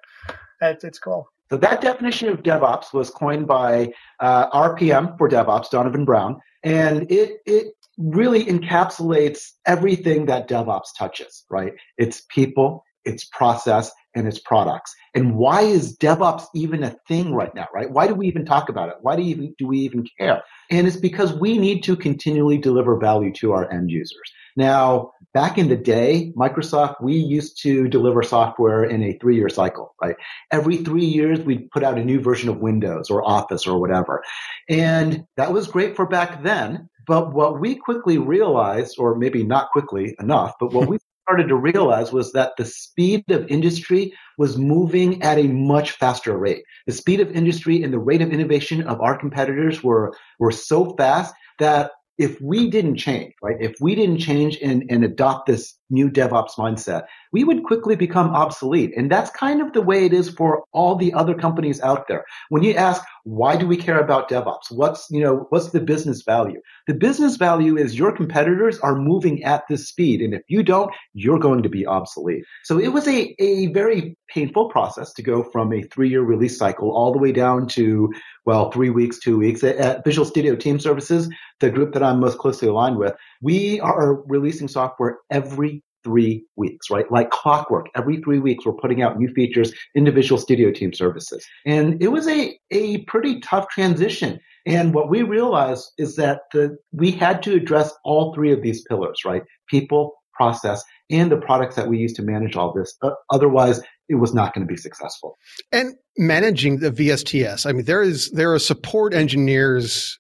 It's, 0.61 0.83
it's 0.83 0.99
cool. 0.99 1.27
So 1.49 1.57
that 1.57 1.81
definition 1.81 2.29
of 2.29 2.43
DevOps 2.43 2.93
was 2.93 3.09
coined 3.09 3.47
by 3.47 3.93
uh, 4.19 4.49
RPM 4.51 5.17
for 5.17 5.29
DevOps, 5.29 5.69
Donovan 5.69 6.05
Brown, 6.05 6.39
and 6.63 7.11
it 7.11 7.39
it 7.45 7.73
really 7.97 8.45
encapsulates 8.45 9.51
everything 9.65 10.27
that 10.27 10.47
DevOps 10.47 10.95
touches. 10.97 11.43
Right? 11.49 11.73
It's 11.97 12.21
people, 12.29 12.85
it's 13.03 13.25
process, 13.25 13.91
and 14.15 14.27
its 14.27 14.39
products. 14.39 14.95
And 15.13 15.35
why 15.35 15.61
is 15.61 15.97
DevOps 15.97 16.45
even 16.55 16.83
a 16.83 16.95
thing 17.07 17.33
right 17.33 17.53
now, 17.53 17.67
right? 17.73 17.89
Why 17.89 18.07
do 18.07 18.15
we 18.15 18.27
even 18.27 18.45
talk 18.45 18.69
about 18.69 18.89
it? 18.89 18.95
Why 19.01 19.15
do, 19.15 19.21
even, 19.21 19.55
do 19.57 19.67
we 19.67 19.79
even 19.79 20.05
care? 20.19 20.43
And 20.71 20.87
it's 20.87 20.97
because 20.97 21.33
we 21.33 21.57
need 21.57 21.83
to 21.83 21.95
continually 21.95 22.57
deliver 22.57 22.97
value 22.97 23.31
to 23.33 23.53
our 23.53 23.71
end 23.71 23.91
users. 23.91 24.31
Now, 24.55 25.11
back 25.33 25.59
in 25.59 25.69
the 25.69 25.77
day, 25.77 26.33
Microsoft, 26.35 26.95
we 27.01 27.13
used 27.13 27.61
to 27.61 27.87
deliver 27.87 28.23
software 28.23 28.83
in 28.83 29.03
a 29.03 29.17
three 29.19 29.35
year 29.35 29.49
cycle, 29.49 29.93
right? 30.01 30.15
Every 30.51 30.77
three 30.77 31.05
years, 31.05 31.39
we'd 31.39 31.69
put 31.69 31.83
out 31.83 31.99
a 31.99 32.03
new 32.03 32.19
version 32.19 32.49
of 32.49 32.57
Windows 32.57 33.11
or 33.11 33.23
Office 33.23 33.67
or 33.67 33.79
whatever. 33.79 34.23
And 34.67 35.25
that 35.37 35.53
was 35.53 35.67
great 35.67 35.95
for 35.95 36.07
back 36.07 36.41
then. 36.41 36.89
But 37.05 37.33
what 37.33 37.59
we 37.59 37.75
quickly 37.75 38.17
realized, 38.17 38.95
or 38.97 39.15
maybe 39.15 39.43
not 39.43 39.69
quickly 39.71 40.15
enough, 40.19 40.55
but 40.59 40.73
what 40.73 40.87
we 40.87 40.97
started 41.27 41.49
to 41.49 41.55
realize 41.55 42.13
was 42.13 42.31
that 42.31 42.53
the 42.57 42.63
speed 42.63 43.29
of 43.31 43.45
industry 43.49 44.13
was 44.37 44.57
moving 44.57 45.21
at 45.21 45.37
a 45.37 45.43
much 45.43 45.91
faster 45.91 46.37
rate. 46.37 46.63
The 46.85 46.93
speed 46.93 47.19
of 47.19 47.35
industry 47.35 47.83
and 47.83 47.91
the 47.93 47.99
rate 47.99 48.21
of 48.21 48.31
innovation 48.31 48.81
of 48.83 49.01
our 49.01 49.17
competitors 49.17 49.83
were, 49.83 50.15
were 50.39 50.53
so 50.53 50.95
fast 50.95 51.35
that 51.59 51.91
if 52.17 52.39
we 52.39 52.69
didn't 52.69 52.95
change, 52.95 53.33
right, 53.43 53.57
if 53.59 53.75
we 53.81 53.93
didn't 53.93 54.19
change 54.19 54.57
and, 54.63 54.85
and 54.89 55.03
adopt 55.03 55.47
this 55.47 55.75
new 55.89 56.09
DevOps 56.09 56.55
mindset, 56.57 57.03
we 57.37 57.43
would 57.43 57.63
quickly 57.65 57.95
become 57.95 58.31
obsolete. 58.31 58.91
And 58.97 59.11
that's 59.11 59.29
kind 59.29 59.61
of 59.61 59.71
the 59.73 59.81
way 59.83 60.05
it 60.07 60.11
is 60.11 60.27
for 60.27 60.63
all 60.71 60.95
the 60.95 61.13
other 61.13 61.35
companies 61.35 61.79
out 61.81 62.07
there. 62.07 62.25
When 62.49 62.63
you 62.63 62.73
ask, 62.73 63.03
why 63.25 63.55
do 63.55 63.67
we 63.67 63.77
care 63.77 63.99
about 63.99 64.27
DevOps? 64.27 64.71
What's, 64.71 65.05
you 65.11 65.21
know, 65.21 65.45
what's 65.49 65.69
the 65.69 65.79
business 65.79 66.23
value? 66.23 66.59
The 66.87 66.95
business 66.95 67.37
value 67.37 67.77
is 67.77 67.95
your 67.95 68.11
competitors 68.11 68.79
are 68.79 68.95
moving 68.95 69.43
at 69.43 69.65
this 69.69 69.87
speed. 69.87 70.19
And 70.21 70.33
if 70.33 70.41
you 70.47 70.63
don't, 70.63 70.91
you're 71.13 71.37
going 71.37 71.61
to 71.61 71.69
be 71.69 71.85
obsolete. 71.85 72.43
So 72.63 72.79
it 72.79 72.87
was 72.87 73.07
a, 73.07 73.35
a 73.37 73.67
very 73.67 74.17
painful 74.29 74.69
process 74.69 75.13
to 75.13 75.21
go 75.21 75.43
from 75.43 75.71
a 75.71 75.83
three 75.83 76.09
year 76.09 76.23
release 76.23 76.57
cycle 76.57 76.89
all 76.89 77.11
the 77.11 77.19
way 77.19 77.31
down 77.31 77.67
to, 77.67 78.11
well, 78.45 78.71
three 78.71 78.89
weeks, 78.89 79.19
two 79.19 79.37
weeks. 79.37 79.63
At 79.63 80.03
Visual 80.03 80.25
Studio 80.25 80.55
Team 80.55 80.79
Services, 80.79 81.29
the 81.59 81.69
group 81.69 81.93
that 81.93 82.01
I'm 82.01 82.19
most 82.19 82.39
closely 82.39 82.67
aligned 82.67 82.97
with, 82.97 83.13
we 83.43 83.79
are 83.81 84.23
releasing 84.23 84.67
software 84.67 85.19
every 85.29 85.83
three 86.07 86.45
weeks, 86.55 86.89
right? 86.89 87.11
Like 87.11 87.31
clockwork. 87.31 87.87
Every 87.93 88.21
three 88.21 88.39
weeks, 88.39 88.65
we're 88.65 88.71
putting 88.73 89.01
out 89.01 89.19
new 89.19 89.27
features 89.33 89.73
in 89.93 90.05
Visual 90.11 90.39
Studio 90.39 90.71
Team 90.71 90.93
Services. 90.93 91.45
And 91.65 92.01
it 92.01 92.07
was 92.07 92.27
a, 92.29 92.57
a 92.71 93.03
pretty 93.03 93.41
tough 93.41 93.67
transition. 93.67 94.39
And 94.65 94.93
what 94.93 95.09
we 95.09 95.21
realized 95.23 95.91
is 95.97 96.15
that 96.15 96.41
the, 96.53 96.77
we 96.93 97.11
had 97.11 97.43
to 97.43 97.55
address 97.55 97.93
all 98.05 98.33
three 98.33 98.53
of 98.53 98.61
these 98.61 98.83
pillars, 98.83 99.23
right? 99.25 99.43
People, 99.69 100.13
process, 100.33 100.81
and 101.09 101.29
the 101.29 101.37
products 101.37 101.75
that 101.75 101.89
we 101.89 101.97
use 101.97 102.13
to 102.13 102.21
manage 102.21 102.55
all 102.55 102.73
this. 102.73 102.95
Uh, 103.01 103.09
otherwise, 103.29 103.81
it 104.07 104.15
was 104.15 104.33
not 104.33 104.53
going 104.53 104.65
to 104.65 104.71
be 104.71 104.77
successful. 104.77 105.37
And 105.73 105.95
managing 106.17 106.79
the 106.79 106.91
VSTS, 106.91 107.65
I 107.65 107.73
mean, 107.73 107.83
there 107.83 108.01
is 108.01 108.31
there 108.31 108.53
are 108.53 108.59
support 108.59 109.13
engineers. 109.13 110.17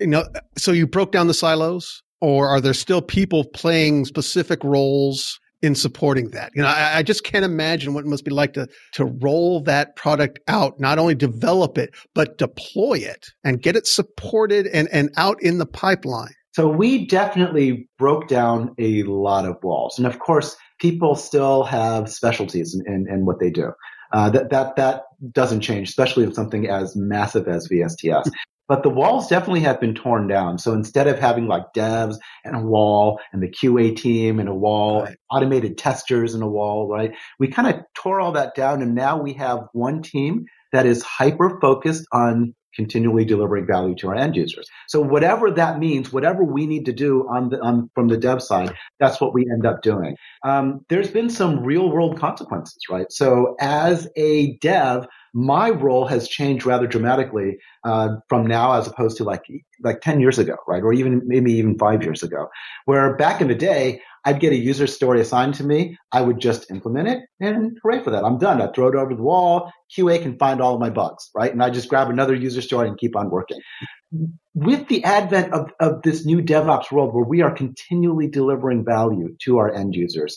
You 0.00 0.06
know, 0.06 0.24
so 0.56 0.70
you 0.70 0.86
broke 0.86 1.10
down 1.10 1.26
the 1.26 1.34
silos 1.34 2.02
or 2.20 2.48
are 2.48 2.60
there 2.60 2.74
still 2.74 3.02
people 3.02 3.44
playing 3.44 4.04
specific 4.04 4.62
roles 4.64 5.38
in 5.62 5.74
supporting 5.74 6.30
that? 6.30 6.52
You 6.54 6.62
know, 6.62 6.68
I, 6.68 6.98
I, 6.98 7.02
just 7.02 7.24
can't 7.24 7.44
imagine 7.44 7.94
what 7.94 8.04
it 8.04 8.08
must 8.08 8.24
be 8.24 8.30
like 8.30 8.54
to 8.54 8.68
to 8.94 9.04
roll 9.04 9.60
that 9.64 9.96
product 9.96 10.38
out, 10.48 10.78
not 10.78 10.98
only 10.98 11.14
develop 11.14 11.78
it, 11.78 11.90
but 12.14 12.38
deploy 12.38 12.98
it 12.98 13.26
and 13.44 13.60
get 13.60 13.76
it 13.76 13.86
supported 13.86 14.66
and, 14.66 14.88
and 14.92 15.10
out 15.16 15.42
in 15.42 15.58
the 15.58 15.66
pipeline. 15.66 16.34
So 16.52 16.68
we 16.68 17.06
definitely 17.06 17.88
broke 17.98 18.26
down 18.26 18.74
a 18.78 19.04
lot 19.04 19.44
of 19.44 19.62
walls. 19.62 19.98
And 19.98 20.06
of 20.06 20.18
course, 20.18 20.56
people 20.80 21.14
still 21.14 21.62
have 21.64 22.10
specialties 22.10 22.74
in, 22.74 22.92
in, 22.92 23.06
in 23.08 23.26
what 23.26 23.38
they 23.38 23.50
do. 23.50 23.72
Uh, 24.12 24.30
that, 24.30 24.50
that, 24.50 24.76
that 24.76 25.02
doesn't 25.30 25.60
change, 25.60 25.88
especially 25.88 26.26
with 26.26 26.34
something 26.34 26.68
as 26.68 26.96
massive 26.96 27.46
as 27.46 27.68
VSTS. 27.68 28.30
But 28.68 28.82
the 28.82 28.90
walls 28.90 29.28
definitely 29.28 29.60
have 29.60 29.80
been 29.80 29.94
torn 29.94 30.28
down. 30.28 30.58
So 30.58 30.74
instead 30.74 31.06
of 31.06 31.18
having 31.18 31.46
like 31.46 31.72
devs 31.74 32.16
and 32.44 32.54
a 32.54 32.60
wall 32.60 33.18
and 33.32 33.42
the 33.42 33.48
QA 33.48 33.96
team 33.96 34.38
and 34.38 34.48
a 34.48 34.54
wall, 34.54 35.04
right. 35.04 35.16
automated 35.30 35.78
testers 35.78 36.34
and 36.34 36.42
a 36.42 36.48
wall, 36.48 36.86
right? 36.86 37.12
We 37.38 37.48
kind 37.48 37.74
of 37.74 37.82
tore 37.94 38.20
all 38.20 38.32
that 38.32 38.54
down 38.54 38.82
and 38.82 38.94
now 38.94 39.20
we 39.20 39.32
have 39.34 39.60
one 39.72 40.02
team 40.02 40.44
that 40.72 40.84
is 40.84 41.02
hyper 41.02 41.58
focused 41.60 42.06
on 42.12 42.54
continually 42.78 43.24
delivering 43.24 43.66
value 43.66 43.94
to 43.96 44.08
our 44.08 44.14
end 44.14 44.36
users. 44.36 44.68
So 44.86 45.00
whatever 45.00 45.50
that 45.50 45.78
means, 45.78 46.12
whatever 46.12 46.44
we 46.44 46.66
need 46.66 46.84
to 46.86 46.92
do 46.92 47.26
on 47.28 47.48
the 47.48 47.60
on, 47.60 47.90
from 47.94 48.06
the 48.08 48.16
dev 48.16 48.40
side, 48.40 48.74
that's 49.00 49.20
what 49.20 49.34
we 49.34 49.46
end 49.50 49.66
up 49.66 49.82
doing. 49.82 50.16
Um, 50.44 50.84
there's 50.88 51.10
been 51.10 51.28
some 51.28 51.64
real 51.64 51.90
world 51.90 52.18
consequences, 52.18 52.78
right? 52.88 53.10
So 53.10 53.56
as 53.58 54.08
a 54.16 54.56
dev, 54.58 55.06
my 55.34 55.70
role 55.70 56.06
has 56.06 56.28
changed 56.28 56.66
rather 56.66 56.86
dramatically 56.86 57.58
uh, 57.84 58.16
from 58.28 58.46
now 58.46 58.72
as 58.72 58.86
opposed 58.86 59.16
to 59.16 59.24
like 59.24 59.44
like 59.82 60.00
10 60.00 60.20
years 60.20 60.38
ago 60.38 60.56
right? 60.66 60.82
Or 60.82 60.92
even 60.92 61.22
maybe 61.26 61.52
even 61.52 61.78
five 61.78 62.02
years 62.02 62.22
ago. 62.22 62.48
Where 62.86 63.16
back 63.16 63.40
in 63.40 63.48
the 63.48 63.54
day 63.54 64.00
i'd 64.24 64.40
get 64.40 64.52
a 64.52 64.56
user 64.56 64.86
story 64.86 65.20
assigned 65.20 65.54
to 65.54 65.64
me 65.64 65.96
i 66.10 66.20
would 66.20 66.40
just 66.40 66.68
implement 66.72 67.06
it 67.06 67.20
and 67.40 67.78
hooray 67.82 68.02
for 68.02 68.10
that 68.10 68.24
i'm 68.24 68.36
done. 68.36 68.60
I 68.60 68.66
throw 68.72 68.88
it 68.88 68.96
over 68.96 69.14
the 69.14 69.22
wall 69.22 69.72
qa 69.96 70.20
can 70.20 70.36
find 70.38 70.60
all 70.60 70.74
of 70.74 70.80
my 70.80 70.90
bugs 70.90 71.30
right? 71.34 71.52
And 71.52 71.62
i 71.62 71.70
just 71.70 71.88
grab 71.88 72.10
another 72.10 72.34
user 72.34 72.62
story 72.62 72.88
and 72.88 72.98
keep 72.98 73.16
on 73.16 73.30
working. 73.30 73.60
With 74.54 74.88
the 74.88 75.04
advent 75.04 75.52
of, 75.52 75.70
of 75.80 76.02
this 76.02 76.24
new 76.24 76.42
devops 76.42 76.90
world 76.90 77.14
where 77.14 77.24
we 77.24 77.42
are 77.42 77.54
continually 77.54 78.26
delivering 78.26 78.84
value 78.84 79.36
to 79.44 79.58
our 79.58 79.72
end 79.72 79.94
users 79.94 80.36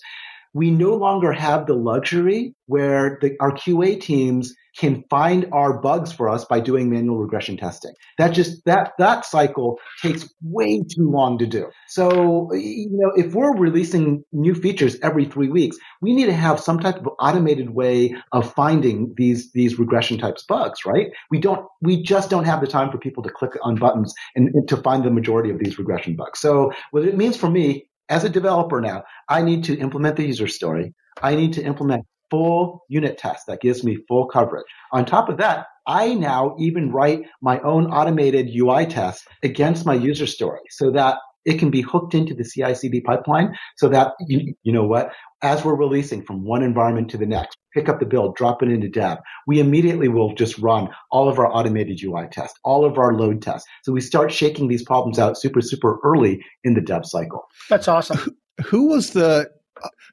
we 0.54 0.70
no 0.70 0.96
longer 0.96 1.32
have 1.32 1.66
the 1.66 1.74
luxury 1.74 2.54
where 2.66 3.18
the, 3.22 3.36
our 3.40 3.52
qa 3.52 4.00
teams 4.00 4.54
can 4.78 5.04
find 5.10 5.48
our 5.52 5.80
bugs 5.80 6.12
for 6.12 6.30
us 6.30 6.46
by 6.46 6.60
doing 6.60 6.90
manual 6.90 7.18
regression 7.18 7.58
testing. 7.58 7.94
That 8.18 8.30
just 8.30 8.64
that 8.66 8.94
that 9.00 9.26
cycle 9.26 9.80
takes 10.02 10.28
way 10.42 10.80
too 10.80 11.10
long 11.10 11.38
to 11.40 11.46
do. 11.46 11.70
So 11.88 12.54
you 12.54 12.90
know, 12.92 13.12
if 13.16 13.34
we're 13.34 13.56
releasing 13.56 14.24
new 14.32 14.56
features 14.56 14.98
every 15.02 15.26
three 15.26 15.50
weeks, 15.50 15.78
we 16.02 16.14
need 16.14 16.26
to 16.26 16.34
have 16.34 16.60
some 16.60 16.80
type 16.80 16.98
of 16.98 17.10
automated 17.20 17.72
way 17.72 18.16
of 18.32 18.54
finding 18.54 19.14
these 19.18 19.52
these 19.52 19.78
regression 19.78 20.18
types 20.18 20.44
bugs, 20.44 20.86
right? 20.86 21.12
We 21.30 21.40
don't 21.40 21.66
we 21.82 22.02
just 22.02 22.30
don't 22.30 22.46
have 22.46 22.62
the 22.62 22.68
time 22.68 22.92
for 22.92 22.98
people 22.98 23.24
to 23.24 23.30
click 23.30 23.52
on 23.64 23.76
buttons 23.76 24.14
and, 24.36 24.50
and 24.54 24.68
to 24.70 24.78
find 24.78 25.04
the 25.04 25.12
majority 25.12 25.50
of 25.50 25.60
these 25.60 25.78
regression 25.78 26.16
bugs. 26.16 26.40
So 26.40 26.72
what 26.92 27.04
it 27.04 27.18
means 27.18 27.38
for 27.38 27.50
me 27.50 27.88
as 28.10 28.24
a 28.24 28.30
developer 28.30 28.82
now, 28.82 29.04
I 29.30 29.42
need 29.42 29.64
to 29.66 29.78
implement 29.78 30.18
the 30.18 30.26
user 30.26 30.48
story. 30.48 30.94
I 31.22 31.36
need 31.36 31.54
to 31.54 31.64
implement 31.64 32.06
full 32.32 32.84
unit 32.88 33.20
test 33.20 33.46
that 33.48 33.62
gives 33.62 33.84
me 33.84 33.98
full 34.08 34.26
coverage. 34.26 34.66
On 34.92 35.06
top 35.06 35.30
of 35.30 35.38
that, 35.38 35.68
I 35.86 36.16
now 36.16 36.56
even 36.58 36.92
write 36.92 37.24
my 37.42 37.60
own 37.60 37.86
automated 37.88 38.50
UI 38.56 38.88
test 38.88 39.28
against 39.44 39.86
my 39.86 39.94
user 39.94 40.26
story 40.26 40.62
so 40.70 40.90
that 40.92 41.18
it 41.44 41.58
can 41.58 41.72
be 41.72 41.82
hooked 41.82 42.14
into 42.14 42.36
the 42.36 42.44
CI/CD 42.44 43.02
pipeline 43.02 43.56
so 43.76 43.90
that 43.90 44.14
you, 44.28 44.54
you 44.64 44.72
know 44.72 44.86
what, 44.86 45.12
as 45.42 45.66
we're 45.66 45.76
releasing 45.76 46.24
from 46.24 46.46
one 46.46 46.62
environment 46.62 47.10
to 47.10 47.18
the 47.18 47.26
next, 47.26 47.58
pick 47.74 47.90
up 47.90 48.00
the 48.00 48.06
build, 48.06 48.36
drop 48.36 48.62
it 48.62 48.70
into 48.70 48.88
dev, 48.88 49.18
we 49.48 49.60
immediately 49.60 50.08
will 50.08 50.36
just 50.36 50.60
run 50.60 50.88
all 51.10 51.28
of 51.28 51.40
our 51.40 51.52
automated 51.52 52.00
UI 52.04 52.28
tests, 52.32 52.60
all 52.64 52.86
of 52.86 53.00
our 53.00 53.14
load 53.14 53.42
tests. 53.42 53.68
So 53.84 53.92
we 53.92 54.02
start 54.02 54.32
shaking 54.32 54.68
these 54.68 54.84
problems 54.84 55.18
out 55.18 55.36
super, 55.36 55.62
super 55.62 56.00
early 56.04 56.44
in 56.64 56.76
the 56.76 56.82
dev 56.82 57.06
cycle. 57.06 57.44
That's 57.70 57.88
awesome. 57.88 58.38
Who 58.64 58.88
was 58.88 59.12
the 59.12 59.50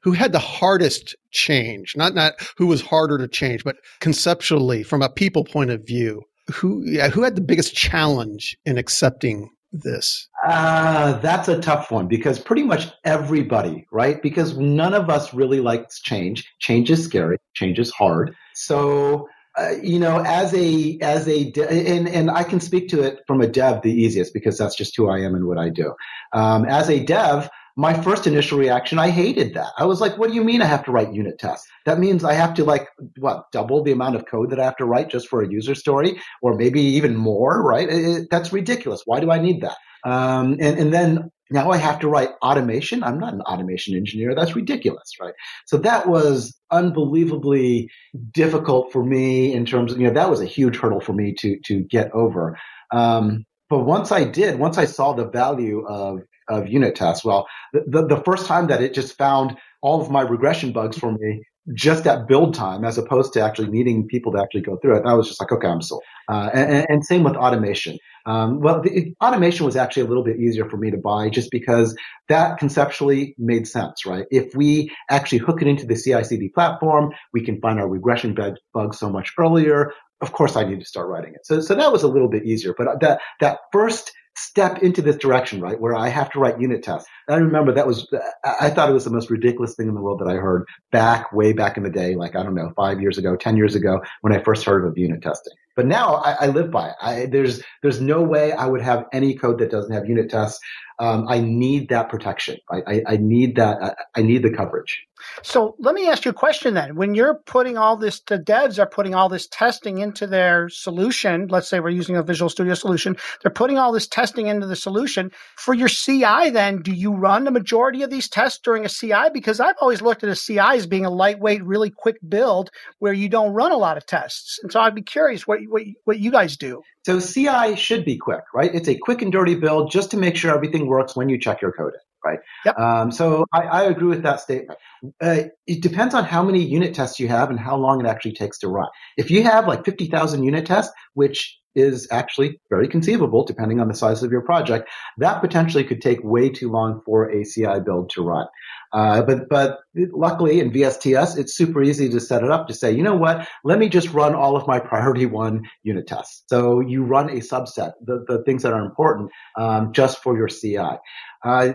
who 0.03 0.11
had 0.11 0.31
the 0.31 0.39
hardest 0.39 1.15
change? 1.31 1.95
Not 1.95 2.13
not 2.13 2.33
who 2.57 2.67
was 2.67 2.81
harder 2.81 3.17
to 3.17 3.27
change, 3.27 3.63
but 3.63 3.77
conceptually 3.99 4.83
from 4.83 5.01
a 5.01 5.09
people 5.09 5.43
point 5.43 5.71
of 5.71 5.85
view, 5.85 6.23
who 6.53 6.83
yeah, 6.85 7.09
who 7.09 7.23
had 7.23 7.35
the 7.35 7.41
biggest 7.41 7.75
challenge 7.75 8.57
in 8.65 8.77
accepting 8.77 9.49
this? 9.71 10.27
Uh, 10.45 11.13
that's 11.19 11.47
a 11.47 11.59
tough 11.59 11.91
one 11.91 12.07
because 12.07 12.39
pretty 12.39 12.63
much 12.63 12.87
everybody, 13.03 13.85
right? 13.91 14.21
Because 14.21 14.57
none 14.57 14.93
of 14.93 15.09
us 15.09 15.33
really 15.33 15.59
likes 15.59 16.01
change. 16.01 16.49
Change 16.59 16.89
is 16.91 17.03
scary. 17.03 17.37
Change 17.53 17.79
is 17.79 17.91
hard. 17.91 18.35
So, 18.55 19.27
uh, 19.57 19.71
you 19.81 19.99
know, 19.99 20.23
as 20.25 20.53
a, 20.53 20.97
as 21.01 21.27
a, 21.27 21.51
de- 21.51 21.69
and, 21.69 22.07
and 22.07 22.31
I 22.31 22.43
can 22.43 22.59
speak 22.59 22.89
to 22.89 23.01
it 23.01 23.19
from 23.27 23.41
a 23.41 23.47
dev 23.47 23.81
the 23.81 23.91
easiest 23.91 24.33
because 24.33 24.57
that's 24.57 24.75
just 24.75 24.95
who 24.95 25.09
I 25.09 25.19
am 25.19 25.35
and 25.35 25.45
what 25.45 25.57
I 25.57 25.69
do. 25.69 25.93
Um, 26.33 26.65
as 26.65 26.89
a 26.89 27.03
dev, 27.03 27.49
my 27.77 27.93
first 27.93 28.27
initial 28.27 28.57
reaction, 28.57 28.99
I 28.99 29.09
hated 29.09 29.53
that. 29.53 29.71
I 29.77 29.85
was 29.85 30.01
like, 30.01 30.17
what 30.17 30.29
do 30.29 30.35
you 30.35 30.43
mean 30.43 30.61
I 30.61 30.65
have 30.65 30.83
to 30.85 30.91
write 30.91 31.13
unit 31.13 31.39
tests? 31.39 31.67
That 31.85 31.99
means 31.99 32.23
I 32.23 32.33
have 32.33 32.53
to 32.55 32.63
like, 32.63 32.87
what, 33.17 33.51
double 33.51 33.83
the 33.83 33.91
amount 33.91 34.15
of 34.15 34.25
code 34.25 34.49
that 34.51 34.59
I 34.59 34.65
have 34.65 34.77
to 34.77 34.85
write 34.85 35.09
just 35.09 35.27
for 35.27 35.41
a 35.41 35.49
user 35.49 35.75
story 35.75 36.19
or 36.41 36.55
maybe 36.55 36.81
even 36.81 37.15
more, 37.15 37.63
right? 37.63 37.87
It, 37.89 38.05
it, 38.05 38.27
that's 38.29 38.51
ridiculous. 38.51 39.03
Why 39.05 39.19
do 39.19 39.31
I 39.31 39.39
need 39.39 39.61
that? 39.61 39.77
Um, 40.05 40.53
and, 40.59 40.79
and 40.79 40.93
then 40.93 41.31
now 41.51 41.71
I 41.71 41.77
have 41.77 41.99
to 41.99 42.07
write 42.07 42.29
automation. 42.43 43.03
I'm 43.03 43.19
not 43.19 43.33
an 43.33 43.41
automation 43.41 43.95
engineer. 43.95 44.35
That's 44.35 44.55
ridiculous, 44.55 45.13
right? 45.19 45.33
So 45.65 45.77
that 45.77 46.07
was 46.07 46.55
unbelievably 46.71 47.89
difficult 48.31 48.91
for 48.91 49.03
me 49.03 49.53
in 49.53 49.65
terms 49.65 49.91
of, 49.91 49.99
you 49.99 50.07
know, 50.07 50.13
that 50.13 50.29
was 50.29 50.41
a 50.41 50.45
huge 50.45 50.77
hurdle 50.77 51.01
for 51.01 51.13
me 51.13 51.33
to, 51.39 51.59
to 51.65 51.81
get 51.81 52.11
over. 52.13 52.57
Um, 52.91 53.45
but 53.69 53.79
once 53.79 54.11
I 54.11 54.23
did, 54.23 54.59
once 54.59 54.77
I 54.77 54.85
saw 54.85 55.13
the 55.13 55.27
value 55.27 55.85
of 55.87 56.21
of 56.49 56.67
unit 56.67 56.95
tests. 56.95 57.23
Well, 57.23 57.47
the, 57.73 58.05
the 58.05 58.21
first 58.25 58.45
time 58.45 58.67
that 58.67 58.81
it 58.81 58.93
just 58.93 59.17
found 59.17 59.57
all 59.81 60.01
of 60.01 60.09
my 60.09 60.21
regression 60.21 60.71
bugs 60.71 60.97
for 60.97 61.11
me 61.11 61.43
just 61.73 62.07
at 62.07 62.27
build 62.27 62.53
time 62.53 62.83
as 62.83 62.97
opposed 62.97 63.33
to 63.33 63.41
actually 63.41 63.69
needing 63.69 64.07
people 64.07 64.31
to 64.31 64.39
actually 64.39 64.61
go 64.61 64.77
through 64.77 64.97
it. 64.97 65.05
I 65.05 65.13
was 65.13 65.27
just 65.27 65.39
like, 65.39 65.51
okay, 65.51 65.67
I'm 65.67 65.81
sold. 65.81 66.01
Uh, 66.27 66.49
and, 66.53 66.85
and, 66.89 67.05
same 67.05 67.23
with 67.23 67.35
automation. 67.35 67.97
Um, 68.25 68.59
well, 68.59 68.81
the, 68.81 69.13
automation 69.21 69.65
was 69.65 69.75
actually 69.75 70.03
a 70.03 70.05
little 70.07 70.23
bit 70.23 70.39
easier 70.39 70.69
for 70.69 70.77
me 70.77 70.91
to 70.91 70.97
buy 70.97 71.29
just 71.29 71.51
because 71.51 71.95
that 72.27 72.57
conceptually 72.57 73.35
made 73.37 73.67
sense, 73.67 74.05
right? 74.05 74.25
If 74.31 74.55
we 74.55 74.91
actually 75.09 75.39
hook 75.39 75.61
it 75.61 75.67
into 75.67 75.85
the 75.85 75.95
CI/CD 75.95 76.49
platform, 76.49 77.11
we 77.33 77.43
can 77.43 77.59
find 77.61 77.79
our 77.79 77.87
regression 77.87 78.35
bugs 78.73 78.99
so 78.99 79.09
much 79.09 79.33
earlier. 79.37 79.91
Of 80.21 80.33
course, 80.33 80.55
I 80.55 80.65
need 80.65 80.79
to 80.79 80.85
start 80.85 81.07
writing 81.07 81.33
it. 81.33 81.45
So, 81.45 81.61
so 81.61 81.75
that 81.75 81.91
was 81.91 82.03
a 82.03 82.07
little 82.07 82.29
bit 82.29 82.45
easier. 82.45 82.75
But 82.77 82.99
that 83.01 83.21
that 83.39 83.59
first 83.71 84.11
step 84.39 84.81
into 84.81 85.01
this 85.01 85.17
direction, 85.17 85.61
right? 85.61 85.79
Where 85.79 85.95
I 85.95 86.09
have 86.09 86.29
to 86.31 86.39
write 86.39 86.59
unit 86.59 86.83
tests. 86.83 87.07
I 87.27 87.35
remember 87.35 87.73
that 87.73 87.87
was, 87.87 88.07
I 88.43 88.69
thought 88.69 88.89
it 88.89 88.93
was 88.93 89.03
the 89.03 89.11
most 89.11 89.29
ridiculous 89.29 89.75
thing 89.75 89.87
in 89.87 89.95
the 89.95 90.01
world 90.01 90.19
that 90.19 90.27
I 90.27 90.35
heard 90.35 90.65
back, 90.91 91.31
way 91.33 91.53
back 91.53 91.77
in 91.77 91.83
the 91.83 91.89
day, 91.89 92.15
like, 92.15 92.35
I 92.35 92.43
don't 92.43 92.55
know, 92.55 92.71
five 92.75 93.01
years 93.01 93.17
ago, 93.17 93.35
10 93.35 93.57
years 93.57 93.75
ago, 93.75 94.01
when 94.21 94.33
I 94.33 94.41
first 94.43 94.63
heard 94.65 94.85
of 94.85 94.97
unit 94.97 95.21
testing. 95.21 95.53
But 95.75 95.85
now 95.85 96.15
I, 96.15 96.31
I 96.41 96.47
live 96.47 96.71
by 96.71 96.89
it. 96.89 96.95
I, 97.01 97.25
there's, 97.25 97.61
there's 97.81 98.01
no 98.01 98.21
way 98.21 98.51
I 98.51 98.65
would 98.65 98.81
have 98.81 99.05
any 99.13 99.35
code 99.35 99.59
that 99.59 99.71
doesn't 99.71 99.93
have 99.93 100.07
unit 100.07 100.29
tests. 100.29 100.59
Um, 100.99 101.25
I 101.29 101.39
need 101.39 101.89
that 101.89 102.09
protection. 102.09 102.57
I, 102.69 103.01
I, 103.07 103.17
need 103.17 103.55
that. 103.55 103.95
I 104.15 104.21
need 104.21 104.43
the 104.43 104.51
coverage. 104.51 105.05
So 105.43 105.75
let 105.79 105.95
me 105.95 106.07
ask 106.07 106.25
you 106.25 106.31
a 106.31 106.33
question 106.33 106.73
then. 106.73 106.95
When 106.95 107.13
you're 107.15 107.35
putting 107.45 107.77
all 107.77 107.95
this, 107.95 108.19
the 108.21 108.37
devs 108.37 108.79
are 108.79 108.85
putting 108.85 109.15
all 109.15 109.29
this 109.29 109.47
testing 109.47 109.99
into 109.99 110.27
their 110.27 110.69
solution. 110.69 111.47
Let's 111.47 111.69
say 111.69 111.79
we're 111.79 111.89
using 111.89 112.17
a 112.17 112.23
Visual 112.23 112.49
Studio 112.49 112.73
solution. 112.73 113.15
They're 113.41 113.51
putting 113.51 113.77
all 113.77 113.91
this 113.91 114.07
testing 114.07 114.47
into 114.47 114.67
the 114.67 114.75
solution. 114.75 115.31
For 115.55 115.73
your 115.73 115.87
CI, 115.87 116.49
then, 116.51 116.81
do 116.81 116.91
you 116.91 117.13
run 117.13 117.45
the 117.45 117.51
majority 117.51 118.03
of 118.03 118.09
these 118.09 118.27
tests 118.27 118.59
during 118.61 118.85
a 118.85 118.89
CI? 118.89 119.29
Because 119.33 119.59
I've 119.59 119.75
always 119.81 120.01
looked 120.01 120.23
at 120.23 120.29
a 120.29 120.35
CI 120.35 120.59
as 120.59 120.87
being 120.87 121.05
a 121.05 121.09
lightweight, 121.09 121.63
really 121.63 121.89
quick 121.89 122.17
build 122.27 122.71
where 122.99 123.13
you 123.13 123.29
don't 123.29 123.53
run 123.53 123.71
a 123.71 123.77
lot 123.77 123.97
of 123.97 124.05
tests. 124.05 124.59
And 124.63 124.71
so 124.71 124.81
I'd 124.81 124.95
be 124.95 125.01
curious 125.01 125.47
what, 125.47 125.58
what, 125.67 125.83
what 126.05 126.19
you 126.19 126.31
guys 126.31 126.57
do. 126.57 126.81
So 127.05 127.19
CI 127.19 127.75
should 127.75 128.05
be 128.05 128.17
quick, 128.17 128.43
right? 128.53 128.73
It's 128.73 128.87
a 128.87 128.97
quick 128.97 129.21
and 129.21 129.31
dirty 129.31 129.55
build 129.55 129.91
just 129.91 130.11
to 130.11 130.17
make 130.17 130.35
sure 130.35 130.53
everything 130.53 130.87
works 130.87 131.15
when 131.15 131.29
you 131.29 131.39
check 131.39 131.61
your 131.61 131.71
code 131.71 131.93
in 131.93 131.99
right? 132.25 132.39
Yep. 132.65 132.77
Um, 132.77 133.11
so 133.11 133.45
I, 133.53 133.61
I, 133.61 133.83
agree 133.83 134.09
with 134.09 134.23
that 134.23 134.41
statement. 134.41 134.77
Uh, 135.21 135.43
it 135.65 135.81
depends 135.81 136.13
on 136.13 136.25
how 136.25 136.43
many 136.43 136.61
unit 136.61 136.93
tests 136.93 137.17
you 137.17 137.29
have 137.29 137.49
and 137.49 137.57
how 137.57 137.77
long 137.77 138.03
it 138.03 138.09
actually 138.09 138.33
takes 138.33 138.59
to 138.59 138.67
run. 138.67 138.89
If 139.15 139.31
you 139.31 139.43
have 139.43 139.67
like 139.67 139.85
50,000 139.85 140.43
unit 140.43 140.65
tests, 140.65 140.91
which 141.13 141.59
is 141.75 142.07
actually 142.11 142.59
very 142.69 142.87
conceivable 142.87 143.45
depending 143.45 143.79
on 143.79 143.87
the 143.87 143.93
size 143.93 144.23
of 144.23 144.31
your 144.31 144.41
project. 144.41 144.89
That 145.17 145.39
potentially 145.39 145.83
could 145.83 146.01
take 146.01 146.23
way 146.23 146.49
too 146.49 146.71
long 146.71 147.01
for 147.05 147.29
a 147.29 147.43
CI 147.43 147.79
build 147.85 148.09
to 148.11 148.23
run. 148.23 148.47
Uh, 148.91 149.21
but 149.21 149.49
but 149.49 149.79
luckily 149.95 150.59
in 150.59 150.71
VSTS, 150.71 151.37
it's 151.37 151.55
super 151.55 151.83
easy 151.83 152.09
to 152.09 152.19
set 152.19 152.43
it 152.43 152.51
up 152.51 152.67
to 152.67 152.73
say, 152.73 152.91
you 152.91 153.03
know 153.03 153.15
what, 153.15 153.47
let 153.63 153.79
me 153.79 153.89
just 153.89 154.09
run 154.11 154.35
all 154.35 154.55
of 154.55 154.67
my 154.67 154.79
priority 154.79 155.25
one 155.25 155.63
unit 155.83 156.07
tests. 156.07 156.43
So 156.47 156.79
you 156.79 157.03
run 157.03 157.29
a 157.29 157.41
subset, 157.41 157.93
the, 158.03 158.23
the 158.27 158.43
things 158.43 158.63
that 158.63 158.73
are 158.73 158.83
important, 158.83 159.31
um, 159.57 159.93
just 159.93 160.23
for 160.23 160.37
your 160.37 160.47
CI. 160.47 160.97
Uh, 161.43 161.73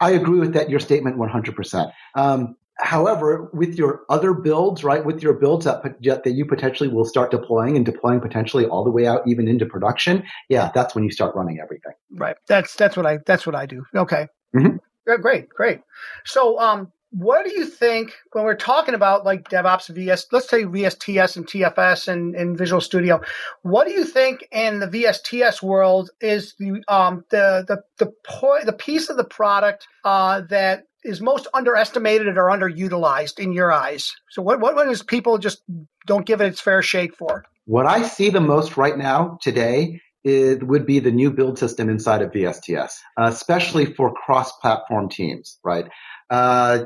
I 0.00 0.10
agree 0.10 0.40
with 0.40 0.54
that, 0.54 0.68
your 0.68 0.80
statement 0.80 1.16
100%. 1.16 1.92
Um, 2.16 2.56
However, 2.78 3.48
with 3.52 3.76
your 3.76 4.00
other 4.08 4.32
builds, 4.32 4.82
right, 4.82 5.04
with 5.04 5.22
your 5.22 5.34
builds 5.34 5.66
that, 5.66 5.82
that 5.82 6.32
you 6.32 6.44
potentially 6.44 6.88
will 6.88 7.04
start 7.04 7.30
deploying 7.30 7.76
and 7.76 7.86
deploying 7.86 8.20
potentially 8.20 8.66
all 8.66 8.82
the 8.82 8.90
way 8.90 9.06
out 9.06 9.22
even 9.26 9.46
into 9.46 9.66
production, 9.66 10.24
yeah, 10.48 10.70
that's 10.74 10.94
when 10.94 11.04
you 11.04 11.10
start 11.10 11.36
running 11.36 11.60
everything. 11.62 11.92
Right. 12.10 12.34
That's 12.48 12.74
that's 12.74 12.96
what 12.96 13.06
I 13.06 13.18
that's 13.24 13.46
what 13.46 13.54
I 13.54 13.66
do. 13.66 13.84
Okay. 13.94 14.26
Mm-hmm. 14.56 14.76
Great, 15.06 15.48
great. 15.48 15.80
So, 16.24 16.58
um, 16.58 16.92
what 17.12 17.44
do 17.44 17.52
you 17.52 17.66
think 17.66 18.14
when 18.32 18.44
we're 18.44 18.54
talking 18.54 18.94
about 18.94 19.24
like 19.24 19.50
DevOps 19.50 19.94
VS, 19.94 20.26
let's 20.32 20.48
say 20.48 20.64
VSTS 20.64 21.36
and 21.36 21.46
TFS 21.46 22.08
and, 22.08 22.34
and 22.34 22.56
Visual 22.56 22.80
Studio, 22.80 23.20
what 23.60 23.86
do 23.86 23.92
you 23.92 24.04
think 24.04 24.48
in 24.50 24.80
the 24.80 24.88
VSTS 24.88 25.62
world 25.62 26.10
is 26.22 26.54
the 26.58 26.82
um, 26.88 27.24
the 27.30 27.64
the 27.68 27.82
the, 27.98 28.12
po- 28.24 28.64
the 28.64 28.72
piece 28.72 29.10
of 29.10 29.18
the 29.18 29.24
product 29.24 29.86
uh, 30.04 30.40
that 30.48 30.84
is 31.04 31.20
most 31.20 31.48
underestimated 31.52 32.38
or 32.38 32.44
underutilized 32.44 33.38
in 33.38 33.52
your 33.52 33.70
eyes? 33.70 34.14
So 34.30 34.40
what 34.40 34.60
what 34.60 34.88
is 34.88 35.02
people 35.02 35.36
just 35.36 35.62
don't 36.06 36.24
give 36.24 36.40
it 36.40 36.46
its 36.46 36.62
fair 36.62 36.80
shake 36.80 37.14
for? 37.14 37.44
What 37.66 37.84
I 37.84 38.02
see 38.04 38.30
the 38.30 38.40
most 38.40 38.78
right 38.78 38.96
now 38.96 39.38
today 39.42 40.00
it 40.24 40.62
would 40.66 40.86
be 40.86 41.00
the 41.00 41.10
new 41.10 41.30
build 41.32 41.58
system 41.58 41.88
inside 41.88 42.22
of 42.22 42.32
VSTS, 42.32 42.92
especially 43.18 43.86
for 43.86 44.14
cross-platform 44.14 45.08
teams, 45.08 45.58
right? 45.64 45.86
Uh, 46.30 46.84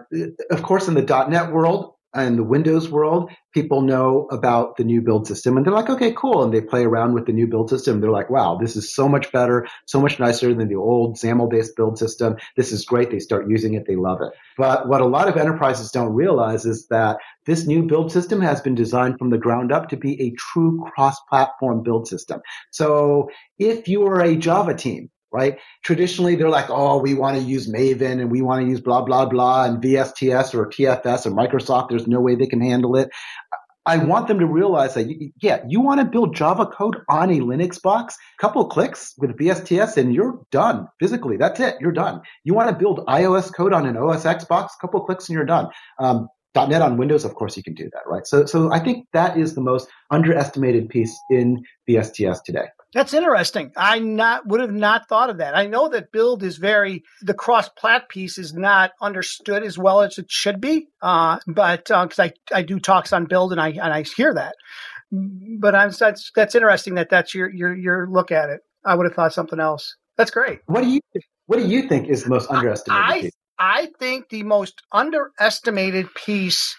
of 0.51 0.63
course, 0.63 0.89
in 0.89 0.95
the 0.95 1.03
.NET 1.03 1.53
world, 1.53 1.96
in 2.25 2.37
the 2.37 2.43
Windows 2.43 2.89
world, 2.89 3.31
people 3.53 3.81
know 3.81 4.27
about 4.31 4.77
the 4.77 4.85
new 4.85 5.01
build 5.01 5.27
system 5.27 5.57
and 5.57 5.65
they're 5.65 5.73
like, 5.73 5.89
okay, 5.89 6.13
cool. 6.13 6.43
And 6.43 6.53
they 6.53 6.61
play 6.61 6.85
around 6.85 7.15
with 7.15 7.27
the 7.27 7.33
new 7.33 7.47
build 7.47 7.71
system. 7.71 8.01
They're 8.01 8.11
like, 8.11 8.31
wow, 8.31 8.59
this 8.61 8.77
is 8.77 8.95
so 8.95 9.09
much 9.09 9.33
better, 9.33 9.67
so 9.87 10.01
much 10.01 10.19
nicer 10.19 10.53
than 10.55 10.69
the 10.69 10.77
old 10.77 11.17
XAML 11.17 11.51
based 11.51 11.77
build 11.77 11.99
system. 11.99 12.37
This 12.57 12.73
is 12.73 12.85
great. 12.85 13.11
They 13.11 13.19
start 13.19 13.49
using 13.49 13.75
it. 13.75 13.87
They 13.87 13.97
love 13.97 14.21
it. 14.21 14.33
But 14.57 14.89
what 14.89 15.01
a 15.01 15.07
lot 15.07 15.29
of 15.29 15.37
enterprises 15.37 15.91
don't 15.91 16.13
realize 16.13 16.67
is 16.67 16.87
that 16.89 17.19
this 17.47 17.67
new 17.67 17.85
build 17.85 18.13
system 18.13 18.41
has 18.41 18.61
been 18.61 18.75
designed 18.75 19.19
from 19.19 19.31
the 19.31 19.39
ground 19.39 19.73
up 19.73 19.89
to 19.89 19.97
be 19.97 20.21
a 20.21 20.33
true 20.33 20.85
cross 20.93 21.19
platform 21.29 21.83
build 21.83 22.09
system. 22.09 22.41
So 22.71 23.31
if 23.59 23.89
you 23.89 24.07
are 24.07 24.21
a 24.21 24.37
Java 24.37 24.75
team, 24.75 25.11
right? 25.37 25.59
Traditionally, 25.85 26.35
they're 26.35 26.49
like, 26.49 26.71
oh, 26.71 26.99
we 26.99 27.13
want 27.13 27.37
to 27.37 27.43
use 27.43 27.71
Maven 27.71 28.21
and 28.21 28.31
we 28.31 28.41
want 28.41 28.65
to 28.65 28.69
use 28.69 28.81
blah, 28.81 29.03
blah, 29.03 29.27
blah 29.27 29.65
and 29.65 29.83
VSTS 29.83 30.55
or 30.55 30.67
TFS 30.67 31.27
or 31.27 31.31
Microsoft. 31.31 31.91
There's 31.91 32.09
no 32.09 32.21
way 32.21 32.35
they 32.37 32.47
can 32.47 32.63
handle 32.63 32.97
it. 32.97 33.11
I 33.85 33.99
want 33.99 34.29
them 34.29 34.41
to 34.41 34.47
realize 34.47 34.95
that, 34.95 35.07
yeah, 35.41 35.63
you 35.69 35.81
want 35.81 36.01
to 36.01 36.07
build 36.07 36.35
Java 36.35 36.67
code 36.67 36.97
on 37.09 37.31
a 37.31 37.39
Linux 37.39 37.81
box, 37.81 38.17
couple 38.41 38.67
clicks 38.69 39.15
with 39.19 39.39
VSTS 39.39 39.99
and 39.99 40.13
you're 40.13 40.41
done 40.51 40.89
physically. 40.99 41.37
That's 41.37 41.61
it. 41.61 41.77
You're 41.81 41.93
done. 41.93 42.23
You 42.43 42.55
want 42.55 42.71
to 42.71 42.75
build 42.75 43.07
iOS 43.07 43.55
code 43.55 43.75
on 43.75 43.87
an 43.87 43.97
OS 43.97 44.25
X 44.25 44.45
box, 44.45 44.75
couple 44.81 45.05
clicks 45.05 45.29
and 45.29 45.37
you're 45.37 45.45
done. 45.45 45.69
Um, 46.01 46.29
.NET 46.57 46.81
on 46.81 46.97
Windows, 46.97 47.27
of 47.27 47.35
course, 47.35 47.57
you 47.57 47.63
can 47.63 47.75
do 47.75 47.91
that, 47.93 48.03
right? 48.07 48.27
So, 48.27 48.47
so 48.47 48.73
I 48.73 48.79
think 48.79 49.07
that 49.13 49.37
is 49.37 49.55
the 49.55 49.61
most 49.61 49.89
underestimated 50.11 50.89
piece 50.89 51.15
in 51.31 51.63
VSTS 51.89 52.39
today. 52.45 52.69
That's 52.95 53.13
interesting. 53.13 53.73
I 53.77 53.99
not 53.99 54.47
would 54.47 54.61
have 54.61 54.73
not 54.73 55.09
thought 55.09 55.29
of 55.29 55.39
that. 55.39 55.57
I 55.57 55.67
know 55.67 55.89
that 55.89 56.13
build 56.13 56.43
is 56.43 56.57
very 56.57 57.03
the 57.21 57.35
cross 57.35 57.69
plat 57.69 58.09
piece 58.09 58.39
is 58.39 58.55
not 58.55 58.93
understood 59.01 59.65
as 59.65 59.77
well 59.77 60.01
as 60.03 60.19
it 60.19 60.31
should 60.31 60.61
be. 60.61 60.89
Uh, 61.03 61.39
but 61.47 61.85
because 61.87 62.19
uh, 62.19 62.23
I 62.23 62.33
I 62.55 62.63
do 62.63 62.79
talks 62.79 63.13
on 63.13 63.27
build 63.27 63.53
and 63.53 63.61
I 63.61 63.71
and 63.71 63.93
I 63.93 64.03
hear 64.03 64.33
that. 64.35 64.55
But 65.13 65.75
I'm 65.75 65.91
that's 65.91 66.31
that's 66.35 66.55
interesting 66.55 66.95
that 66.95 67.11
that's 67.11 67.35
your 67.35 67.51
your 67.51 67.75
your 67.75 68.09
look 68.09 68.33
at 68.33 68.51
it. 68.51 68.61
I 68.85 68.95
would 68.95 69.07
have 69.07 69.15
thought 69.15 69.33
something 69.33 69.61
else. 69.61 69.97
That's 70.17 70.31
great. 70.31 70.61
What 70.67 70.83
do 70.83 70.89
you 70.89 71.01
what 71.47 71.59
do 71.59 71.67
you 71.67 71.89
think 71.89 72.09
is 72.09 72.25
the 72.25 72.31
most 72.31 72.51
underestimated 72.51 73.05
I, 73.05 73.21
piece? 73.21 73.33
I 73.59 73.89
think 73.99 74.29
the 74.29 74.43
most 74.43 74.83
underestimated 74.93 76.15
piece 76.15 76.77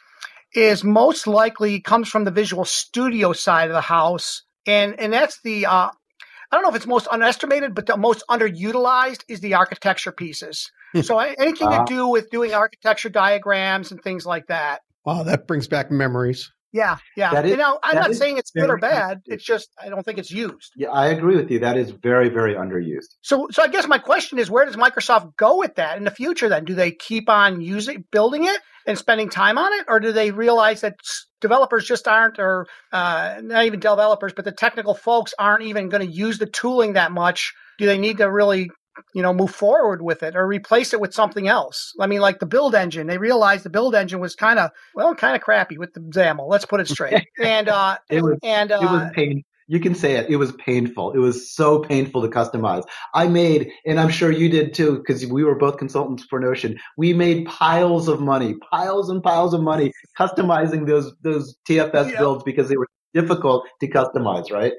is 0.54 0.84
most 0.84 1.28
likely 1.28 1.82
comes 1.82 2.10
from 2.10 2.24
the 2.24 2.32
Visual 2.32 2.66
Studio 2.66 3.34
side 3.34 3.70
of 3.70 3.74
the 3.74 3.82
house, 3.82 4.44
and 4.68 5.00
and 5.00 5.12
that's 5.12 5.42
the 5.42 5.66
uh, 5.66 5.90
I 5.90 6.56
don't 6.56 6.64
know 6.64 6.70
if 6.70 6.76
it's 6.76 6.88
most 6.88 7.08
underestimated, 7.10 7.76
but 7.76 7.86
the 7.86 7.98
most 7.98 8.24
underutilized 8.30 9.24
is 9.28 9.40
the 9.40 9.56
architecture 9.56 10.12
pieces. 10.12 10.72
Hmm. 10.94 11.02
so 11.02 11.20
anything 11.20 11.68
uh, 11.68 11.86
to 11.86 11.94
do 11.94 12.08
with 12.08 12.30
doing 12.30 12.54
architecture 12.54 13.10
diagrams 13.10 13.92
and 13.92 14.02
things 14.02 14.26
like 14.26 14.48
that. 14.48 14.82
Wow, 15.06 15.24
that 15.24 15.48
brings 15.48 15.68
back 15.68 15.92
memories. 15.92 16.52
Yeah, 16.74 16.98
yeah. 17.16 17.42
Is, 17.42 17.50
you 17.50 17.58
know, 17.58 17.80
I'm 17.82 17.96
not 17.96 18.14
saying 18.14 18.38
it's 18.38 18.52
good 18.52 18.70
or 18.70 18.78
bad. 18.78 19.22
It's 19.26 19.44
just 19.44 19.70
I 19.82 19.90
don't 19.90 20.04
think 20.04 20.20
it's 20.20 20.32
used. 20.32 20.74
Yeah, 20.76 20.90
I 20.90 21.08
agree 21.08 21.36
with 21.36 21.50
you. 21.50 21.60
That 21.60 21.78
is 21.78 21.92
very, 21.92 22.30
very 22.30 22.56
underused. 22.56 23.16
So, 23.22 23.48
so 23.52 23.64
I 23.64 23.68
guess 23.68 23.88
my 23.88 23.98
question 23.98 24.38
is, 24.38 24.52
where 24.52 24.66
does 24.66 24.76
Microsoft 24.76 25.36
go 25.38 25.58
with 25.58 25.76
that 25.76 25.98
in 25.98 26.04
the 26.04 26.12
future? 26.12 26.50
Then, 26.50 26.66
do 26.66 26.76
they 26.76 26.92
keep 26.92 27.30
on 27.30 27.62
using, 27.62 28.04
building 28.12 28.44
it, 28.46 28.60
and 28.86 28.98
spending 28.98 29.30
time 29.30 29.58
on 29.58 29.72
it, 29.74 29.86
or 29.88 30.00
do 30.00 30.12
they 30.12 30.32
realize 30.32 30.82
that 30.82 30.96
developers 31.42 31.86
just 31.86 32.08
aren't, 32.08 32.40
or 32.40 32.68
uh, 32.92 33.40
not 33.42 33.66
even 33.66 33.80
developers, 33.80 34.34
but 34.34 34.46
the 34.46 34.52
technical 34.52 34.94
folks 34.94 35.34
aren't 35.38 35.64
even 35.64 35.90
going 35.90 36.06
to 36.06 36.12
use 36.12 36.38
the 36.38 36.46
tooling 36.46 36.94
that 36.94 37.12
much? 37.12 37.54
Do 37.78 37.86
they 37.86 37.98
need 37.98 38.18
to 38.18 38.32
really 38.32 38.70
you 39.14 39.22
know, 39.22 39.34
move 39.34 39.52
forward 39.52 40.02
with 40.02 40.24
it 40.24 40.36
or 40.36 40.46
replace 40.46 40.94
it 40.94 41.00
with 41.00 41.14
something 41.14 41.48
else. 41.48 41.94
I 42.00 42.08
mean, 42.08 42.22
like 42.22 42.40
the 42.40 42.46
build 42.46 42.76
engine, 42.76 43.08
they 43.08 43.18
realized 43.18 43.64
the 43.64 43.70
build 43.70 43.96
engine 43.96 44.20
was 44.20 44.36
kind 44.36 44.60
of, 44.60 44.72
well, 44.96 45.14
kind 45.16 45.36
of 45.36 45.42
crappy 45.42 45.78
with 45.78 45.94
the 45.94 46.00
XAML. 46.00 46.48
Let's 46.48 46.66
put 46.66 46.80
it 46.80 46.88
straight. 46.88 47.28
And, 47.40 47.70
uh, 47.70 47.98
it 48.10 48.22
was, 48.22 48.40
and, 48.44 48.72
uh, 48.72 48.80
it 48.82 48.86
was 48.86 49.12
pain. 49.14 49.44
You 49.68 49.80
can 49.80 49.96
say 49.96 50.16
it. 50.16 50.30
It 50.30 50.38
was 50.38 50.54
painful. 50.54 51.12
It 51.12 51.20
was 51.20 51.52
so 51.52 51.80
painful 51.80 52.22
to 52.22 52.30
customize. 52.30 52.84
I 53.14 53.28
made, 53.28 53.72
and 53.86 54.00
I'm 54.00 54.10
sure 54.10 54.32
you 54.32 54.50
did 54.50 54.74
too, 54.74 54.98
because 54.98 55.26
we 55.26 55.44
were 55.44 55.56
both 55.56 55.78
consultants 55.78 56.24
for 56.24 56.40
Notion. 56.40 56.80
We 56.98 57.14
made 57.14 57.46
piles 57.46 58.08
of 58.08 58.22
money, 58.22 58.56
piles 58.72 59.10
and 59.10 59.22
piles 59.22 59.54
of 59.54 59.62
money 59.62 59.92
customizing 60.18 60.88
those, 60.88 61.14
those 61.22 61.56
TFS 61.68 62.18
builds 62.18 62.44
because 62.44 62.70
they 62.70 62.78
were 62.78 62.88
difficult 63.14 63.68
to 63.82 63.88
customize, 63.88 64.52
right? 64.52 64.74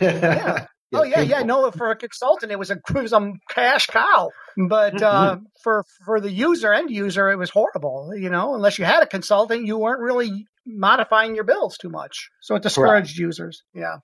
yeah. 0.00 0.66
Oh 0.92 1.02
yeah, 1.04 1.20
yeah. 1.20 1.42
No, 1.42 1.70
for 1.70 1.90
a 1.90 1.96
consultant, 1.96 2.52
it 2.52 2.58
was 2.58 2.70
a 2.70 2.74
it 2.94 3.02
was 3.02 3.12
a 3.12 3.32
cash 3.50 3.86
cow. 3.86 4.30
But 4.56 4.94
mm-hmm. 4.96 5.04
uh, 5.04 5.36
for 5.62 5.84
for 6.04 6.20
the 6.20 6.30
user 6.30 6.72
end 6.72 6.90
user, 6.90 7.30
it 7.30 7.36
was 7.36 7.50
horrible. 7.50 8.12
You 8.16 8.30
know, 8.30 8.54
unless 8.54 8.78
you 8.78 8.84
had 8.84 9.02
a 9.02 9.06
consultant, 9.06 9.66
you 9.66 9.78
weren't 9.78 10.00
really 10.00 10.46
modifying 10.66 11.34
your 11.34 11.44
bills 11.44 11.78
too 11.78 11.88
much, 11.88 12.28
so 12.40 12.54
it 12.54 12.62
discouraged 12.62 13.16
Correct. 13.16 13.18
users. 13.18 13.62
Yeah. 13.74 13.96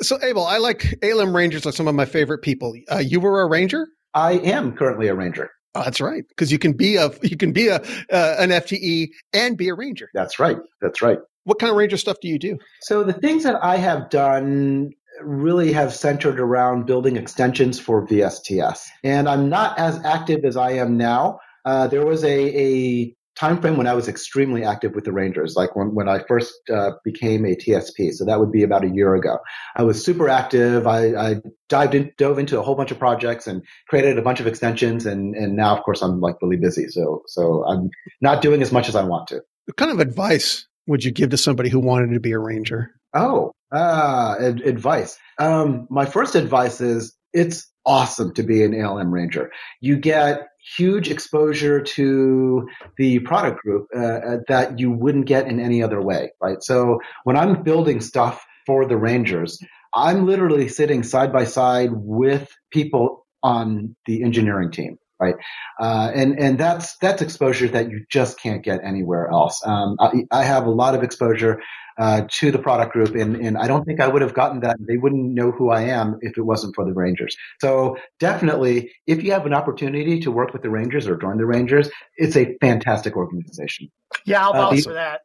So 0.00 0.18
Abel, 0.22 0.44
I 0.44 0.58
like 0.58 0.98
ALM 1.02 1.36
Rangers 1.36 1.66
are 1.66 1.72
some 1.72 1.86
of 1.86 1.94
my 1.94 2.04
favorite 2.04 2.42
people. 2.42 2.74
Uh, 2.90 2.98
you 2.98 3.20
were 3.20 3.42
a 3.42 3.48
ranger. 3.48 3.86
I 4.12 4.32
am 4.32 4.76
currently 4.76 5.08
a 5.08 5.14
ranger. 5.14 5.50
Oh, 5.76 5.82
that's 5.82 6.00
right, 6.00 6.24
because 6.28 6.52
you 6.52 6.58
can 6.58 6.72
be 6.72 6.96
a 6.96 7.10
you 7.22 7.36
can 7.36 7.52
be 7.52 7.68
a 7.68 7.76
uh, 7.76 8.36
an 8.38 8.50
FTE 8.50 9.08
and 9.32 9.56
be 9.56 9.68
a 9.68 9.74
ranger. 9.74 10.08
That's 10.14 10.38
right. 10.38 10.58
That's 10.80 11.02
right. 11.02 11.18
What 11.44 11.58
kind 11.58 11.70
of 11.70 11.76
ranger 11.76 11.96
stuff 11.96 12.16
do 12.22 12.28
you 12.28 12.38
do? 12.38 12.58
So 12.82 13.02
the 13.02 13.12
things 13.12 13.42
that 13.42 13.62
I 13.62 13.76
have 13.76 14.08
done 14.08 14.92
really 15.22 15.72
have 15.72 15.94
centered 15.94 16.40
around 16.40 16.86
building 16.86 17.16
extensions 17.16 17.78
for 17.78 18.06
VSTS. 18.06 18.86
And 19.02 19.28
I'm 19.28 19.48
not 19.48 19.78
as 19.78 20.04
active 20.04 20.44
as 20.44 20.56
I 20.56 20.72
am 20.72 20.96
now. 20.96 21.40
Uh, 21.64 21.86
there 21.86 22.04
was 22.04 22.24
a, 22.24 22.28
a 22.28 23.16
time 23.36 23.60
frame 23.60 23.76
when 23.76 23.86
I 23.86 23.94
was 23.94 24.08
extremely 24.08 24.64
active 24.64 24.94
with 24.94 25.04
the 25.04 25.12
Rangers, 25.12 25.54
like 25.56 25.74
when, 25.74 25.94
when 25.94 26.08
I 26.08 26.20
first 26.28 26.52
uh, 26.72 26.92
became 27.04 27.44
a 27.44 27.56
TSP. 27.56 28.12
So 28.12 28.24
that 28.26 28.38
would 28.38 28.52
be 28.52 28.62
about 28.62 28.84
a 28.84 28.88
year 28.88 29.14
ago. 29.14 29.38
I 29.74 29.82
was 29.82 30.04
super 30.04 30.28
active. 30.28 30.86
I, 30.86 31.14
I 31.14 31.34
dived 31.68 31.94
in, 31.94 32.12
dove 32.16 32.38
into 32.38 32.58
a 32.58 32.62
whole 32.62 32.74
bunch 32.74 32.90
of 32.90 32.98
projects 32.98 33.46
and 33.46 33.62
created 33.88 34.18
a 34.18 34.22
bunch 34.22 34.40
of 34.40 34.46
extensions. 34.46 35.06
And, 35.06 35.34
and 35.34 35.56
now, 35.56 35.76
of 35.76 35.82
course, 35.84 36.02
I'm 36.02 36.20
like 36.20 36.36
really 36.42 36.56
busy. 36.56 36.88
So, 36.88 37.22
so 37.26 37.64
I'm 37.64 37.90
not 38.20 38.42
doing 38.42 38.62
as 38.62 38.70
much 38.70 38.88
as 38.88 38.94
I 38.94 39.02
want 39.02 39.28
to. 39.28 39.40
What 39.66 39.76
kind 39.76 39.90
of 39.90 40.00
advice 40.00 40.66
would 40.86 41.02
you 41.02 41.10
give 41.10 41.30
to 41.30 41.36
somebody 41.36 41.70
who 41.70 41.80
wanted 41.80 42.12
to 42.12 42.20
be 42.20 42.32
a 42.32 42.38
Ranger? 42.38 42.90
Oh, 43.14 43.52
ah, 43.74 44.36
ad- 44.40 44.60
advice. 44.60 45.18
Um, 45.38 45.86
my 45.90 46.06
first 46.06 46.34
advice 46.34 46.80
is 46.80 47.16
it's 47.32 47.70
awesome 47.84 48.32
to 48.34 48.42
be 48.42 48.62
an 48.62 48.80
ALM 48.80 49.12
ranger. 49.12 49.50
You 49.80 49.96
get 49.96 50.46
huge 50.76 51.10
exposure 51.10 51.82
to 51.82 52.66
the 52.96 53.18
product 53.20 53.60
group 53.62 53.88
uh, 53.94 54.00
uh, 54.00 54.36
that 54.48 54.78
you 54.78 54.90
wouldn't 54.90 55.26
get 55.26 55.46
in 55.46 55.60
any 55.60 55.82
other 55.82 56.00
way, 56.00 56.30
right? 56.40 56.62
So 56.62 57.00
when 57.24 57.36
I'm 57.36 57.62
building 57.62 58.00
stuff 58.00 58.44
for 58.66 58.86
the 58.86 58.96
rangers, 58.96 59.58
I'm 59.94 60.26
literally 60.26 60.68
sitting 60.68 61.02
side 61.02 61.32
by 61.32 61.44
side 61.44 61.90
with 61.92 62.48
people 62.70 63.26
on 63.42 63.94
the 64.06 64.22
engineering 64.22 64.70
team 64.70 64.98
right? 65.20 65.34
Uh, 65.80 66.10
and 66.14 66.38
and 66.38 66.58
that's 66.58 66.96
that's 66.98 67.22
exposure 67.22 67.68
that 67.68 67.90
you 67.90 68.04
just 68.10 68.38
can't 68.38 68.62
get 68.62 68.80
anywhere 68.84 69.28
else. 69.28 69.60
Um, 69.64 69.96
I, 70.00 70.24
I, 70.30 70.44
have 70.44 70.66
a 70.66 70.70
lot 70.70 70.94
of 70.94 71.02
exposure 71.02 71.62
uh, 71.98 72.22
to 72.28 72.50
the 72.50 72.58
product 72.58 72.92
group, 72.92 73.14
and, 73.14 73.36
and 73.36 73.56
I 73.56 73.68
don't 73.68 73.84
think 73.84 74.00
I 74.00 74.08
would 74.08 74.22
have 74.22 74.34
gotten 74.34 74.60
that. 74.60 74.76
They 74.80 74.96
wouldn't 74.96 75.32
know 75.32 75.52
who 75.52 75.70
I 75.70 75.82
am 75.82 76.18
if 76.20 76.36
it 76.36 76.42
wasn't 76.42 76.74
for 76.74 76.84
the 76.84 76.92
Rangers. 76.92 77.36
So 77.60 77.96
definitely, 78.18 78.92
if 79.06 79.22
you 79.22 79.32
have 79.32 79.46
an 79.46 79.54
opportunity 79.54 80.20
to 80.20 80.30
work 80.30 80.52
with 80.52 80.62
the 80.62 80.70
Rangers 80.70 81.06
or 81.06 81.16
join 81.16 81.38
the 81.38 81.46
Rangers, 81.46 81.90
it's 82.16 82.36
a 82.36 82.56
fantastic 82.60 83.16
organization. 83.16 83.90
Yeah, 84.24 84.44
I'll 84.46 84.52
uh, 84.52 84.70
vouch 84.70 84.82
for 84.82 84.94
that. 84.94 85.20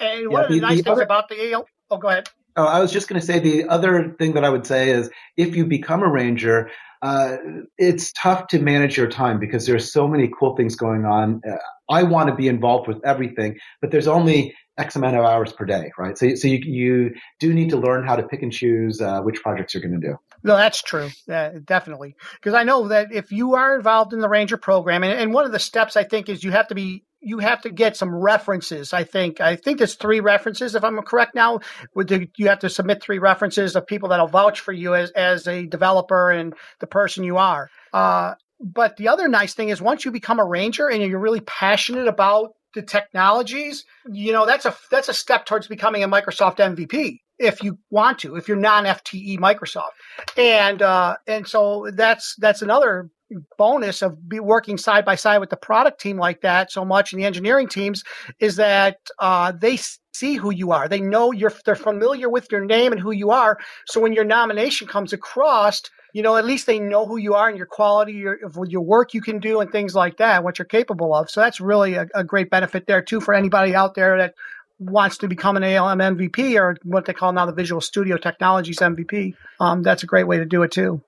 And 0.00 0.30
one 0.30 0.40
yeah, 0.40 0.44
of 0.44 0.48
the, 0.48 0.54
the 0.54 0.60
nice 0.60 0.78
the 0.78 0.82
things 0.82 0.92
other, 0.92 1.02
about 1.02 1.28
the 1.28 1.52
AL, 1.52 1.66
oh, 1.90 1.98
go 1.98 2.08
ahead. 2.08 2.28
Oh, 2.56 2.64
I 2.64 2.80
was 2.80 2.90
just 2.90 3.06
going 3.06 3.20
to 3.20 3.26
say 3.26 3.38
the 3.38 3.68
other 3.68 4.16
thing 4.18 4.32
that 4.32 4.44
I 4.44 4.48
would 4.48 4.66
say 4.66 4.90
is 4.90 5.10
if 5.36 5.54
you 5.54 5.66
become 5.66 6.02
a 6.02 6.10
ranger, 6.10 6.70
uh, 7.02 7.36
it's 7.78 8.12
tough 8.12 8.48
to 8.48 8.58
manage 8.58 8.96
your 8.96 9.08
time 9.08 9.38
because 9.38 9.66
there's 9.66 9.92
so 9.92 10.06
many 10.06 10.30
cool 10.38 10.56
things 10.56 10.76
going 10.76 11.04
on. 11.04 11.40
Uh, 11.48 11.56
I 11.88 12.02
want 12.02 12.28
to 12.28 12.34
be 12.34 12.48
involved 12.48 12.88
with 12.88 12.98
everything, 13.04 13.58
but 13.80 13.90
there's 13.90 14.06
only 14.06 14.54
X 14.80 14.96
amount 14.96 15.16
of 15.16 15.24
hours 15.24 15.52
per 15.52 15.64
day, 15.64 15.92
right? 15.98 16.16
So, 16.16 16.34
so 16.34 16.48
you, 16.48 16.58
you 16.64 17.14
do 17.38 17.52
need 17.52 17.70
to 17.70 17.76
learn 17.76 18.06
how 18.06 18.16
to 18.16 18.22
pick 18.22 18.42
and 18.42 18.52
choose 18.52 19.00
uh, 19.00 19.20
which 19.20 19.42
projects 19.42 19.74
you're 19.74 19.82
going 19.82 20.00
to 20.00 20.06
do. 20.08 20.16
No, 20.42 20.56
that's 20.56 20.82
true. 20.82 21.10
Uh, 21.30 21.50
definitely. 21.64 22.16
Because 22.34 22.54
I 22.54 22.64
know 22.64 22.88
that 22.88 23.12
if 23.12 23.30
you 23.30 23.54
are 23.54 23.76
involved 23.76 24.12
in 24.12 24.20
the 24.20 24.28
Ranger 24.28 24.56
program, 24.56 25.04
and, 25.04 25.12
and 25.12 25.34
one 25.34 25.44
of 25.44 25.52
the 25.52 25.58
steps 25.58 25.96
I 25.96 26.04
think 26.04 26.28
is 26.28 26.42
you 26.42 26.50
have 26.50 26.68
to 26.68 26.74
be 26.74 27.04
you 27.22 27.38
have 27.38 27.60
to 27.62 27.70
get 27.70 27.98
some 27.98 28.14
references. 28.14 28.94
I 28.94 29.04
think 29.04 29.40
I 29.40 29.56
think 29.56 29.78
there's 29.78 29.94
three 29.94 30.20
references, 30.20 30.74
if 30.74 30.82
I'm 30.82 30.98
correct. 31.02 31.34
Now, 31.34 31.60
you 31.94 32.48
have 32.48 32.60
to 32.60 32.70
submit 32.70 33.02
three 33.02 33.18
references 33.18 33.76
of 33.76 33.86
people 33.86 34.08
that'll 34.08 34.26
vouch 34.26 34.60
for 34.60 34.72
you 34.72 34.94
as 34.94 35.10
as 35.10 35.46
a 35.46 35.66
developer 35.66 36.30
and 36.30 36.54
the 36.78 36.86
person 36.86 37.24
you 37.24 37.36
are. 37.36 37.68
Uh, 37.92 38.34
but 38.60 38.96
the 38.96 39.08
other 39.08 39.28
nice 39.28 39.54
thing 39.54 39.70
is 39.70 39.80
once 39.80 40.04
you 40.04 40.10
become 40.10 40.38
a 40.38 40.44
ranger 40.44 40.88
and 40.88 41.02
you're 41.02 41.18
really 41.18 41.40
passionate 41.40 42.08
about 42.08 42.54
the 42.74 42.82
technologies, 42.82 43.84
you 44.10 44.32
know 44.32 44.46
that's 44.46 44.64
a 44.64 44.74
that's 44.90 45.08
a 45.08 45.14
step 45.14 45.46
towards 45.46 45.66
becoming 45.66 46.02
a 46.02 46.08
Microsoft 46.08 46.56
MVP 46.56 47.18
if 47.38 47.62
you 47.62 47.78
want 47.88 48.18
to, 48.20 48.36
if 48.36 48.46
you're 48.48 48.56
non 48.56 48.84
FTE 48.84 49.38
Microsoft, 49.38 49.92
and 50.36 50.82
uh, 50.82 51.16
and 51.26 51.46
so 51.46 51.90
that's 51.94 52.36
that's 52.36 52.62
another 52.62 53.10
bonus 53.56 54.02
of 54.02 54.28
be 54.28 54.40
working 54.40 54.76
side 54.76 55.04
by 55.04 55.14
side 55.14 55.38
with 55.38 55.50
the 55.50 55.56
product 55.56 56.00
team 56.00 56.18
like 56.18 56.40
that 56.40 56.70
so 56.72 56.84
much 56.84 57.12
and 57.12 57.22
the 57.22 57.26
engineering 57.26 57.68
teams 57.68 58.02
is 58.40 58.56
that 58.56 58.98
uh, 59.20 59.52
they 59.52 59.78
see 60.12 60.34
who 60.34 60.50
you 60.50 60.72
are. 60.72 60.88
They 60.88 61.00
know 61.00 61.32
you're 61.32 61.52
they're 61.64 61.74
familiar 61.74 62.28
with 62.28 62.50
your 62.50 62.64
name 62.64 62.92
and 62.92 63.00
who 63.00 63.12
you 63.12 63.30
are. 63.30 63.58
So 63.86 64.00
when 64.00 64.12
your 64.12 64.24
nomination 64.24 64.86
comes 64.86 65.12
across, 65.12 65.82
you 66.12 66.22
know 66.22 66.36
at 66.36 66.44
least 66.44 66.66
they 66.66 66.78
know 66.78 67.06
who 67.06 67.16
you 67.16 67.34
are 67.34 67.48
and 67.48 67.56
your 67.56 67.66
quality 67.66 68.12
your, 68.12 68.38
of 68.44 68.58
your 68.68 68.82
work 68.82 69.14
you 69.14 69.20
can 69.20 69.38
do 69.38 69.60
and 69.60 69.70
things 69.70 69.94
like 69.94 70.18
that, 70.18 70.44
what 70.44 70.58
you're 70.58 70.66
capable 70.66 71.14
of. 71.14 71.30
So 71.30 71.40
that's 71.40 71.60
really 71.60 71.94
a, 71.94 72.08
a 72.14 72.24
great 72.24 72.50
benefit 72.50 72.86
there 72.86 73.02
too 73.02 73.20
for 73.20 73.34
anybody 73.34 73.74
out 73.74 73.94
there 73.94 74.18
that 74.18 74.34
wants 74.78 75.18
to 75.18 75.28
become 75.28 75.56
an 75.56 75.64
ALM 75.64 75.98
MVP 75.98 76.58
or 76.58 76.76
what 76.84 77.04
they 77.04 77.12
call 77.12 77.32
now 77.32 77.46
the 77.46 77.52
Visual 77.52 77.80
Studio 77.80 78.16
Technologies 78.16 78.78
MVP. 78.78 79.34
Um, 79.58 79.82
that's 79.82 80.02
a 80.02 80.06
great 80.06 80.24
way 80.24 80.38
to 80.38 80.46
do 80.46 80.62
it 80.62 80.72
too. 80.72 81.02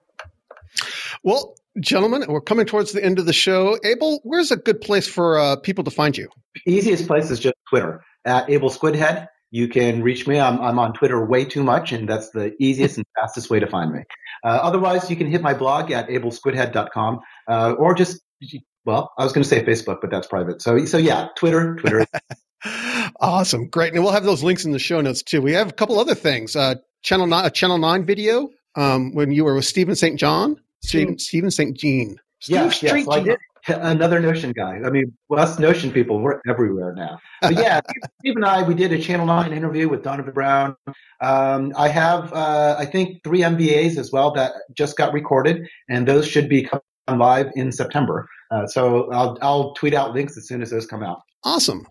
Well, 1.23 1.55
Gentlemen, 1.81 2.27
we're 2.29 2.43
coming 2.43 2.67
towards 2.67 2.93
the 2.93 3.03
end 3.03 3.19
of 3.19 3.25
the 3.25 3.33
show. 3.33 3.79
Abel, 3.83 4.21
where's 4.25 4.51
a 4.51 4.57
good 4.57 4.83
place 4.83 5.09
for 5.09 5.39
uh, 5.39 5.57
people 5.57 5.85
to 5.85 5.91
find 5.91 6.17
you? 6.17 6.29
Easiest 6.67 7.07
place 7.07 7.31
is 7.31 7.41
just 7.41 7.55
Twitter 7.71 8.05
at 8.27 8.51
Abel 8.51 8.69
Squidhead. 8.69 9.29
You 9.53 9.69
can 9.69 10.03
reach 10.03 10.27
me. 10.27 10.41
I'm, 10.41 10.59
I'm 10.63 10.79
on 10.79 10.95
Twitter 10.95 11.23
way 11.23 11.45
too 11.45 11.63
much, 11.63 11.93
and 11.93 12.09
that's 12.09 12.31
the 12.31 12.55
easiest 12.59 12.97
and 12.97 13.07
fastest 13.21 13.51
way 13.51 13.61
to 13.61 13.67
find 13.67 13.93
me. 13.93 14.01
Uh, 14.43 14.49
otherwise, 14.49 15.11
you 15.11 15.17
can 15.17 15.27
hit 15.27 15.43
my 15.43 15.53
blog 15.53 15.91
at 15.91 16.09
abelsquidhead.com, 16.09 17.21
uh, 17.47 17.73
or 17.73 17.95
just, 17.95 18.23
well, 18.87 19.13
I 19.19 19.25
was 19.25 19.35
going 19.35 19.43
to 19.43 19.49
say 19.49 19.63
Facebook, 19.63 19.99
but 20.01 20.11
that's 20.11 20.27
private. 20.27 20.63
So, 20.63 20.87
so 20.87 20.97
yeah, 20.97 21.29
Twitter, 21.37 21.77
Twitter. 21.77 22.07
awesome. 23.21 23.69
Great. 23.69 23.93
And 23.93 24.03
we'll 24.03 24.15
have 24.15 24.25
those 24.25 24.43
links 24.43 24.65
in 24.65 24.73
the 24.73 24.79
show 24.79 25.03
notes 25.03 25.23
too. 25.23 25.43
We 25.43 25.53
have 25.53 25.69
a 25.69 25.73
couple 25.73 26.01
other 26.01 26.15
things. 26.15 26.57
Uh, 26.57 26.77
channel 27.03 27.27
nine, 27.27 27.45
a 27.45 27.51
channel 27.51 27.77
nine 27.77 28.07
video, 28.07 28.49
um, 28.75 29.15
when 29.15 29.33
you 29.33 29.45
were 29.45 29.55
with 29.55 29.67
Stephen 29.67 29.95
St. 29.95 30.19
John, 30.19 30.57
Stephen, 30.83 31.19
Stephen 31.19 31.51
St. 31.51 31.77
Jean. 31.77 32.17
Yeah, 32.49 32.73
yes, 32.81 33.07
I 33.07 33.21
did. 33.21 33.39
Another 33.69 34.19
Notion 34.19 34.53
guy. 34.53 34.81
I 34.85 34.91
mean, 34.91 35.13
us 35.31 35.59
Notion 35.59 35.93
people, 35.93 36.21
we're 36.21 36.41
everywhere 36.49 36.95
now. 36.95 37.21
But 37.41 37.55
yeah, 37.55 37.81
Steve 38.21 38.37
and 38.37 38.45
I, 38.45 38.63
we 38.63 38.75
did 38.75 38.93
a 38.93 38.99
Channel 38.99 39.27
9 39.27 39.53
interview 39.53 39.89
with 39.89 40.03
Donovan 40.03 40.33
Brown. 40.33 40.77
Um, 41.21 41.73
I 41.77 41.89
have, 41.89 42.33
uh, 42.33 42.77
I 42.79 42.87
think, 42.87 43.23
three 43.23 43.41
MVAs 43.41 43.99
as 43.99 44.11
well 44.11 44.33
that 44.33 44.53
just 44.75 44.97
got 44.97 45.13
recorded, 45.13 45.69
and 45.89 46.09
those 46.09 46.27
should 46.27 46.49
be 46.49 46.65
coming 46.65 46.83
live 47.09 47.51
in 47.55 47.71
September. 47.73 48.29
Uh, 48.51 48.67
so 48.67 49.11
I'll, 49.13 49.39
I'll 49.41 49.75
tweet 49.75 49.95
out 49.95 50.13
links 50.13 50.37
as 50.37 50.47
soon 50.47 50.63
as 50.63 50.71
those 50.71 50.87
come 50.87 51.03
out. 51.03 51.23
Awesome. 51.45 51.87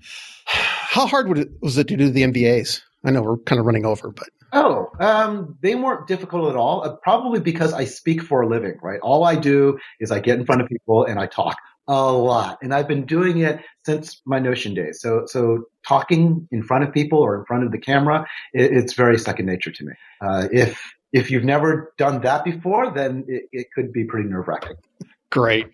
How 0.45 1.07
hard 1.07 1.37
it, 1.37 1.49
was 1.61 1.77
it 1.77 1.87
to 1.87 1.97
do 1.97 2.09
the 2.09 2.23
MVAs? 2.23 2.81
I 3.05 3.11
know 3.11 3.21
we're 3.21 3.37
kind 3.37 3.59
of 3.59 3.65
running 3.65 3.85
over, 3.85 4.11
but 4.11 4.29
Oh, 4.53 4.91
um, 4.99 5.57
they 5.61 5.75
weren't 5.75 6.07
difficult 6.07 6.49
at 6.49 6.55
all. 6.55 6.83
Uh, 6.83 6.95
probably 6.95 7.39
because 7.39 7.73
I 7.73 7.85
speak 7.85 8.21
for 8.21 8.41
a 8.41 8.47
living, 8.47 8.77
right? 8.81 8.99
All 9.01 9.23
I 9.23 9.35
do 9.35 9.79
is 9.99 10.11
I 10.11 10.19
get 10.19 10.39
in 10.39 10.45
front 10.45 10.61
of 10.61 10.67
people 10.67 11.05
and 11.05 11.19
I 11.19 11.27
talk 11.27 11.57
a 11.87 12.11
lot, 12.11 12.59
and 12.61 12.73
I've 12.73 12.87
been 12.87 13.05
doing 13.05 13.39
it 13.39 13.59
since 13.85 14.21
my 14.25 14.39
Notion 14.39 14.73
days. 14.73 15.01
So, 15.01 15.23
so 15.25 15.65
talking 15.87 16.47
in 16.51 16.63
front 16.63 16.83
of 16.83 16.93
people 16.93 17.19
or 17.19 17.39
in 17.39 17.45
front 17.45 17.63
of 17.63 17.71
the 17.71 17.79
camera, 17.79 18.27
it, 18.53 18.71
it's 18.71 18.93
very 18.93 19.17
second 19.17 19.45
nature 19.45 19.71
to 19.71 19.85
me. 19.85 19.93
Uh, 20.21 20.47
if 20.51 20.81
if 21.13 21.31
you've 21.31 21.43
never 21.43 21.93
done 21.97 22.21
that 22.21 22.43
before, 22.43 22.93
then 22.93 23.25
it, 23.27 23.43
it 23.51 23.67
could 23.73 23.91
be 23.91 24.05
pretty 24.05 24.29
nerve 24.29 24.47
wracking. 24.47 24.75
Great. 25.29 25.67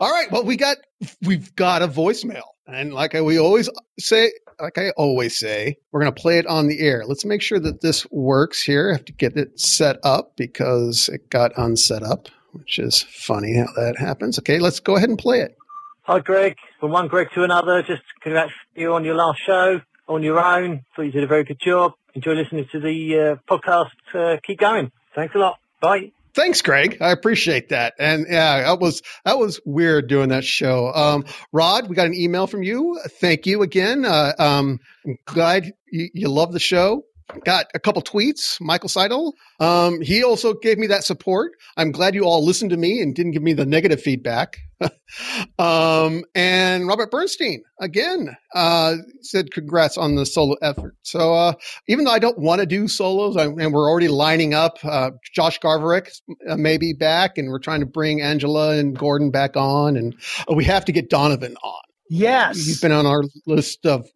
All 0.00 0.10
right. 0.10 0.30
Well, 0.30 0.44
we 0.44 0.56
got 0.56 0.78
we've 1.22 1.54
got 1.54 1.82
a 1.82 1.88
voicemail, 1.88 2.42
and 2.66 2.92
like 2.92 3.12
we 3.14 3.38
always 3.38 3.68
say, 3.98 4.32
like 4.60 4.78
I 4.78 4.90
always 4.90 5.38
say, 5.38 5.76
we're 5.90 6.00
going 6.00 6.12
to 6.12 6.20
play 6.20 6.38
it 6.38 6.46
on 6.46 6.68
the 6.68 6.80
air. 6.80 7.04
Let's 7.06 7.24
make 7.24 7.42
sure 7.42 7.60
that 7.60 7.80
this 7.80 8.06
works 8.10 8.62
here. 8.62 8.90
I 8.90 8.94
have 8.94 9.04
to 9.06 9.12
get 9.12 9.36
it 9.36 9.58
set 9.58 9.98
up 10.04 10.36
because 10.36 11.08
it 11.08 11.30
got 11.30 11.52
unset 11.56 12.02
up, 12.02 12.28
which 12.52 12.78
is 12.78 13.02
funny 13.02 13.56
how 13.56 13.66
that 13.76 13.98
happens. 13.98 14.38
Okay, 14.38 14.58
let's 14.58 14.80
go 14.80 14.96
ahead 14.96 15.08
and 15.08 15.18
play 15.18 15.40
it. 15.40 15.56
Hi, 16.02 16.18
Greg. 16.20 16.56
From 16.80 16.90
one 16.90 17.08
Greg 17.08 17.28
to 17.34 17.44
another, 17.44 17.82
just 17.82 18.02
congrats 18.22 18.52
you 18.74 18.92
on 18.94 19.04
your 19.04 19.14
last 19.14 19.40
show 19.44 19.80
on 20.08 20.22
your 20.22 20.38
own. 20.38 20.84
Thought 20.94 21.02
you 21.02 21.12
did 21.12 21.24
a 21.24 21.26
very 21.26 21.44
good 21.44 21.60
job. 21.60 21.92
Enjoy 22.14 22.32
listening 22.32 22.66
to 22.72 22.80
the 22.80 23.18
uh, 23.18 23.52
podcast. 23.52 23.90
Uh, 24.14 24.38
keep 24.42 24.58
going. 24.58 24.92
Thanks 25.14 25.34
a 25.34 25.38
lot. 25.38 25.58
Bye. 25.80 26.12
Thanks, 26.34 26.62
Greg. 26.62 26.98
I 27.00 27.10
appreciate 27.10 27.68
that. 27.70 27.94
And 27.98 28.26
yeah, 28.28 28.62
that 28.62 28.80
was 28.80 29.02
that 29.24 29.38
was 29.38 29.60
weird 29.66 30.08
doing 30.08 30.30
that 30.30 30.44
show. 30.44 30.92
Um, 30.92 31.26
Rod, 31.52 31.88
we 31.88 31.94
got 31.94 32.06
an 32.06 32.14
email 32.14 32.46
from 32.46 32.62
you. 32.62 32.98
Thank 33.20 33.46
you 33.46 33.62
again. 33.62 34.04
Uh, 34.04 34.32
um, 34.38 34.80
I'm 35.04 35.18
glad 35.26 35.74
you, 35.90 36.08
you 36.14 36.28
love 36.28 36.52
the 36.52 36.60
show 36.60 37.04
got 37.44 37.66
a 37.74 37.78
couple 37.78 38.02
tweets. 38.02 38.60
Michael 38.60 38.88
Seidel, 38.88 39.34
um, 39.60 40.00
he 40.00 40.22
also 40.22 40.54
gave 40.54 40.78
me 40.78 40.86
that 40.88 41.04
support. 41.04 41.52
I'm 41.76 41.92
glad 41.92 42.14
you 42.14 42.24
all 42.24 42.44
listened 42.44 42.70
to 42.70 42.76
me 42.76 43.00
and 43.00 43.14
didn't 43.14 43.32
give 43.32 43.42
me 43.42 43.52
the 43.52 43.66
negative 43.66 44.00
feedback. 44.00 44.58
um, 45.58 46.24
and 46.34 46.88
Robert 46.88 47.10
Bernstein 47.10 47.62
again 47.80 48.36
uh, 48.54 48.96
said 49.20 49.52
congrats 49.52 49.96
on 49.96 50.16
the 50.16 50.26
solo 50.26 50.56
effort. 50.62 50.96
So 51.02 51.34
uh, 51.34 51.52
even 51.88 52.04
though 52.04 52.10
I 52.10 52.18
don't 52.18 52.38
want 52.38 52.60
to 52.60 52.66
do 52.66 52.88
solos, 52.88 53.36
I, 53.36 53.44
and 53.44 53.72
we're 53.72 53.88
already 53.88 54.08
lining 54.08 54.54
up, 54.54 54.78
uh, 54.84 55.12
Josh 55.34 55.60
Garverick 55.60 56.08
uh, 56.48 56.56
may 56.56 56.78
be 56.78 56.92
back, 56.92 57.38
and 57.38 57.48
we're 57.48 57.58
trying 57.58 57.80
to 57.80 57.86
bring 57.86 58.20
Angela 58.20 58.76
and 58.76 58.96
Gordon 58.96 59.30
back 59.30 59.56
on, 59.56 59.96
and 59.96 60.14
we 60.52 60.64
have 60.64 60.84
to 60.86 60.92
get 60.92 61.10
Donovan 61.10 61.56
on. 61.62 61.82
Yes. 62.10 62.56
He's 62.56 62.80
been 62.80 62.92
on 62.92 63.06
our 63.06 63.22
list 63.46 63.86
of 63.86 64.06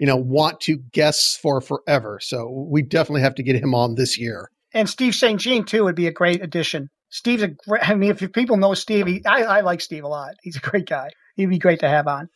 you 0.00 0.06
know, 0.06 0.16
want 0.16 0.60
to 0.62 0.76
guess 0.76 1.36
for 1.36 1.60
forever. 1.60 2.18
So 2.22 2.48
we 2.48 2.82
definitely 2.82 3.22
have 3.22 3.36
to 3.36 3.42
get 3.42 3.56
him 3.56 3.74
on 3.74 3.94
this 3.94 4.18
year. 4.18 4.50
And 4.74 4.88
Steve 4.88 5.14
St. 5.14 5.40
Jean 5.40 5.64
too 5.64 5.84
would 5.84 5.94
be 5.94 6.06
a 6.06 6.12
great 6.12 6.42
addition. 6.42 6.90
Steve's 7.10 7.42
a 7.42 7.48
great, 7.48 7.88
I 7.88 7.94
mean, 7.94 8.10
if 8.10 8.32
people 8.32 8.56
know 8.56 8.72
Steve, 8.74 9.06
he, 9.06 9.24
I, 9.26 9.42
I 9.42 9.60
like 9.60 9.82
Steve 9.82 10.04
a 10.04 10.08
lot. 10.08 10.34
He's 10.42 10.56
a 10.56 10.60
great 10.60 10.88
guy. 10.88 11.10
He'd 11.36 11.46
be 11.46 11.58
great 11.58 11.80
to 11.80 11.88
have 11.88 12.06
on. 12.06 12.28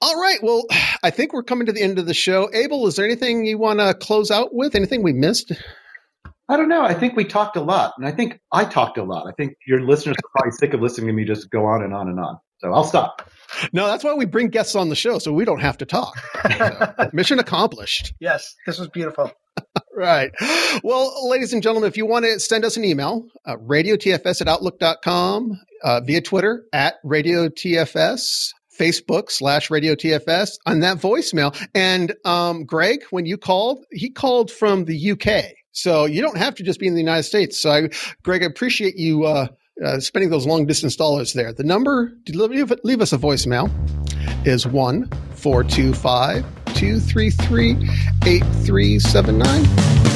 All 0.00 0.20
right. 0.20 0.38
Well, 0.42 0.64
I 1.02 1.10
think 1.10 1.32
we're 1.32 1.42
coming 1.42 1.66
to 1.66 1.72
the 1.72 1.82
end 1.82 1.98
of 1.98 2.06
the 2.06 2.14
show. 2.14 2.50
Abel, 2.52 2.86
is 2.86 2.96
there 2.96 3.04
anything 3.04 3.44
you 3.44 3.58
want 3.58 3.80
to 3.80 3.94
close 3.94 4.30
out 4.30 4.54
with? 4.54 4.74
Anything 4.74 5.02
we 5.02 5.12
missed? 5.12 5.52
I 6.48 6.56
don't 6.56 6.68
know. 6.68 6.82
I 6.82 6.94
think 6.94 7.16
we 7.16 7.24
talked 7.24 7.56
a 7.56 7.60
lot, 7.60 7.94
and 7.96 8.06
I 8.06 8.10
think 8.10 8.40
I 8.50 8.64
talked 8.64 8.98
a 8.98 9.04
lot. 9.04 9.26
I 9.28 9.32
think 9.32 9.54
your 9.66 9.80
listeners 9.82 10.16
are 10.16 10.30
probably 10.36 10.50
sick 10.50 10.74
of 10.74 10.80
listening 10.80 11.06
to 11.06 11.12
me 11.12 11.24
just 11.24 11.48
go 11.48 11.64
on 11.64 11.84
and 11.84 11.94
on 11.94 12.08
and 12.08 12.18
on. 12.18 12.38
So 12.60 12.72
I'll 12.72 12.84
stop. 12.84 13.30
No, 13.72 13.86
that's 13.86 14.04
why 14.04 14.14
we 14.14 14.26
bring 14.26 14.48
guests 14.48 14.74
on 14.74 14.90
the 14.90 14.96
show 14.96 15.18
so 15.18 15.32
we 15.32 15.44
don't 15.44 15.60
have 15.60 15.78
to 15.78 15.86
talk. 15.86 16.14
So, 16.58 17.10
mission 17.12 17.38
accomplished. 17.38 18.12
Yes, 18.20 18.54
this 18.66 18.78
was 18.78 18.88
beautiful. 18.88 19.32
right. 19.96 20.30
Well, 20.84 21.28
ladies 21.28 21.52
and 21.52 21.62
gentlemen, 21.62 21.88
if 21.88 21.96
you 21.96 22.06
want 22.06 22.26
to 22.26 22.38
send 22.38 22.64
us 22.64 22.76
an 22.76 22.84
email, 22.84 23.26
uh, 23.44 23.56
radiotfs 23.56 24.40
at 24.40 24.48
outlook.com, 24.48 25.60
uh, 25.82 26.00
via 26.00 26.20
Twitter 26.20 26.64
at 26.72 27.02
radiotfs, 27.04 28.52
Facebook 28.78 29.30
slash 29.30 29.70
Radio 29.70 29.94
TFS 29.94 30.52
on 30.66 30.80
that 30.80 30.98
voicemail. 30.98 31.58
And 31.74 32.14
um, 32.24 32.64
Greg, 32.64 33.02
when 33.10 33.26
you 33.26 33.36
called, 33.36 33.84
he 33.90 34.10
called 34.10 34.50
from 34.50 34.84
the 34.84 35.12
UK. 35.12 35.52
So 35.72 36.04
you 36.04 36.22
don't 36.22 36.36
have 36.36 36.54
to 36.56 36.62
just 36.62 36.80
be 36.80 36.86
in 36.86 36.94
the 36.94 37.00
United 37.00 37.24
States. 37.24 37.60
So, 37.60 37.70
I, 37.70 37.88
Greg, 38.22 38.42
I 38.42 38.46
appreciate 38.46 38.96
you 38.96 39.24
uh, 39.24 39.48
uh, 39.84 40.00
spending 40.00 40.30
those 40.30 40.46
long 40.46 40.66
distance 40.66 40.96
dollars 40.96 41.32
there. 41.32 41.52
The 41.52 41.64
number, 41.64 42.12
leave, 42.28 42.72
leave 42.84 43.00
us 43.00 43.12
a 43.12 43.18
voicemail 43.18 43.70
is 44.46 44.66
1 44.66 45.08
425 45.34 46.44
233 46.74 47.70
8379. 48.26 50.09